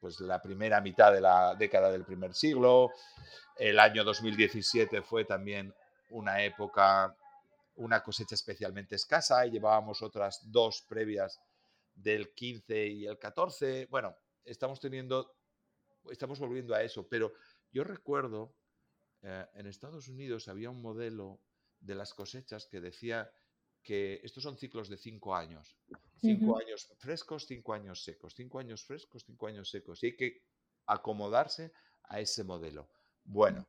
pues 0.00 0.20
la 0.20 0.40
primera 0.40 0.80
mitad 0.80 1.12
de 1.12 1.20
la 1.20 1.54
década 1.54 1.90
del 1.90 2.04
primer 2.04 2.34
siglo. 2.34 2.92
El 3.56 3.78
año 3.78 4.04
2017 4.04 5.02
fue 5.02 5.24
también 5.24 5.74
una 6.10 6.42
época, 6.42 7.16
una 7.76 8.02
cosecha 8.02 8.34
especialmente 8.34 8.96
escasa 8.96 9.46
y 9.46 9.50
llevábamos 9.50 10.02
otras 10.02 10.40
dos 10.50 10.82
previas 10.88 11.40
del 11.94 12.34
15 12.34 12.86
y 12.86 13.06
el 13.06 13.18
14. 13.18 13.86
Bueno, 13.90 14.16
estamos 14.44 14.80
teniendo, 14.80 15.36
estamos 16.10 16.38
volviendo 16.38 16.74
a 16.74 16.82
eso, 16.82 17.08
pero 17.08 17.32
yo 17.70 17.84
recuerdo 17.84 18.54
eh, 19.22 19.46
en 19.54 19.66
Estados 19.66 20.08
Unidos 20.08 20.48
había 20.48 20.70
un 20.70 20.80
modelo 20.80 21.40
de 21.80 21.94
las 21.94 22.14
cosechas 22.14 22.66
que 22.66 22.80
decía 22.80 23.30
que 23.82 24.20
estos 24.24 24.42
son 24.42 24.56
ciclos 24.58 24.88
de 24.88 24.96
cinco 24.96 25.34
años. 25.34 25.76
Cinco 26.20 26.58
años 26.58 26.88
frescos, 26.98 27.46
cinco 27.46 27.72
años 27.72 28.02
secos, 28.02 28.34
cinco 28.34 28.58
años 28.58 28.84
frescos, 28.84 29.24
cinco 29.24 29.46
años 29.46 29.70
secos. 29.70 30.02
Y 30.02 30.06
hay 30.06 30.16
que 30.16 30.42
acomodarse 30.86 31.72
a 32.04 32.20
ese 32.20 32.42
modelo. 32.42 32.88
Bueno, 33.24 33.66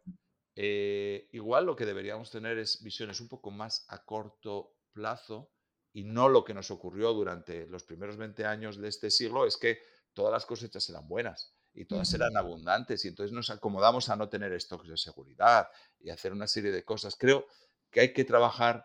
eh, 0.59 1.29
igual 1.33 1.67
lo 1.67 1.75
que 1.75 1.85
deberíamos 1.85 2.31
tener 2.31 2.57
es 2.57 2.81
visiones 2.81 3.21
un 3.21 3.27
poco 3.27 3.51
más 3.51 3.85
a 3.89 4.03
corto 4.03 4.73
plazo 4.91 5.51
y 5.93 6.03
no 6.03 6.29
lo 6.29 6.43
que 6.43 6.55
nos 6.55 6.71
ocurrió 6.71 7.13
durante 7.13 7.67
los 7.67 7.83
primeros 7.83 8.17
20 8.17 8.43
años 8.43 8.77
de 8.77 8.87
este 8.87 9.11
siglo, 9.11 9.45
es 9.45 9.55
que 9.55 9.79
todas 10.13 10.31
las 10.31 10.47
cosechas 10.47 10.89
eran 10.89 11.07
buenas 11.07 11.53
y 11.75 11.85
todas 11.85 12.11
eran 12.15 12.35
abundantes 12.35 13.05
y 13.05 13.09
entonces 13.09 13.33
nos 13.33 13.51
acomodamos 13.51 14.09
a 14.09 14.15
no 14.15 14.29
tener 14.29 14.59
stocks 14.59 14.87
de 14.87 14.97
seguridad 14.97 15.67
y 15.99 16.09
hacer 16.09 16.33
una 16.33 16.47
serie 16.47 16.71
de 16.71 16.83
cosas. 16.83 17.15
Creo 17.15 17.45
que 17.91 17.99
hay 17.99 18.11
que 18.11 18.25
trabajar 18.25 18.83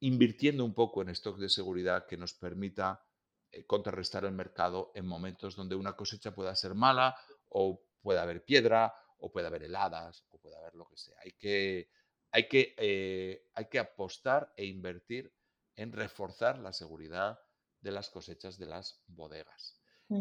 invirtiendo 0.00 0.64
un 0.64 0.74
poco 0.74 1.00
en 1.00 1.10
stock 1.10 1.38
de 1.38 1.48
seguridad 1.48 2.06
que 2.08 2.16
nos 2.16 2.34
permita 2.34 3.06
eh, 3.52 3.64
contrarrestar 3.66 4.24
el 4.24 4.32
mercado 4.32 4.90
en 4.96 5.06
momentos 5.06 5.54
donde 5.54 5.76
una 5.76 5.94
cosecha 5.94 6.34
pueda 6.34 6.56
ser 6.56 6.74
mala 6.74 7.16
o 7.48 7.84
pueda 8.02 8.22
haber 8.22 8.44
piedra 8.44 8.92
o 9.20 9.30
puede 9.30 9.46
haber 9.46 9.64
heladas 9.64 10.24
o 10.30 10.38
puede 10.38 10.56
haber 10.56 10.74
lo 10.74 10.86
que 10.88 10.96
sea. 10.96 11.16
Hay 11.24 11.32
que, 11.32 11.90
hay 12.30 12.48
que, 12.48 12.74
eh, 12.78 13.46
hay 13.54 13.68
que 13.68 13.78
apostar 13.78 14.52
e 14.56 14.64
invertir 14.66 15.32
en 15.76 15.92
reforzar 15.92 16.58
la 16.58 16.72
seguridad 16.72 17.40
de 17.80 17.92
las 17.92 18.10
cosechas 18.10 18.58
de 18.58 18.66
las 18.66 19.02
bodegas. 19.06 19.76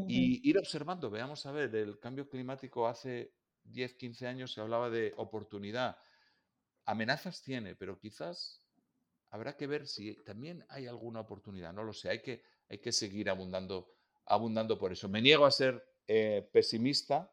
Y 0.08 0.48
ir 0.48 0.60
observando, 0.60 1.10
veamos 1.10 1.48
a 1.48 1.52
ver, 1.52 1.74
el 1.76 2.00
cambio 2.00 2.30
climático 2.30 2.88
hace 2.88 3.34
10, 3.64 3.96
15 3.96 4.28
años 4.28 4.54
se 4.54 4.62
hablaba 4.62 4.88
de 4.92 5.14
oportunidad. 5.18 5.98
Amenazas 6.86 7.42
tiene, 7.42 7.76
pero 7.76 7.98
quizás 7.98 8.68
habrá 9.32 9.58
que 9.58 9.66
ver 9.66 9.88
si 9.88 10.16
también 10.24 10.64
hay 10.70 10.86
alguna 10.86 11.22
oportunidad, 11.22 11.74
no 11.74 11.84
lo 11.84 11.94
sé, 11.94 12.10
hay 12.10 12.22
que, 12.22 12.44
hay 12.70 12.78
que 12.78 12.92
seguir 12.92 13.32
abundando, 13.32 13.96
abundando 14.26 14.78
por 14.78 14.92
eso. 14.92 15.10
Me 15.10 15.24
niego 15.24 15.46
a 15.46 15.52
ser 15.52 15.84
eh, 16.08 16.48
pesimista, 16.52 17.32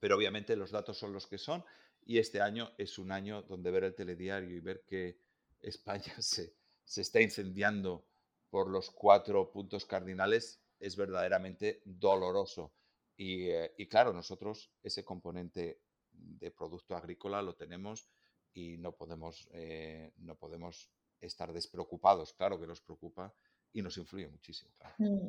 pero 0.00 0.16
obviamente 0.16 0.56
los 0.56 0.70
datos 0.70 0.98
son 0.98 1.12
los 1.12 1.26
que 1.26 1.38
son 1.38 1.64
y 2.04 2.18
este 2.18 2.40
año 2.40 2.72
es 2.78 2.98
un 2.98 3.12
año 3.12 3.42
donde 3.42 3.70
ver 3.70 3.84
el 3.84 3.94
telediario 3.94 4.50
y 4.50 4.60
ver 4.60 4.82
que 4.84 5.18
España 5.60 6.14
se, 6.20 6.54
se 6.84 7.02
está 7.02 7.20
incendiando 7.20 8.06
por 8.48 8.68
los 8.68 8.90
cuatro 8.90 9.52
puntos 9.52 9.84
cardinales 9.84 10.60
es 10.80 10.96
verdaderamente 10.96 11.82
doloroso. 11.84 12.72
Y, 13.16 13.48
eh, 13.50 13.74
y 13.76 13.86
claro, 13.86 14.12
nosotros 14.12 14.72
ese 14.82 15.04
componente 15.04 15.82
de 16.10 16.50
producto 16.50 16.96
agrícola 16.96 17.42
lo 17.42 17.54
tenemos 17.54 18.08
y 18.52 18.78
no 18.78 18.92
podemos, 18.92 19.48
eh, 19.52 20.12
no 20.16 20.36
podemos 20.36 20.90
estar 21.20 21.52
despreocupados. 21.52 22.32
Claro 22.32 22.58
que 22.58 22.66
nos 22.66 22.80
preocupa 22.80 23.32
y 23.72 23.82
nos 23.82 23.96
influye 23.98 24.26
muchísimo. 24.26 24.72
Mm. 24.98 25.28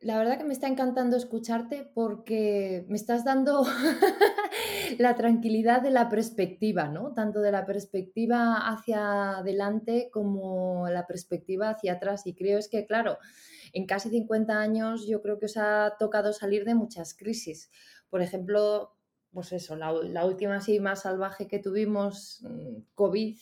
La 0.00 0.16
verdad 0.16 0.38
que 0.38 0.44
me 0.44 0.54
está 0.54 0.66
encantando 0.66 1.18
escucharte 1.18 1.84
porque 1.94 2.86
me 2.88 2.96
estás 2.96 3.22
dando 3.22 3.66
la 4.98 5.14
tranquilidad 5.14 5.82
de 5.82 5.90
la 5.90 6.08
perspectiva, 6.08 6.88
¿no? 6.88 7.12
Tanto 7.12 7.40
de 7.42 7.52
la 7.52 7.66
perspectiva 7.66 8.56
hacia 8.66 9.38
adelante 9.38 10.08
como 10.10 10.88
la 10.88 11.06
perspectiva 11.06 11.68
hacia 11.68 11.94
atrás. 11.94 12.26
Y 12.26 12.34
creo 12.34 12.58
es 12.58 12.68
que, 12.68 12.86
claro, 12.86 13.18
en 13.74 13.86
casi 13.86 14.08
50 14.08 14.58
años 14.58 15.06
yo 15.06 15.20
creo 15.20 15.38
que 15.38 15.46
os 15.46 15.58
ha 15.58 15.94
tocado 15.98 16.32
salir 16.32 16.64
de 16.64 16.74
muchas 16.74 17.12
crisis. 17.12 17.70
Por 18.08 18.22
ejemplo, 18.22 18.96
pues 19.32 19.52
eso, 19.52 19.76
la, 19.76 20.24
última 20.24 20.56
así 20.56 20.80
más 20.80 21.02
salvaje 21.02 21.46
que 21.46 21.58
tuvimos, 21.58 22.42
mm, 22.42 22.82
COVID, 22.94 23.36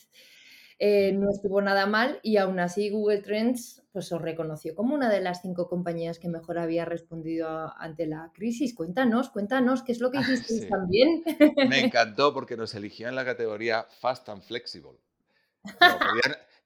eh, 0.78 1.12
no 1.12 1.30
estuvo 1.30 1.60
nada 1.60 1.86
mal 1.86 2.20
y 2.22 2.36
aún 2.36 2.60
así 2.60 2.90
Google 2.90 3.22
Trends 3.22 3.82
pues 3.92 4.12
os 4.12 4.22
reconoció 4.22 4.74
como 4.74 4.94
una 4.94 5.10
de 5.10 5.20
las 5.20 5.42
cinco 5.42 5.68
compañías 5.68 6.18
que 6.18 6.28
mejor 6.28 6.58
había 6.58 6.84
respondido 6.84 7.72
ante 7.78 8.06
la 8.06 8.30
crisis. 8.32 8.74
Cuéntanos, 8.74 9.30
cuéntanos, 9.30 9.82
¿qué 9.82 9.92
es 9.92 10.00
lo 10.00 10.10
que 10.10 10.18
hicisteis 10.18 10.68
también? 10.68 11.24
Me 11.68 11.80
encantó 11.80 12.32
porque 12.32 12.56
nos 12.56 12.74
eligió 12.74 13.08
en 13.08 13.16
la 13.16 13.24
categoría 13.24 13.86
Fast 14.00 14.28
and 14.28 14.42
Flexible 14.42 14.98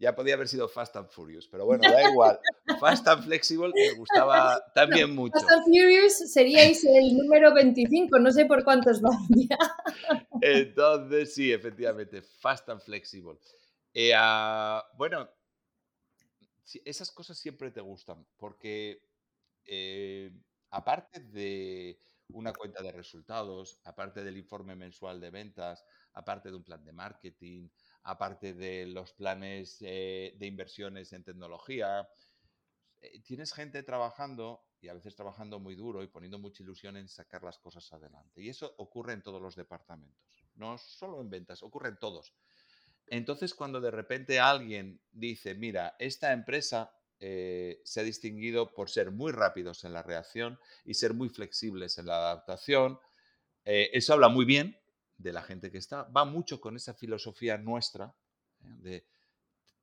ya 0.02 0.16
podía 0.16 0.34
haber 0.34 0.48
sido 0.48 0.68
Fast 0.68 0.96
and 0.96 1.08
Furious, 1.08 1.46
pero 1.46 1.64
bueno, 1.64 1.88
da 1.88 2.10
igual. 2.10 2.36
Fast 2.80 3.06
and 3.06 3.22
Flexible 3.22 3.70
me 3.72 3.92
gustaba 3.92 4.60
también 4.74 5.14
mucho. 5.14 5.34
Fast 5.38 5.48
and 5.48 5.64
Furious 5.64 6.32
seríais 6.32 6.84
el 6.84 7.16
número 7.16 7.54
25, 7.54 8.18
no 8.18 8.32
sé 8.32 8.46
por 8.46 8.64
cuántos 8.64 9.00
van 9.00 9.16
ya. 9.48 9.56
Entonces, 10.40 11.32
sí, 11.32 11.52
efectivamente, 11.52 12.20
Fast 12.20 12.68
and 12.68 12.80
Flexible. 12.80 13.38
Eh, 13.95 14.12
ah, 14.16 14.84
bueno, 14.97 15.28
esas 16.84 17.11
cosas 17.11 17.38
siempre 17.38 17.70
te 17.70 17.80
gustan, 17.80 18.26
porque 18.36 19.03
eh, 19.64 20.30
aparte 20.70 21.20
de 21.20 21.99
una 22.28 22.53
cuenta 22.55 22.82
de 22.82 22.93
resultados, 22.93 23.80
aparte 23.84 24.24
del 24.24 24.38
informe 24.38 24.74
mensual 24.74 25.20
de 25.20 25.30
ventas, 25.30 25.84
aparte 26.14 26.51
de 26.51 26.57
un 26.57 26.64
plan 26.64 26.82
de 26.84 26.93
marketing, 26.93 27.68
aparte 28.05 28.55
de 28.55 28.86
los 28.86 29.12
planes 29.12 29.76
eh, 29.82 30.34
de 30.38 30.47
inversiones 30.47 31.12
en 31.12 31.24
tecnología. 31.24 32.09
Tienes 33.24 33.53
gente 33.53 33.82
trabajando 33.82 34.64
y 34.80 34.88
a 34.88 34.95
veces 34.95 35.14
trabajando 35.16 35.59
muy 35.59 35.74
duro 35.74 36.03
y 36.03 36.07
poniendo 36.09 36.38
mucha 36.38 36.62
ilusión 36.62 36.97
en 36.97 37.09
sacar 37.09 37.43
las 37.43 37.59
cosas 37.59 37.93
adelante. 37.93 38.40
Y 38.40 38.49
eso 38.49 38.74
ocurre 38.78 39.12
en 39.12 39.22
todos 39.22 39.43
los 39.43 39.57
departamentos, 39.57 40.49
no 40.55 40.78
solo 40.78 41.20
en 41.20 41.28
ventas, 41.28 41.62
ocurre 41.62 41.88
en 41.90 41.99
todos. 41.99 42.34
Entonces, 43.09 43.55
cuando 43.55 43.80
de 43.80 43.90
repente 43.90 44.40
alguien 44.40 45.00
dice, 45.11 45.55
mira, 45.55 45.96
esta 45.98 46.32
empresa 46.32 46.94
eh, 47.20 47.80
se 47.84 48.00
ha 48.00 48.05
distinguido 48.05 48.72
por 48.72 48.90
ser 48.90 49.11
muy 49.11 49.32
rápidos 49.32 49.84
en 49.84 49.92
la 49.92 50.03
reacción 50.03 50.59
y 50.84 50.94
ser 50.94 51.14
muy 51.14 51.28
flexibles 51.28 51.98
en 51.98 52.07
la 52.07 52.16
adaptación, 52.16 52.98
eso 53.64 54.12
habla 54.12 54.28
muy 54.28 54.44
bien 54.44 54.76
de 55.22 55.32
la 55.32 55.42
gente 55.42 55.70
que 55.70 55.78
está, 55.78 56.03
va 56.05 56.24
mucho 56.24 56.61
con 56.61 56.76
esa 56.76 56.94
filosofía 56.94 57.57
nuestra 57.57 58.14
¿eh? 58.61 58.74
de 58.78 59.07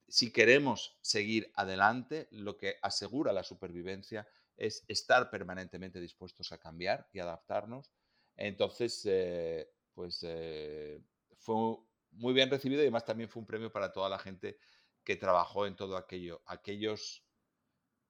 si 0.07 0.31
queremos 0.31 0.97
seguir 1.01 1.51
adelante, 1.55 2.27
lo 2.31 2.57
que 2.57 2.77
asegura 2.81 3.31
la 3.31 3.43
supervivencia 3.43 4.27
es 4.57 4.83
estar 4.87 5.29
permanentemente 5.29 6.01
dispuestos 6.01 6.51
a 6.51 6.57
cambiar 6.57 7.07
y 7.13 7.19
adaptarnos. 7.19 7.91
Entonces, 8.35 9.03
eh, 9.05 9.71
pues 9.93 10.25
eh, 10.27 10.99
fue 11.37 11.77
muy 12.11 12.33
bien 12.33 12.49
recibido 12.49 12.81
y 12.81 12.85
además 12.85 13.05
también 13.05 13.29
fue 13.29 13.41
un 13.41 13.45
premio 13.45 13.71
para 13.71 13.91
toda 13.91 14.09
la 14.09 14.19
gente 14.19 14.57
que 15.03 15.15
trabajó 15.15 15.65
en 15.65 15.75
todo 15.75 15.97
aquello. 15.97 16.41
Aquellos 16.45 17.23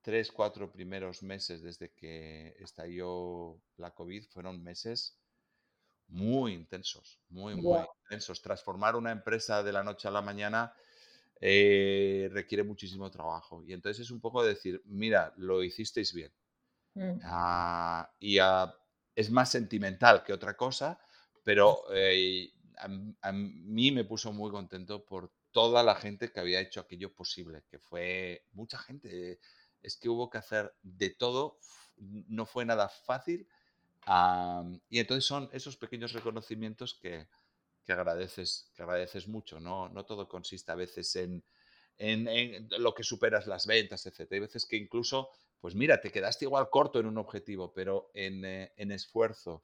tres, 0.02 0.32
cuatro 0.32 0.72
primeros 0.72 1.24
meses 1.24 1.62
desde 1.62 1.92
que 1.94 2.56
estalló 2.60 3.62
la 3.78 3.94
COVID 3.94 4.26
fueron 4.26 4.64
meses 4.64 5.20
muy 6.08 6.54
intensos, 6.54 7.20
muy, 7.30 7.56
muy 7.56 7.86
intensos. 8.04 8.42
Transformar 8.42 8.96
una 8.96 9.12
empresa 9.12 9.62
de 9.64 9.72
la 9.72 9.84
noche 9.84 10.08
a 10.08 10.12
la 10.12 10.22
mañana 10.22 10.74
eh, 11.40 12.30
requiere 12.32 12.64
muchísimo 12.64 13.10
trabajo. 13.10 13.64
Y 13.64 13.74
entonces 13.74 14.06
es 14.06 14.12
un 14.12 14.20
poco 14.20 14.44
decir, 14.44 14.82
mira, 14.86 15.34
lo 15.38 15.64
hicisteis 15.64 16.14
bien. 16.14 16.34
Mm. 16.96 17.20
Ah, 17.24 18.12
y 18.20 18.40
ah, 18.40 18.74
es 19.16 19.30
más 19.30 19.52
sentimental 19.52 20.24
que 20.24 20.34
otra 20.34 20.58
cosa, 20.58 21.00
pero 21.44 21.84
eh, 21.94 22.52
a, 22.80 23.32
mí 23.32 23.92
me 23.92 24.06
puso 24.06 24.32
muy 24.34 24.52
contento 24.52 25.06
por 25.06 25.32
toda 25.52 25.84
la 25.84 25.96
gente 25.96 26.32
que 26.32 26.40
había 26.40 26.62
hecho 26.62 26.80
aquello 26.80 27.14
posible, 27.14 27.64
que 27.70 27.80
fue 27.80 28.46
mucha 28.54 28.78
gente. 28.78 29.40
Es 29.82 29.98
que 29.98 30.10
hubo 30.10 30.30
que 30.30 30.38
hacer 30.38 30.74
de 30.82 31.10
todo, 31.10 31.60
no 31.98 32.46
fue 32.46 32.66
nada 32.66 32.90
fácil 32.90 33.48
y 34.90 35.00
entonces 35.00 35.26
son 35.26 35.50
esos 35.52 35.78
pequeños 35.78 36.14
reconocimientos 36.14 36.96
que, 36.96 37.28
que, 37.86 37.94
agradeces, 37.94 38.72
que 38.74 38.82
agradeces 38.82 39.28
mucho. 39.28 39.60
¿no? 39.60 39.90
no 39.90 40.06
todo 40.06 40.28
consiste 40.28 40.72
a 40.72 40.76
veces 40.76 41.16
en, 41.16 41.44
en, 41.98 42.68
lo 42.80 42.94
que 42.94 43.04
superas 43.04 43.46
las 43.46 43.68
ventas, 43.68 44.06
etc. 44.06 44.32
Hay 44.32 44.40
veces 44.40 44.66
que 44.66 44.78
incluso, 44.78 45.30
pues 45.60 45.76
mira, 45.76 46.02
te 46.02 46.12
quedaste 46.12 46.46
igual 46.46 46.70
corto 46.72 47.00
en 47.00 47.06
un 47.06 47.18
objetivo, 47.18 47.72
pero 47.74 48.10
en, 48.14 48.46
eh, 48.46 48.74
en 48.78 48.92
esfuerzo, 48.92 49.64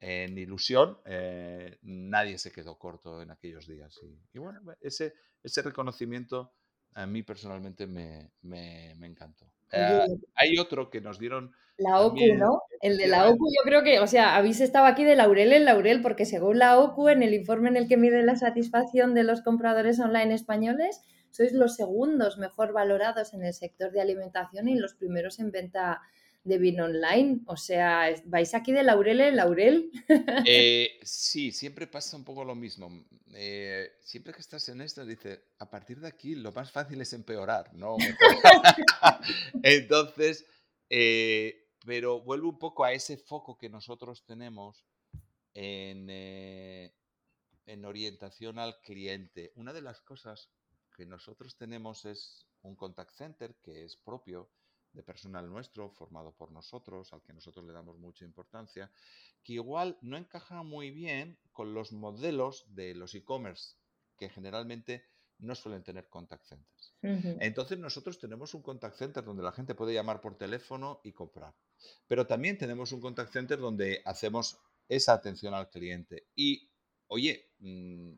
en 0.00 0.38
ilusión, 0.38 0.98
eh, 1.04 1.78
nadie 1.82 2.38
se 2.38 2.52
quedó 2.52 2.78
corto 2.78 3.20
en 3.22 3.30
aquellos 3.30 3.66
días. 3.66 3.98
Y, 4.32 4.38
bueno, 4.38 4.60
ese, 4.80 5.14
ese 5.42 5.62
reconocimiento 5.62 6.52
a 6.94 7.06
mí 7.06 7.22
personalmente 7.22 7.86
me, 7.86 8.32
me, 8.42 8.94
me 8.96 9.06
encantó. 9.06 9.46
Eh, 9.72 10.06
hay 10.34 10.58
otro 10.58 10.90
que 10.90 11.00
nos 11.00 11.18
dieron 11.18 11.52
la 11.78 12.00
OCU, 12.00 12.34
¿no? 12.36 12.62
El 12.80 12.96
de 12.96 13.06
la 13.06 13.28
OCU, 13.28 13.46
yo 13.56 13.62
creo 13.62 13.84
que, 13.84 14.00
o 14.00 14.06
sea, 14.08 14.34
habéis 14.34 14.60
estado 14.60 14.86
aquí 14.86 15.04
de 15.04 15.14
laurel 15.14 15.52
en 15.52 15.64
laurel, 15.64 16.02
porque 16.02 16.24
según 16.24 16.58
la 16.58 16.78
OCU, 16.78 17.08
en 17.08 17.22
el 17.22 17.34
informe 17.34 17.68
en 17.68 17.76
el 17.76 17.86
que 17.86 17.96
mide 17.96 18.22
la 18.24 18.34
satisfacción 18.34 19.14
de 19.14 19.22
los 19.22 19.42
compradores 19.42 20.00
online 20.00 20.34
españoles, 20.34 21.02
sois 21.30 21.52
los 21.52 21.76
segundos 21.76 22.38
mejor 22.38 22.72
valorados 22.72 23.32
en 23.32 23.44
el 23.44 23.54
sector 23.54 23.92
de 23.92 24.00
alimentación 24.00 24.68
y 24.68 24.74
los 24.74 24.94
primeros 24.94 25.38
en 25.38 25.52
venta 25.52 26.00
de 26.44 26.58
vino 26.58 26.84
online. 26.84 27.40
O 27.46 27.56
sea, 27.56 28.14
vais 28.24 28.54
aquí 28.54 28.72
de 28.72 28.82
laurel 28.82 29.20
en 29.20 29.36
laurel. 29.36 29.90
Eh, 30.46 30.98
sí, 31.02 31.52
siempre 31.52 31.86
pasa 31.86 32.16
un 32.16 32.24
poco 32.24 32.44
lo 32.44 32.54
mismo. 32.54 32.90
Eh, 33.34 33.90
siempre 34.00 34.32
que 34.32 34.40
estás 34.40 34.68
en 34.68 34.80
esto, 34.80 35.04
dice, 35.04 35.44
a 35.58 35.68
partir 35.68 36.00
de 36.00 36.08
aquí 36.08 36.34
lo 36.34 36.52
más 36.52 36.72
fácil 36.72 37.00
es 37.00 37.12
empeorar, 37.12 37.74
¿no? 37.74 37.96
Entonces, 39.62 40.46
eh, 40.90 41.68
pero 41.84 42.20
vuelvo 42.20 42.48
un 42.48 42.58
poco 42.58 42.84
a 42.84 42.92
ese 42.92 43.16
foco 43.16 43.56
que 43.58 43.68
nosotros 43.68 44.24
tenemos 44.24 44.84
eh, 45.54 46.92
en, 47.66 47.84
orientación 47.84 48.58
al 48.58 48.80
cliente. 48.80 49.52
Una 49.56 49.72
de 49.72 49.82
las 49.82 50.00
cosas 50.00 50.50
que 50.96 51.06
nosotros 51.06 51.56
tenemos 51.56 52.04
es 52.04 52.46
un 52.62 52.76
contact 52.76 53.12
center 53.12 53.54
que 53.62 53.84
es 53.84 53.96
propio 53.96 54.50
de 54.98 55.04
personal 55.04 55.48
nuestro, 55.48 55.90
formado 55.90 56.32
por 56.32 56.50
nosotros, 56.50 57.12
al 57.12 57.22
que 57.22 57.32
nosotros 57.32 57.64
le 57.64 57.72
damos 57.72 57.98
mucha 57.98 58.24
importancia, 58.24 58.90
que 59.44 59.52
igual 59.52 59.96
no 60.02 60.16
encaja 60.16 60.64
muy 60.64 60.90
bien 60.90 61.38
con 61.52 61.72
los 61.72 61.92
modelos 61.92 62.66
de 62.74 62.94
los 62.96 63.14
e-commerce, 63.14 63.76
que 64.16 64.28
generalmente 64.28 65.04
no 65.38 65.54
suelen 65.54 65.84
tener 65.84 66.08
contact 66.08 66.46
centers. 66.46 66.96
Entonces 67.40 67.78
nosotros 67.78 68.18
tenemos 68.18 68.54
un 68.54 68.62
contact 68.62 68.96
center 68.96 69.24
donde 69.24 69.44
la 69.44 69.52
gente 69.52 69.76
puede 69.76 69.94
llamar 69.94 70.20
por 70.20 70.36
teléfono 70.36 71.00
y 71.04 71.12
comprar. 71.12 71.54
Pero 72.08 72.26
también 72.26 72.58
tenemos 72.58 72.90
un 72.90 73.00
contact 73.00 73.32
center 73.32 73.60
donde 73.60 74.02
hacemos 74.04 74.58
esa 74.88 75.12
atención 75.12 75.54
al 75.54 75.70
cliente. 75.70 76.26
Y, 76.34 76.72
oye, 77.06 77.52
mm, 77.60 78.14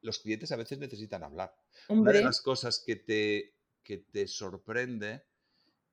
los 0.00 0.18
clientes 0.18 0.50
a 0.50 0.56
veces 0.56 0.80
necesitan 0.80 1.22
hablar. 1.22 1.54
Una 1.88 2.10
de 2.10 2.24
las 2.24 2.40
cosas 2.40 2.82
que 2.84 2.96
te, 2.96 3.54
que 3.84 3.98
te 3.98 4.26
sorprende 4.26 5.22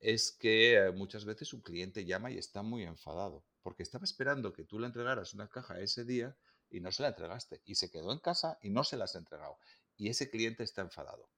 es 0.01 0.31
que 0.31 0.75
eh, 0.75 0.91
muchas 0.91 1.25
veces 1.25 1.53
un 1.53 1.61
cliente 1.61 2.05
llama 2.05 2.31
y 2.31 2.37
está 2.37 2.63
muy 2.63 2.83
enfadado, 2.83 3.45
porque 3.61 3.83
estaba 3.83 4.03
esperando 4.03 4.51
que 4.51 4.65
tú 4.65 4.79
le 4.79 4.87
entregaras 4.87 5.33
una 5.33 5.47
caja 5.47 5.79
ese 5.79 6.03
día 6.03 6.35
y 6.69 6.79
no 6.79 6.91
se 6.91 7.03
la 7.03 7.09
entregaste, 7.09 7.61
y 7.65 7.75
se 7.75 7.91
quedó 7.91 8.11
en 8.11 8.19
casa 8.19 8.57
y 8.61 8.69
no 8.69 8.83
se 8.83 8.97
la 8.97 9.05
has 9.05 9.15
entregado, 9.15 9.57
y 9.95 10.09
ese 10.09 10.29
cliente 10.29 10.63
está 10.63 10.81
enfadado. 10.81 11.29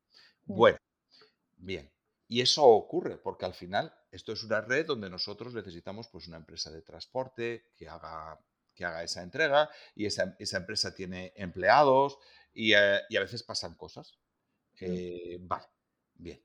Bueno, 0.46 0.78
bien, 1.58 1.92
y 2.28 2.42
eso 2.42 2.64
ocurre 2.66 3.18
porque 3.18 3.46
al 3.46 3.54
final 3.54 3.94
esto 4.12 4.32
es 4.32 4.44
una 4.44 4.62
red 4.62 4.86
donde 4.86 5.10
nosotros 5.10 5.54
necesitamos 5.54 6.08
pues 6.08 6.28
una 6.28 6.38
empresa 6.38 6.72
de 6.72 6.82
transporte 6.82 7.72
que 7.76 7.90
haga, 7.90 8.40
que 8.74 8.86
haga 8.86 9.04
esa 9.04 9.24
entrega 9.24 9.70
y 9.96 10.06
esa, 10.06 10.36
empresa 10.40 10.96
tiene 10.96 11.34
empleados 11.36 12.18
y, 12.54 12.74
eh, 12.74 12.78
a 12.78 13.20
veces 13.20 13.44
pasan 13.44 13.76
cosas. 13.76 14.18
Eh, 14.80 15.38
vale, 15.42 15.68
bien. 16.16 16.44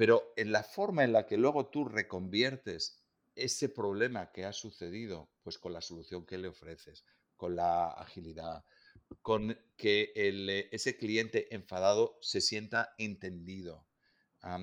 Pero 0.00 0.32
en 0.34 0.50
la 0.50 0.62
forma 0.62 1.04
en 1.04 1.12
la 1.12 1.26
que 1.26 1.36
luego 1.36 1.66
tú 1.66 1.84
reconviertes 1.84 3.04
ese 3.34 3.68
problema 3.68 4.32
que 4.32 4.46
ha 4.46 4.52
sucedido, 4.54 5.28
pues 5.42 5.58
con 5.58 5.74
la 5.74 5.82
solución 5.82 6.24
que 6.24 6.38
le 6.38 6.48
ofreces, 6.48 7.04
con 7.36 7.54
la 7.54 7.88
agilidad, 7.90 8.64
con 9.20 9.58
que 9.76 10.10
eh, 10.16 10.70
ese 10.72 10.96
cliente 10.96 11.54
enfadado 11.54 12.16
se 12.22 12.40
sienta 12.40 12.94
entendido, 12.96 13.86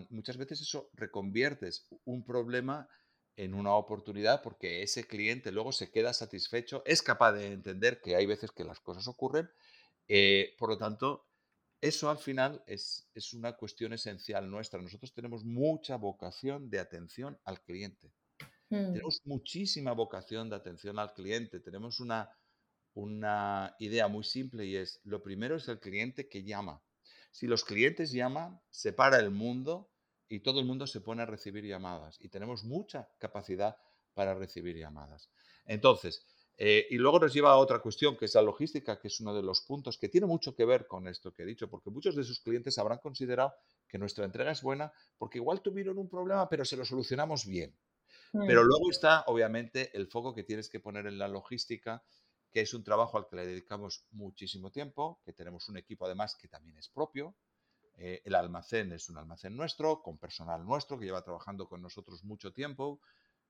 muchas 0.09 0.37
veces 0.37 0.61
eso 0.61 0.89
reconviertes 0.93 1.87
un 2.03 2.25
problema 2.25 2.89
en 3.35 3.53
una 3.53 3.75
oportunidad 3.75 4.41
porque 4.41 4.81
ese 4.81 5.05
cliente 5.05 5.51
luego 5.51 5.71
se 5.71 5.91
queda 5.91 6.13
satisfecho, 6.13 6.81
es 6.83 7.03
capaz 7.03 7.33
de 7.33 7.53
entender 7.53 8.01
que 8.01 8.15
hay 8.15 8.25
veces 8.25 8.49
que 8.49 8.63
las 8.63 8.79
cosas 8.79 9.07
ocurren. 9.07 9.47
Eh, 10.07 10.55
por 10.57 10.69
lo 10.69 10.79
tanto, 10.79 11.26
eso 11.81 12.09
al 12.09 12.17
final 12.17 12.63
es, 12.65 13.09
es, 13.13 13.33
una 13.33 13.53
cuestión 13.53 13.93
esencial 13.93 14.49
nuestra. 14.49 14.81
Nosotros 14.81 15.13
tenemos 15.13 15.43
mucha 15.43 15.97
vocación 15.97 16.69
de 16.69 16.79
atención 16.79 17.39
al 17.43 17.61
cliente. 17.61 18.11
Hmm. 18.69 18.93
Tenemos 18.93 19.21
muchísima 19.25 19.93
vocación 19.93 20.49
de 20.49 20.55
atención 20.55 20.99
al 20.99 21.13
cliente. 21.13 21.59
Tenemos 21.59 21.99
una, 21.99 22.29
una 22.93 23.75
idea 23.79 24.07
muy 24.07 24.23
simple 24.23 24.65
y 24.65 24.75
es, 24.75 24.99
lo 25.03 25.21
primero 25.21 25.55
es 25.55 25.67
el 25.67 25.79
cliente 25.79 26.27
que 26.27 26.43
llama. 26.43 26.81
Si 27.31 27.45
los 27.45 27.63
clientes 27.63 28.11
llaman, 28.11 28.59
se 28.69 28.93
para 28.93 29.19
el 29.19 29.29
mundo 29.29 29.91
y 30.27 30.39
todo 30.39 30.59
el 30.59 30.65
mundo 30.65 30.87
se 30.87 31.01
pone 31.01 31.21
a 31.21 31.25
recibir 31.27 31.63
llamadas. 31.65 32.17
Y 32.19 32.29
tenemos 32.29 32.63
mucha 32.63 33.09
capacidad 33.19 33.77
para 34.13 34.33
recibir 34.33 34.75
llamadas. 34.75 35.29
Entonces, 35.65 36.25
eh, 36.59 36.87
y 36.89 36.97
luego 36.97 37.19
nos 37.19 37.33
lleva 37.33 37.51
a 37.51 37.57
otra 37.57 37.79
cuestión, 37.79 38.17
que 38.17 38.25
es 38.25 38.33
la 38.33 38.41
logística, 38.41 38.99
que 38.99 39.09
es 39.09 39.19
uno 39.19 39.33
de 39.35 39.43
los 39.43 39.61
puntos 39.61 39.97
que 39.97 40.09
tiene 40.09 40.25
mucho 40.25 40.55
que 40.55 40.65
ver 40.65 40.87
con 40.87 41.07
esto 41.07 41.31
que 41.31 41.43
he 41.43 41.45
dicho, 41.45 41.69
porque 41.69 41.91
muchos 41.91 42.15
de 42.15 42.23
sus 42.23 42.39
clientes 42.39 42.79
habrán 42.79 42.97
considerado 42.97 43.53
que 43.87 43.99
nuestra 43.99 44.25
entrega 44.25 44.51
es 44.51 44.63
buena 44.63 44.91
porque 45.17 45.37
igual 45.37 45.61
tuvieron 45.61 45.99
un 45.99 46.09
problema, 46.09 46.49
pero 46.49 46.65
se 46.65 46.75
lo 46.75 46.83
solucionamos 46.83 47.45
bien. 47.45 47.77
Pero 48.31 48.63
mm. 48.63 48.65
luego 48.65 48.89
está, 48.89 49.23
obviamente, 49.27 49.95
el 49.95 50.07
foco 50.07 50.33
que 50.33 50.43
tienes 50.43 50.67
que 50.67 50.79
poner 50.79 51.05
en 51.05 51.19
la 51.19 51.27
logística 51.27 52.03
que 52.51 52.61
es 52.61 52.73
un 52.73 52.83
trabajo 52.83 53.17
al 53.17 53.27
que 53.27 53.35
le 53.35 53.45
dedicamos 53.45 54.05
muchísimo 54.11 54.71
tiempo, 54.71 55.21
que 55.23 55.33
tenemos 55.33 55.69
un 55.69 55.77
equipo 55.77 56.05
además 56.05 56.35
que 56.35 56.47
también 56.47 56.77
es 56.77 56.89
propio. 56.89 57.35
Eh, 57.95 58.21
el 58.25 58.35
almacén 58.35 58.91
es 58.93 59.09
un 59.09 59.17
almacén 59.17 59.55
nuestro, 59.55 60.01
con 60.01 60.17
personal 60.17 60.65
nuestro 60.65 60.97
que 60.97 61.05
lleva 61.05 61.23
trabajando 61.23 61.67
con 61.67 61.81
nosotros 61.81 62.23
mucho 62.23 62.53
tiempo, 62.53 63.01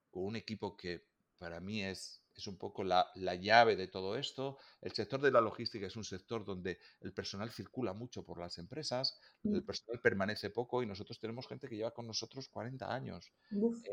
con 0.09 0.23
un 0.23 0.35
equipo 0.35 0.75
que 0.75 1.05
para 1.37 1.59
mí 1.59 1.83
es 1.83 2.21
es 2.37 2.45
un 2.45 2.57
poco 2.57 2.83
la, 2.83 3.11
llave 3.15 3.75
de 3.75 3.87
todo 3.87 4.15
esto. 4.15 4.57
El 4.81 4.91
sector 4.91 5.19
de 5.19 5.31
la 5.31 5.41
logística 5.41 5.87
es 5.87 5.95
un 5.95 6.03
sector 6.03 6.45
donde 6.45 6.79
el 7.01 7.11
personal 7.11 7.49
circula 7.49 7.93
mucho 7.93 8.23
por 8.23 8.39
las 8.39 8.59
empresas, 8.59 9.19
el 9.43 9.61
mm. 9.61 9.65
personal 9.65 9.99
permanece 10.01 10.51
poco 10.51 10.83
y 10.83 10.85
nosotros 10.85 11.19
tenemos 11.19 11.47
gente 11.47 11.67
que 11.67 11.75
lleva 11.75 11.93
con 11.93 12.05
nosotros 12.05 12.47
40 12.49 12.93
años 12.93 13.33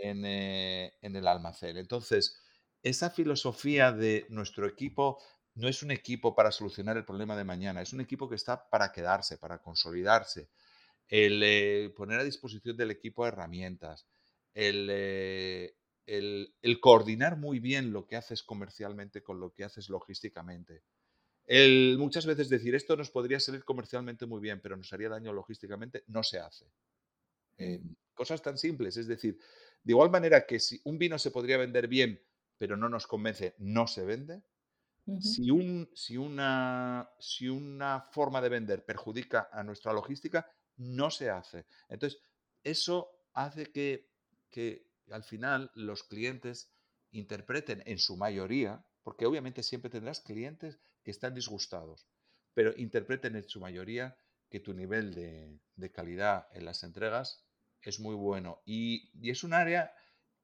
en, 0.03 0.25
eh, 0.27 0.93
en 1.01 1.17
el 1.17 1.27
almacén. 1.27 1.79
Entonces, 1.79 2.39
esa 2.83 3.09
filosofía 3.09 3.93
de 3.93 4.27
nuestro 4.29 4.67
equipo 4.69 5.19
no 5.55 5.69
es 5.69 5.83
un 5.83 5.91
equipo 5.91 6.35
para 6.35 6.53
solucionar 6.53 6.99
el 6.99 7.07
problema 7.07 7.37
de 7.37 7.45
mañana, 7.45 7.81
es 7.81 7.95
un 7.95 8.01
equipo 8.03 8.29
que 8.29 8.35
está 8.35 8.69
para 8.69 8.93
quedarse, 8.93 9.39
para 9.39 9.63
consolidarse. 9.63 10.51
El 11.09 11.43
eh, 11.43 11.93
poner 11.97 12.21
a 12.21 12.25
disposición 12.25 12.77
del 12.77 12.91
equipo 12.91 13.27
herramientas, 13.27 14.07
eh, 14.55 15.77
el, 16.07 16.55
el, 16.63 16.81
coordinar 16.81 17.37
muy 17.37 17.59
bien 17.59 17.93
lo 17.93 18.07
que 18.07 18.17
haces 18.17 18.43
comercialmente 18.43 19.23
con 19.23 19.41
lo 19.41 19.53
que 19.53 19.65
haces 19.65 19.89
logísticamente. 19.89 20.83
El 21.47 21.97
muchas 21.99 22.27
veces 22.27 22.49
decir 22.49 22.75
esto 22.75 22.97
nos 22.97 23.11
podría 23.11 23.41
salir 23.41 23.65
comercialmente 23.65 24.27
muy 24.27 24.41
bien, 24.41 24.61
pero 24.61 24.77
nos 24.77 24.93
haría 24.93 25.09
daño 25.09 25.33
logísticamente, 25.33 26.05
no 26.07 26.23
se 26.23 26.39
hace. 26.39 26.67
Eh, 27.59 27.81
cosas 28.15 28.43
tan 28.43 28.57
simples, 28.57 28.97
es 28.97 29.07
decir, 29.07 29.39
de 29.83 29.93
igual 29.93 30.11
manera 30.11 30.47
que 30.47 30.59
si 30.59 30.81
un 30.85 30.99
vino 30.99 31.19
se 31.19 31.31
podría 31.31 31.59
vender 31.59 31.89
bien, 31.89 32.21
pero 32.57 32.77
no 32.77 32.89
nos 32.89 33.07
convence, 33.07 33.55
no 33.59 33.87
se 33.87 34.05
vende, 34.05 34.43
si, 35.21 35.51
un, 35.51 35.91
si, 35.95 36.17
una, 36.17 37.11
si 37.19 37.49
una 37.49 38.01
forma 38.01 38.41
de 38.41 38.49
vender 38.49 38.87
perjudica 38.87 39.51
a 39.53 39.63
nuestra 39.63 39.93
logística, 39.93 40.51
no 40.77 41.11
se 41.11 41.29
hace. 41.29 41.67
Entonces, 41.91 42.23
eso 42.63 43.11
hace 43.35 43.71
que, 43.71 44.11
que 44.49 44.94
al 45.11 45.25
final 45.25 45.71
los 45.75 46.03
clientes 46.03 46.71
interpreten 47.11 47.83
en 47.87 47.99
su 47.99 48.17
mayoría, 48.17 48.85
porque 49.03 49.27
obviamente 49.27 49.63
siempre 49.63 49.91
tendrás 49.91 50.21
clientes 50.21 50.79
que 51.03 51.11
están 51.11 51.35
disgustados, 51.35 52.09
pero 52.55 52.73
interpreten 52.77 53.37
en 53.37 53.49
su 53.49 53.61
mayoría 53.61 54.19
que 54.49 54.61
tu 54.61 54.73
nivel 54.73 55.15
de, 55.15 55.59
de 55.77 55.93
calidad 55.93 56.49
en 56.53 56.65
las 56.65 56.83
entregas 56.83 57.45
es 57.83 58.01
muy 58.01 58.15
bueno. 58.15 58.63
Y, 58.65 59.11
y, 59.21 59.31
es 59.31 59.45
un 59.45 59.53
área 59.53 59.93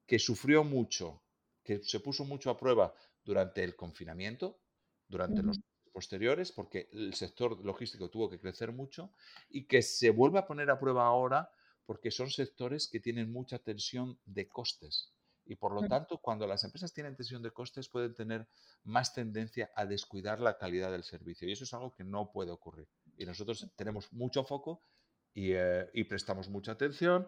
que 0.05 0.19
sufrió 0.19 0.63
mucho, 0.63 1.23
que 1.63 1.81
se 1.83 1.99
puso 1.99 2.25
mucho 2.25 2.49
a 2.49 2.57
prueba 2.57 2.93
durante 3.23 3.63
el 3.63 3.75
confinamiento, 3.75 4.61
durante 5.07 5.43
los 5.43 5.59
posteriores, 5.91 6.51
porque 6.51 6.89
el 6.91 7.13
sector 7.13 7.63
logístico 7.65 8.09
tuvo 8.09 8.29
que 8.29 8.39
crecer 8.39 8.71
mucho 8.71 9.13
y 9.49 9.65
que 9.65 9.81
se 9.81 10.09
vuelve 10.09 10.39
a 10.39 10.45
poner 10.45 10.69
a 10.69 10.79
prueba 10.79 11.05
ahora 11.05 11.51
porque 11.91 12.09
son 12.09 12.29
sectores 12.29 12.87
que 12.87 13.01
tienen 13.01 13.33
mucha 13.33 13.59
tensión 13.59 14.17
de 14.23 14.47
costes. 14.47 15.11
Y 15.43 15.57
por 15.57 15.73
lo 15.73 15.85
tanto, 15.89 16.19
cuando 16.19 16.47
las 16.47 16.63
empresas 16.63 16.93
tienen 16.93 17.17
tensión 17.17 17.43
de 17.43 17.51
costes, 17.51 17.89
pueden 17.89 18.13
tener 18.13 18.47
más 18.85 19.13
tendencia 19.13 19.69
a 19.75 19.85
descuidar 19.85 20.39
la 20.39 20.57
calidad 20.57 20.89
del 20.89 21.03
servicio. 21.03 21.49
Y 21.49 21.51
eso 21.51 21.65
es 21.65 21.73
algo 21.73 21.93
que 21.93 22.05
no 22.05 22.31
puede 22.31 22.49
ocurrir. 22.49 22.87
Y 23.17 23.25
nosotros 23.25 23.69
tenemos 23.75 24.13
mucho 24.13 24.45
foco 24.45 24.85
y, 25.33 25.51
eh, 25.51 25.89
prestamos 26.07 26.47
mucha 26.47 26.71
atención 26.71 27.27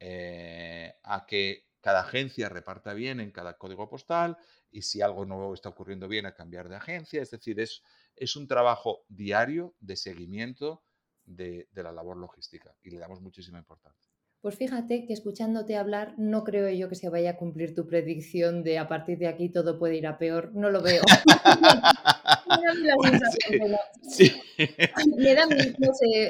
eh, 0.00 0.92
a 1.04 1.24
que 1.24 1.68
cada 1.80 2.00
agencia 2.00 2.48
reparta 2.48 2.94
bien 2.94 3.20
en 3.20 3.30
cada 3.30 3.58
código 3.58 3.88
postal 3.88 4.36
y 4.72 4.82
si 4.82 5.02
algo 5.02 5.24
no 5.24 5.54
está 5.54 5.68
ocurriendo 5.68 6.08
bien 6.08 6.26
a 6.26 6.34
cambiar 6.34 6.68
de 6.68 6.74
agencia. 6.74 7.22
Es 7.22 7.30
decir, 7.30 7.60
es, 7.60 7.84
es 8.16 8.34
un 8.34 8.48
trabajo 8.48 9.04
diario 9.06 9.76
de 9.78 9.94
seguimiento 9.94 10.82
de, 11.30 11.68
de 11.72 11.82
la 11.82 11.92
labor 11.92 12.16
logística 12.16 12.74
y 12.82 12.90
le 12.90 12.98
damos 12.98 13.20
muchísima 13.20 13.58
importancia. 13.58 14.10
Pues 14.40 14.56
fíjate 14.56 15.04
que 15.04 15.12
escuchándote 15.12 15.76
hablar 15.76 16.14
no 16.16 16.44
creo 16.44 16.70
yo 16.70 16.88
que 16.88 16.94
se 16.94 17.10
vaya 17.10 17.32
a 17.32 17.36
cumplir 17.36 17.74
tu 17.74 17.86
predicción 17.86 18.62
de 18.62 18.78
a 18.78 18.88
partir 18.88 19.18
de 19.18 19.28
aquí 19.28 19.50
todo 19.50 19.78
puede 19.78 19.96
ir 19.96 20.06
a 20.06 20.16
peor. 20.16 20.52
No 20.54 20.70
lo 20.70 20.80
veo. 20.80 21.02
Me 25.18 25.34
da 25.34 25.44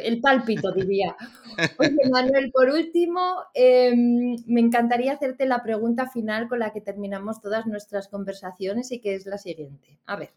el 0.03 0.21
pálpito, 0.21 0.73
diría. 0.73 1.17
Oye, 1.79 1.97
Manuel, 2.11 2.51
por 2.51 2.71
último, 2.71 3.21
em, 3.55 4.37
me 4.47 4.61
encantaría 4.61 5.13
hacerte 5.13 5.47
la 5.47 5.63
pregunta 5.63 6.11
final 6.11 6.49
con 6.49 6.59
la 6.59 6.73
que 6.73 6.81
terminamos 6.81 7.41
todas 7.41 7.67
nuestras 7.67 8.09
conversaciones 8.09 8.91
y 8.93 9.01
que 9.01 9.15
es 9.15 9.27
la 9.27 9.39
siguiente. 9.39 9.99
A 10.07 10.17
ver, 10.17 10.31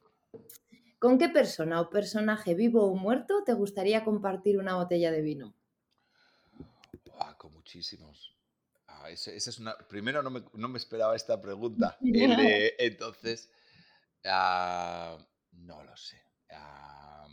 ¿con 1.03 1.17
qué 1.17 1.27
persona 1.27 1.81
o 1.81 1.89
personaje 1.89 2.55
vivo 2.55 2.85
o 2.85 2.95
muerto 2.95 3.43
te 3.43 3.51
gustaría 3.51 4.05
compartir 4.05 4.57
una 4.57 4.75
botella 4.75 5.11
de 5.11 5.21
vino? 5.21 5.53
muchísimos. 7.49 8.33
Ah, 8.87 9.09
esa, 9.09 9.31
es 9.31 9.59
una. 9.59 9.75
Primero 9.89 10.23
no 10.23 10.29
me, 10.29 10.43
no 10.53 10.69
me 10.69 10.77
esperaba 10.77 11.15
esta 11.15 11.41
pregunta. 11.41 11.97
entonces, 12.01 13.51
ah, 14.23 15.17
no 15.51 15.83
lo 15.83 15.97
sé. 15.97 16.21
Ah, 16.51 17.27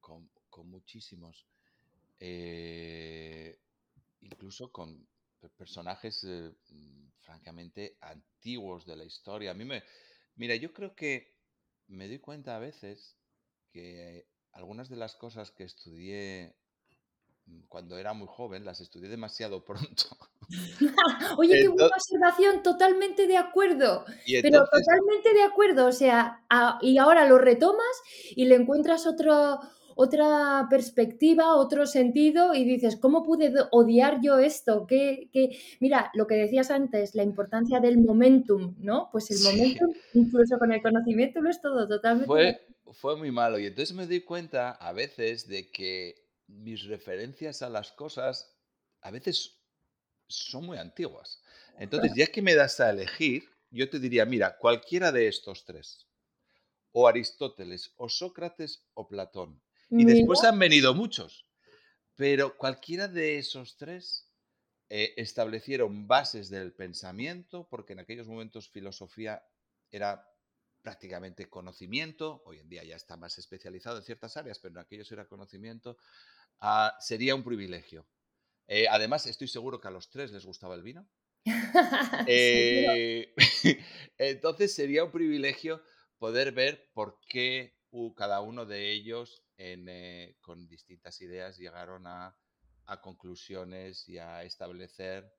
con, 0.00 0.30
con, 0.50 0.68
muchísimos. 0.68 1.46
Eh, 2.18 3.58
incluso 4.20 4.70
con 4.70 5.06
personajes 5.56 6.24
eh, 6.24 6.52
mm, 6.68 7.08
francamente 7.20 7.96
antiguos 8.02 8.84
de 8.84 8.96
la 8.96 9.04
historia. 9.04 9.52
A 9.52 9.54
mí 9.54 9.64
me. 9.64 9.82
Mira, 10.36 10.54
yo 10.56 10.72
creo 10.72 10.94
que 10.94 11.33
me 11.88 12.08
doy 12.08 12.18
cuenta 12.18 12.56
a 12.56 12.58
veces 12.58 13.16
que 13.70 14.26
algunas 14.52 14.88
de 14.88 14.96
las 14.96 15.16
cosas 15.16 15.50
que 15.50 15.64
estudié 15.64 16.56
Mm, 17.46 17.60
cuando 17.68 17.98
era 17.98 18.14
muy 18.14 18.26
joven, 18.28 18.64
las 18.64 18.80
estudié 18.80 19.08
demasiado 19.08 19.64
pronto. 19.64 20.04
Oye, 21.38 21.60
qué 21.60 21.68
buena 21.68 21.90
observación, 21.94 22.62
totalmente 22.62 23.26
de 23.26 23.36
acuerdo. 23.36 24.04
pero 24.42 24.64
totalmente 24.64 25.34
de 25.34 25.42
acuerdo, 25.42 25.86
o 25.86 25.92
sea, 25.92 26.44
y 26.80 26.98
ahora 26.98 27.26
lo 27.26 27.38
retomas 27.38 28.02
y 28.30 28.44
le 28.46 28.56
encuentras 28.56 29.06
otro, 29.06 29.60
otra 29.96 30.66
perspectiva, 30.70 31.56
otro 31.56 31.86
sentido 31.86 32.54
y 32.54 32.64
dices, 32.64 32.96
¿cómo 32.96 33.24
pude 33.24 33.52
odiar 33.70 34.20
yo 34.22 34.38
esto? 34.38 34.86
¿Qué, 34.86 35.30
Mira, 35.80 36.10
lo 36.14 36.26
que 36.26 36.34
decías 36.34 36.70
antes, 36.70 37.14
la 37.14 37.22
importancia 37.22 37.80
del 37.80 37.98
momentum, 37.98 38.74
¿no? 38.78 39.08
Pues 39.12 39.30
el 39.30 39.38
momentum, 39.40 39.94
incluso 40.14 40.58
con 40.58 40.72
el 40.72 40.82
conocimiento, 40.82 41.40
lo 41.40 41.50
es 41.50 41.60
todo, 41.60 41.88
totalmente. 41.88 42.26
Fue, 42.26 42.66
fue 42.92 43.16
muy 43.16 43.30
malo 43.30 43.58
y 43.58 43.66
entonces 43.66 43.94
me 43.94 44.06
di 44.06 44.20
cuenta 44.20 44.70
a 44.70 44.92
veces 44.92 45.48
de 45.48 45.70
que 45.70 46.14
mis 46.46 46.84
referencias 46.84 47.62
a 47.62 47.68
las 47.68 47.92
cosas 47.92 48.54
a 49.00 49.10
veces 49.10 49.60
son 50.26 50.66
muy 50.66 50.78
antiguas. 50.78 51.42
Entonces, 51.78 52.12
ya 52.14 52.26
que 52.26 52.42
me 52.42 52.54
das 52.54 52.80
a 52.80 52.90
elegir, 52.90 53.44
yo 53.70 53.90
te 53.90 53.98
diría, 53.98 54.24
mira, 54.24 54.56
cualquiera 54.58 55.12
de 55.12 55.28
estos 55.28 55.64
tres, 55.64 56.06
o 56.92 57.08
Aristóteles, 57.08 57.92
o 57.96 58.08
Sócrates, 58.08 58.86
o 58.94 59.08
Platón. 59.08 59.60
Y 59.90 60.04
después 60.04 60.42
han 60.44 60.58
venido 60.58 60.94
muchos, 60.94 61.46
pero 62.14 62.56
cualquiera 62.56 63.08
de 63.08 63.38
esos 63.38 63.76
tres 63.76 64.30
eh, 64.88 65.14
establecieron 65.16 66.06
bases 66.06 66.50
del 66.50 66.72
pensamiento, 66.72 67.68
porque 67.68 67.92
en 67.94 68.00
aquellos 68.00 68.26
momentos 68.26 68.68
filosofía 68.68 69.42
era 69.90 70.28
prácticamente 70.82 71.48
conocimiento, 71.48 72.42
hoy 72.44 72.58
en 72.58 72.68
día 72.68 72.84
ya 72.84 72.96
está 72.96 73.16
más 73.16 73.38
especializado 73.38 73.98
en 73.98 74.04
ciertas 74.04 74.36
áreas, 74.36 74.58
pero 74.58 74.72
en 74.74 74.78
aquellos 74.78 75.10
era 75.10 75.26
conocimiento, 75.26 75.96
ah, 76.60 76.94
sería 77.00 77.34
un 77.34 77.42
privilegio. 77.42 78.06
Eh, 78.66 78.86
además, 78.88 79.26
estoy 79.26 79.48
seguro 79.48 79.80
que 79.80 79.88
a 79.88 79.90
los 79.90 80.10
tres 80.10 80.32
les 80.32 80.44
gustaba 80.44 80.74
el 80.74 80.82
vino. 80.82 81.08
Eh, 82.26 83.34
entonces 84.18 84.74
sería 84.74 85.04
un 85.04 85.10
privilegio 85.10 85.82
poder 86.18 86.52
ver 86.52 86.90
por 86.94 87.20
qué 87.28 87.76
cada 88.16 88.40
uno 88.40 88.66
de 88.66 88.90
ellos 88.90 89.43
eh, 89.56 90.36
con 90.40 90.68
distintas 90.68 91.20
ideas 91.20 91.58
llegaron 91.58 92.06
a, 92.06 92.36
conclusiones 93.00 94.06
y 94.10 94.18
a 94.18 94.42
establecer 94.42 95.34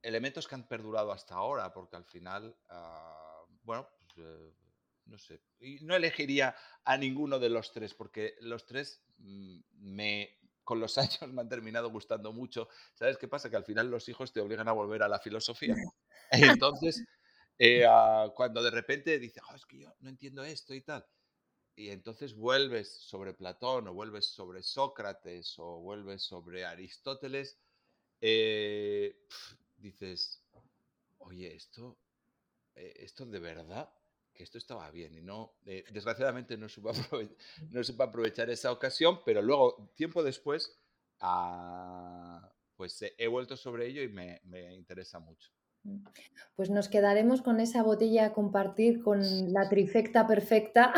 elementos 0.00 0.46
que 0.46 0.54
han 0.54 0.68
perdurado 0.68 1.10
hasta 1.10 1.34
ahora, 1.34 1.72
porque 1.72 1.96
al 1.96 2.04
final, 2.04 2.56
ah, 2.68 3.42
bueno, 3.64 3.88
eh, 4.16 4.52
no 5.06 5.18
sé, 5.18 5.42
y 5.58 5.84
no 5.84 5.96
elegiría 5.96 6.54
a 6.84 6.96
ninguno 6.96 7.38
de 7.38 7.48
los 7.48 7.72
tres, 7.72 7.94
porque 7.94 8.36
los 8.40 8.64
tres 8.64 9.02
mm, 9.18 9.60
me, 9.72 10.38
con 10.64 10.78
los 10.80 10.96
años 10.98 11.32
me 11.32 11.40
han 11.40 11.48
terminado 11.48 11.90
gustando 11.90 12.32
mucho. 12.32 12.68
¿Sabes 12.94 13.18
qué 13.18 13.28
pasa? 13.28 13.50
Que 13.50 13.56
al 13.56 13.64
final 13.64 13.90
los 13.90 14.08
hijos 14.08 14.32
te 14.32 14.40
obligan 14.40 14.68
a 14.68 14.72
volver 14.72 15.02
a 15.02 15.08
la 15.08 15.18
filosofía. 15.18 15.74
Entonces, 16.30 17.04
eh, 17.58 17.84
ah, 17.88 18.32
cuando 18.34 18.62
de 18.62 18.70
repente 18.70 19.18
dices, 19.18 19.42
es 19.54 19.66
que 19.66 19.80
yo 19.80 19.94
no 20.00 20.08
entiendo 20.08 20.44
esto 20.44 20.74
y 20.74 20.82
tal, 20.82 21.04
y 21.74 21.90
entonces 21.90 22.34
vuelves 22.34 22.92
sobre 22.92 23.34
Platón 23.34 23.88
o 23.88 23.94
vuelves 23.94 24.26
sobre 24.26 24.62
Sócrates 24.62 25.58
o 25.58 25.80
vuelves 25.80 26.22
sobre 26.22 26.64
Aristóteles, 26.64 27.58
eh, 28.20 29.26
dices, 29.76 30.42
oye, 31.18 31.54
esto, 31.54 31.98
esto 32.74 33.26
de 33.26 33.40
verdad 33.40 33.92
que 34.32 34.44
esto 34.44 34.58
estaba 34.58 34.90
bien 34.90 35.14
y 35.14 35.22
no, 35.22 35.56
eh, 35.66 35.84
desgraciadamente 35.92 36.56
no 36.56 36.68
supe, 36.68 36.90
aprovechar, 36.90 37.36
no 37.70 37.84
supe 37.84 38.02
aprovechar 38.02 38.50
esa 38.50 38.72
ocasión, 38.72 39.20
pero 39.24 39.42
luego, 39.42 39.92
tiempo 39.94 40.22
después, 40.22 40.78
ah, 41.20 42.52
pues 42.76 43.02
he 43.16 43.26
vuelto 43.28 43.56
sobre 43.56 43.86
ello 43.86 44.02
y 44.02 44.08
me, 44.08 44.40
me 44.44 44.74
interesa 44.74 45.18
mucho. 45.18 45.50
Pues 46.54 46.70
nos 46.70 46.88
quedaremos 46.88 47.40
con 47.42 47.60
esa 47.60 47.82
botella 47.82 48.26
a 48.26 48.32
compartir 48.32 49.02
con 49.02 49.20
la 49.52 49.68
trifecta 49.68 50.26
perfecta 50.26 50.92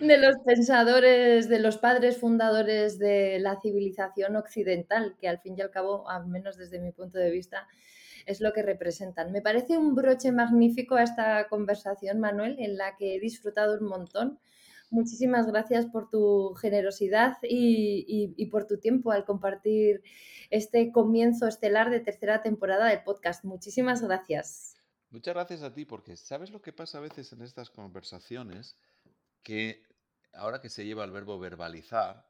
de 0.00 0.16
los 0.16 0.36
pensadores, 0.44 1.48
de 1.48 1.58
los 1.58 1.76
padres 1.78 2.18
fundadores 2.18 2.98
de 2.98 3.38
la 3.40 3.60
civilización 3.60 4.36
occidental, 4.36 5.16
que 5.18 5.28
al 5.28 5.40
fin 5.40 5.54
y 5.58 5.60
al 5.60 5.70
cabo, 5.70 6.08
al 6.08 6.28
menos 6.28 6.56
desde 6.56 6.80
mi 6.80 6.92
punto 6.92 7.18
de 7.18 7.30
vista, 7.30 7.66
es 8.24 8.40
lo 8.40 8.52
que 8.52 8.62
representan. 8.62 9.32
Me 9.32 9.42
parece 9.42 9.76
un 9.76 9.94
broche 9.94 10.30
magnífico 10.30 10.94
a 10.94 11.02
esta 11.02 11.48
conversación, 11.48 12.20
Manuel, 12.20 12.56
en 12.60 12.76
la 12.78 12.96
que 12.96 13.16
he 13.16 13.20
disfrutado 13.20 13.78
un 13.78 13.86
montón. 13.86 14.38
Muchísimas 14.92 15.46
gracias 15.46 15.86
por 15.86 16.10
tu 16.10 16.52
generosidad 16.54 17.38
y, 17.42 18.46
por 18.50 18.66
tu 18.66 18.78
tiempo 18.78 19.10
al 19.10 19.24
compartir 19.24 20.02
este 20.50 20.92
comienzo 20.92 21.48
estelar 21.48 21.88
de 21.88 22.00
tercera 22.00 22.42
temporada 22.42 22.88
del 22.88 23.02
podcast. 23.02 23.42
Muchísimas 23.42 24.02
gracias. 24.02 24.76
Muchas 25.08 25.32
gracias 25.32 25.62
a 25.62 25.72
ti, 25.72 25.86
porque 25.86 26.18
¿sabes 26.18 26.50
lo 26.50 26.60
que 26.60 26.74
pasa 26.74 26.98
a 26.98 27.00
veces 27.00 27.32
en 27.32 27.40
estas 27.40 27.70
conversaciones? 27.70 28.76
Que 29.42 29.82
ahora 30.34 30.60
que 30.60 30.68
se 30.68 30.84
lleva 30.84 31.04
el 31.04 31.10
verbo 31.10 31.38
verbalizar, 31.38 32.26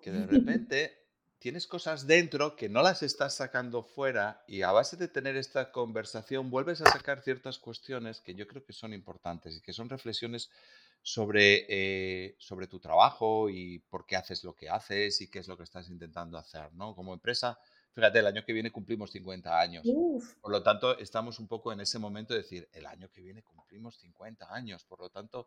que 0.00 0.12
de 0.12 0.24
repente 0.26 1.04
tienes 1.40 1.66
cosas 1.66 2.06
dentro 2.06 2.54
que 2.54 2.68
no 2.68 2.80
las 2.80 3.02
estás 3.02 3.34
sacando 3.34 3.82
fuera 3.82 4.44
y 4.46 4.62
a 4.62 4.70
base 4.70 4.96
de 4.96 5.08
tener 5.08 5.36
esta 5.36 5.72
conversación 5.72 6.48
vuelves 6.48 6.80
a 6.80 6.90
sacar 6.90 7.20
ciertas 7.22 7.58
cuestiones 7.58 8.20
que 8.20 8.36
yo 8.36 8.46
creo 8.46 8.64
que 8.64 8.72
son 8.72 8.94
importantes 8.94 9.56
y 9.56 9.60
que 9.60 9.72
son 9.72 9.90
reflexiones 9.90 10.50
sobre, 11.06 11.66
eh, 11.68 12.34
sobre 12.38 12.66
tu 12.66 12.80
trabajo 12.80 13.50
y 13.50 13.78
por 13.90 14.06
qué 14.06 14.16
haces 14.16 14.42
lo 14.42 14.54
que 14.54 14.70
haces 14.70 15.20
y 15.20 15.30
qué 15.30 15.40
es 15.40 15.48
lo 15.48 15.58
que 15.58 15.64
estás 15.64 15.90
intentando 15.90 16.38
hacer, 16.38 16.72
¿no? 16.72 16.94
Como 16.94 17.12
empresa, 17.12 17.58
fíjate, 17.92 18.20
el 18.20 18.26
año 18.26 18.42
que 18.42 18.54
viene 18.54 18.72
cumplimos 18.72 19.10
50 19.12 19.60
años. 19.60 19.84
Por 20.40 20.50
lo 20.50 20.62
tanto, 20.62 20.98
estamos 20.98 21.38
un 21.38 21.46
poco 21.46 21.74
en 21.74 21.80
ese 21.80 21.98
momento 21.98 22.32
de 22.32 22.40
decir, 22.40 22.70
el 22.72 22.86
año 22.86 23.10
que 23.10 23.20
viene 23.20 23.42
cumplimos 23.42 23.98
50 23.98 24.54
años. 24.54 24.86
Por 24.86 25.00
lo 25.00 25.10
tanto, 25.10 25.46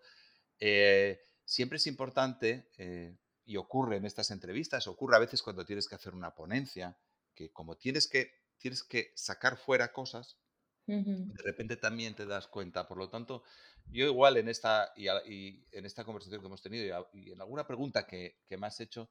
eh, 0.60 1.20
siempre 1.44 1.78
es 1.78 1.88
importante, 1.88 2.70
eh, 2.78 3.18
y 3.44 3.58
ocurre 3.58 3.98
en 3.98 4.06
estas 4.06 4.30
entrevistas, 4.30 4.86
ocurre 4.86 5.16
a 5.16 5.20
veces 5.20 5.42
cuando 5.42 5.66
tienes 5.66 5.88
que 5.88 5.96
hacer 5.96 6.14
una 6.14 6.36
ponencia, 6.36 7.00
que 7.34 7.52
como 7.52 7.78
tienes 7.78 8.08
que, 8.08 8.32
tienes 8.60 8.84
que 8.84 9.12
sacar 9.16 9.58
fuera 9.58 9.92
cosas, 9.92 10.38
de 10.86 11.44
repente 11.44 11.78
también 11.78 12.16
te 12.16 12.26
das 12.26 12.48
cuenta. 12.48 12.88
Por 12.88 12.98
lo 12.98 13.10
tanto, 13.10 13.44
yo 13.92 14.06
igual 14.06 14.38
en 14.38 14.50
esta, 14.50 14.92
y, 14.96 15.08
en 15.08 15.86
esta 15.86 16.04
conversación 16.04 16.42
que 16.42 16.48
hemos 16.48 16.62
tenido 16.62 17.10
y, 17.14 17.32
en 17.32 17.42
alguna 17.42 17.66
pregunta 17.66 18.06
que, 18.06 18.40
que, 18.48 18.58
me 18.58 18.68
has 18.68 18.80
hecho, 18.80 19.10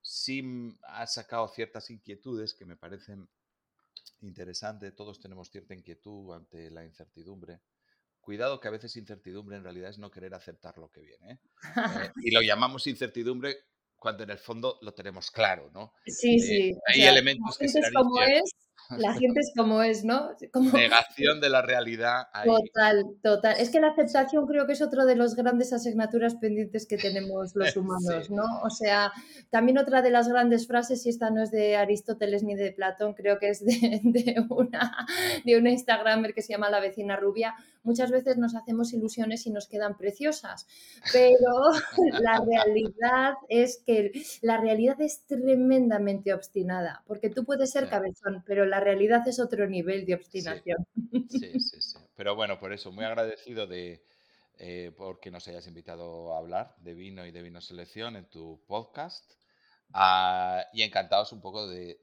sí 0.00 0.76
has 0.82 1.14
sacado 1.14 1.48
ciertas 1.48 1.90
inquietudes 1.90 2.54
que 2.54 2.64
me 2.64 2.76
parecen 2.76 3.28
interesantes. 4.20 4.94
Todos 4.94 5.20
tenemos 5.20 5.50
cierta 5.50 5.74
inquietud 5.74 6.34
ante 6.34 6.70
la 6.70 6.84
incertidumbre. 6.84 7.60
Cuidado 8.20 8.60
que 8.60 8.68
a 8.68 8.70
veces 8.72 8.96
incertidumbre 8.96 9.56
en 9.56 9.64
realidad 9.64 9.90
es 9.90 9.98
no 9.98 10.10
querer 10.10 10.34
aceptar 10.34 10.78
lo 10.78 10.90
que 10.90 11.00
viene. 11.00 11.32
¿eh? 11.32 11.38
Eh, 11.76 12.10
y 12.24 12.30
lo 12.30 12.40
llamamos 12.40 12.86
incertidumbre 12.86 13.56
cuando 13.96 14.24
en 14.24 14.30
el 14.30 14.38
fondo 14.38 14.78
lo 14.82 14.94
tenemos 14.94 15.30
claro, 15.30 15.70
¿no? 15.72 15.92
Sí, 16.06 16.38
sí. 16.40 16.72
Hay 16.86 17.02
elementos 17.02 17.56
que 17.58 17.68
serán 17.68 17.92
como 17.92 18.20
es, 18.22 18.52
la 18.98 19.14
gente 19.14 19.40
es 19.40 19.52
como 19.56 19.82
es, 19.82 20.04
¿no? 20.04 20.30
Como... 20.52 20.70
Negación 20.76 21.40
de 21.40 21.48
la 21.48 21.62
realidad. 21.62 22.26
Total, 22.44 23.04
total. 23.22 23.56
Es 23.58 23.70
que 23.70 23.80
la 23.80 23.88
aceptación 23.88 24.46
creo 24.46 24.66
que 24.66 24.72
es 24.72 24.82
otro 24.82 25.06
de 25.06 25.16
los 25.16 25.34
grandes 25.34 25.72
asignaturas 25.72 26.34
pendientes 26.36 26.86
que 26.86 26.96
tenemos 26.96 27.52
los 27.54 27.76
humanos, 27.76 28.30
¿no? 28.30 28.44
O 28.62 28.70
sea, 28.70 29.12
también 29.50 29.78
otra 29.78 30.02
de 30.02 30.10
las 30.10 30.28
grandes 30.28 30.66
frases, 30.66 31.04
y 31.06 31.08
esta 31.08 31.30
no 31.30 31.42
es 31.42 31.50
de 31.50 31.76
Aristóteles 31.76 32.42
ni 32.42 32.54
de 32.54 32.72
Platón, 32.72 33.14
creo 33.14 33.38
que 33.38 33.50
es 33.50 33.64
de, 33.64 34.44
una, 34.48 35.06
de 35.44 35.58
una 35.58 35.70
Instagramer 35.70 36.34
que 36.34 36.42
se 36.42 36.52
llama 36.52 36.70
La 36.70 36.80
vecina 36.80 37.16
rubia, 37.16 37.54
muchas 37.82 38.10
veces 38.10 38.36
nos 38.36 38.54
hacemos 38.54 38.92
ilusiones 38.92 39.46
y 39.46 39.50
nos 39.50 39.68
quedan 39.68 39.96
preciosas, 39.96 40.66
pero 41.12 41.50
la 42.20 42.40
realidad 42.44 43.34
es 43.48 43.82
que 43.84 44.12
la 44.42 44.58
realidad 44.58 45.00
es 45.00 45.24
tremendamente 45.26 46.32
obstinada, 46.32 47.02
porque 47.06 47.30
tú 47.30 47.44
puedes 47.44 47.70
ser 47.70 47.88
cabezón, 47.88 48.42
pero 48.46 48.64
la 48.64 48.80
realidad 48.80 49.26
es 49.26 49.40
otro 49.40 49.66
nivel 49.66 50.06
de 50.06 50.14
obstinación. 50.14 50.86
Sí, 51.28 51.60
sí, 51.60 51.80
sí. 51.80 51.98
Pero 52.16 52.34
bueno, 52.36 52.58
por 52.58 52.72
eso, 52.72 52.92
muy 52.92 53.04
agradecido 53.04 53.66
de 53.66 54.02
eh, 54.58 54.92
porque 54.96 55.30
nos 55.30 55.48
hayas 55.48 55.66
invitado 55.66 56.34
a 56.34 56.38
hablar 56.38 56.76
de 56.78 56.94
vino 56.94 57.26
y 57.26 57.32
de 57.32 57.42
vino 57.42 57.60
selección 57.60 58.16
en 58.16 58.26
tu 58.26 58.60
podcast. 58.66 59.32
Ah, 59.94 60.64
y 60.72 60.82
encantados 60.82 61.32
un 61.32 61.40
poco 61.40 61.66
de, 61.68 62.00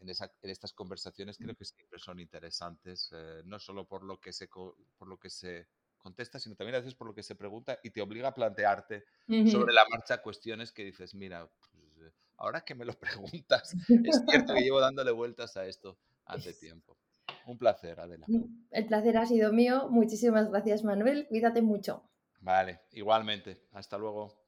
en, 0.00 0.08
estas 0.08 0.72
conversaciones, 0.72 1.38
creo 1.38 1.54
que 1.54 1.64
siempre 1.64 1.98
son 1.98 2.20
interesantes, 2.20 3.10
eh, 3.12 3.42
no 3.44 3.58
solo 3.58 3.86
por 3.86 4.04
lo, 4.04 4.20
que 4.20 4.32
se, 4.32 4.48
por 4.48 5.08
lo 5.08 5.18
que 5.18 5.30
se 5.30 5.66
contesta, 5.96 6.38
sino 6.38 6.54
también 6.54 6.76
a 6.76 6.78
veces 6.78 6.94
por 6.94 7.06
lo 7.06 7.14
que 7.14 7.22
se 7.22 7.34
pregunta 7.34 7.78
y 7.82 7.90
te 7.90 8.02
obliga 8.02 8.28
a 8.28 8.34
plantearte 8.34 9.04
sobre 9.50 9.72
la 9.72 9.84
marcha 9.90 10.22
cuestiones 10.22 10.70
que 10.70 10.84
dices, 10.84 11.14
mira, 11.14 11.48
pues, 11.96 12.12
ahora 12.36 12.60
que 12.64 12.74
me 12.74 12.84
lo 12.84 12.92
preguntas, 12.98 13.74
es 13.88 14.22
cierto 14.28 14.54
que 14.54 14.60
llevo 14.60 14.80
dándole 14.80 15.10
vueltas 15.10 15.56
a 15.56 15.66
esto 15.66 15.98
hace 16.26 16.54
tiempo. 16.54 16.96
Un 17.46 17.58
placer, 17.58 18.00
Adela. 18.00 18.26
Mm, 18.28 18.66
el 18.70 18.86
placer 18.86 19.16
ha 19.18 19.26
sido 19.26 19.52
mío. 19.52 19.88
Muchísimas 19.90 20.50
gracias, 20.50 20.84
Manuel. 20.84 21.26
Cuídate 21.28 21.62
mucho. 21.62 22.02
Vale, 22.40 22.80
igualmente. 22.92 23.66
Hasta 23.72 23.98
luego. 23.98 24.43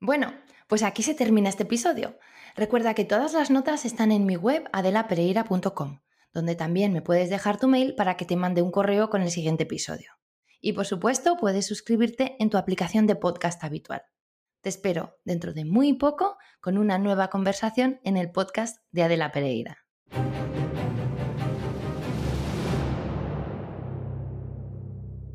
Bueno, 0.00 0.34
pues 0.68 0.82
aquí 0.82 1.02
se 1.02 1.14
termina 1.14 1.48
este 1.48 1.62
episodio. 1.62 2.18
Recuerda 2.54 2.94
que 2.94 3.04
todas 3.04 3.32
las 3.32 3.50
notas 3.50 3.84
están 3.84 4.12
en 4.12 4.26
mi 4.26 4.36
web 4.36 4.68
adelapereira.com, 4.72 6.00
donde 6.32 6.54
también 6.54 6.92
me 6.92 7.02
puedes 7.02 7.30
dejar 7.30 7.58
tu 7.58 7.68
mail 7.68 7.94
para 7.94 8.16
que 8.16 8.24
te 8.24 8.36
mande 8.36 8.62
un 8.62 8.70
correo 8.70 9.08
con 9.08 9.22
el 9.22 9.30
siguiente 9.30 9.62
episodio. 9.62 10.12
Y 10.60 10.72
por 10.72 10.86
supuesto, 10.86 11.36
puedes 11.36 11.66
suscribirte 11.66 12.36
en 12.38 12.50
tu 12.50 12.58
aplicación 12.58 13.06
de 13.06 13.16
podcast 13.16 13.62
habitual. 13.64 14.02
Te 14.60 14.68
espero 14.68 15.16
dentro 15.24 15.52
de 15.52 15.64
muy 15.64 15.94
poco 15.94 16.36
con 16.60 16.76
una 16.76 16.98
nueva 16.98 17.28
conversación 17.28 18.00
en 18.04 18.16
el 18.16 18.32
podcast 18.32 18.78
de 18.90 19.04
Adela 19.04 19.32
Pereira. 19.32 19.86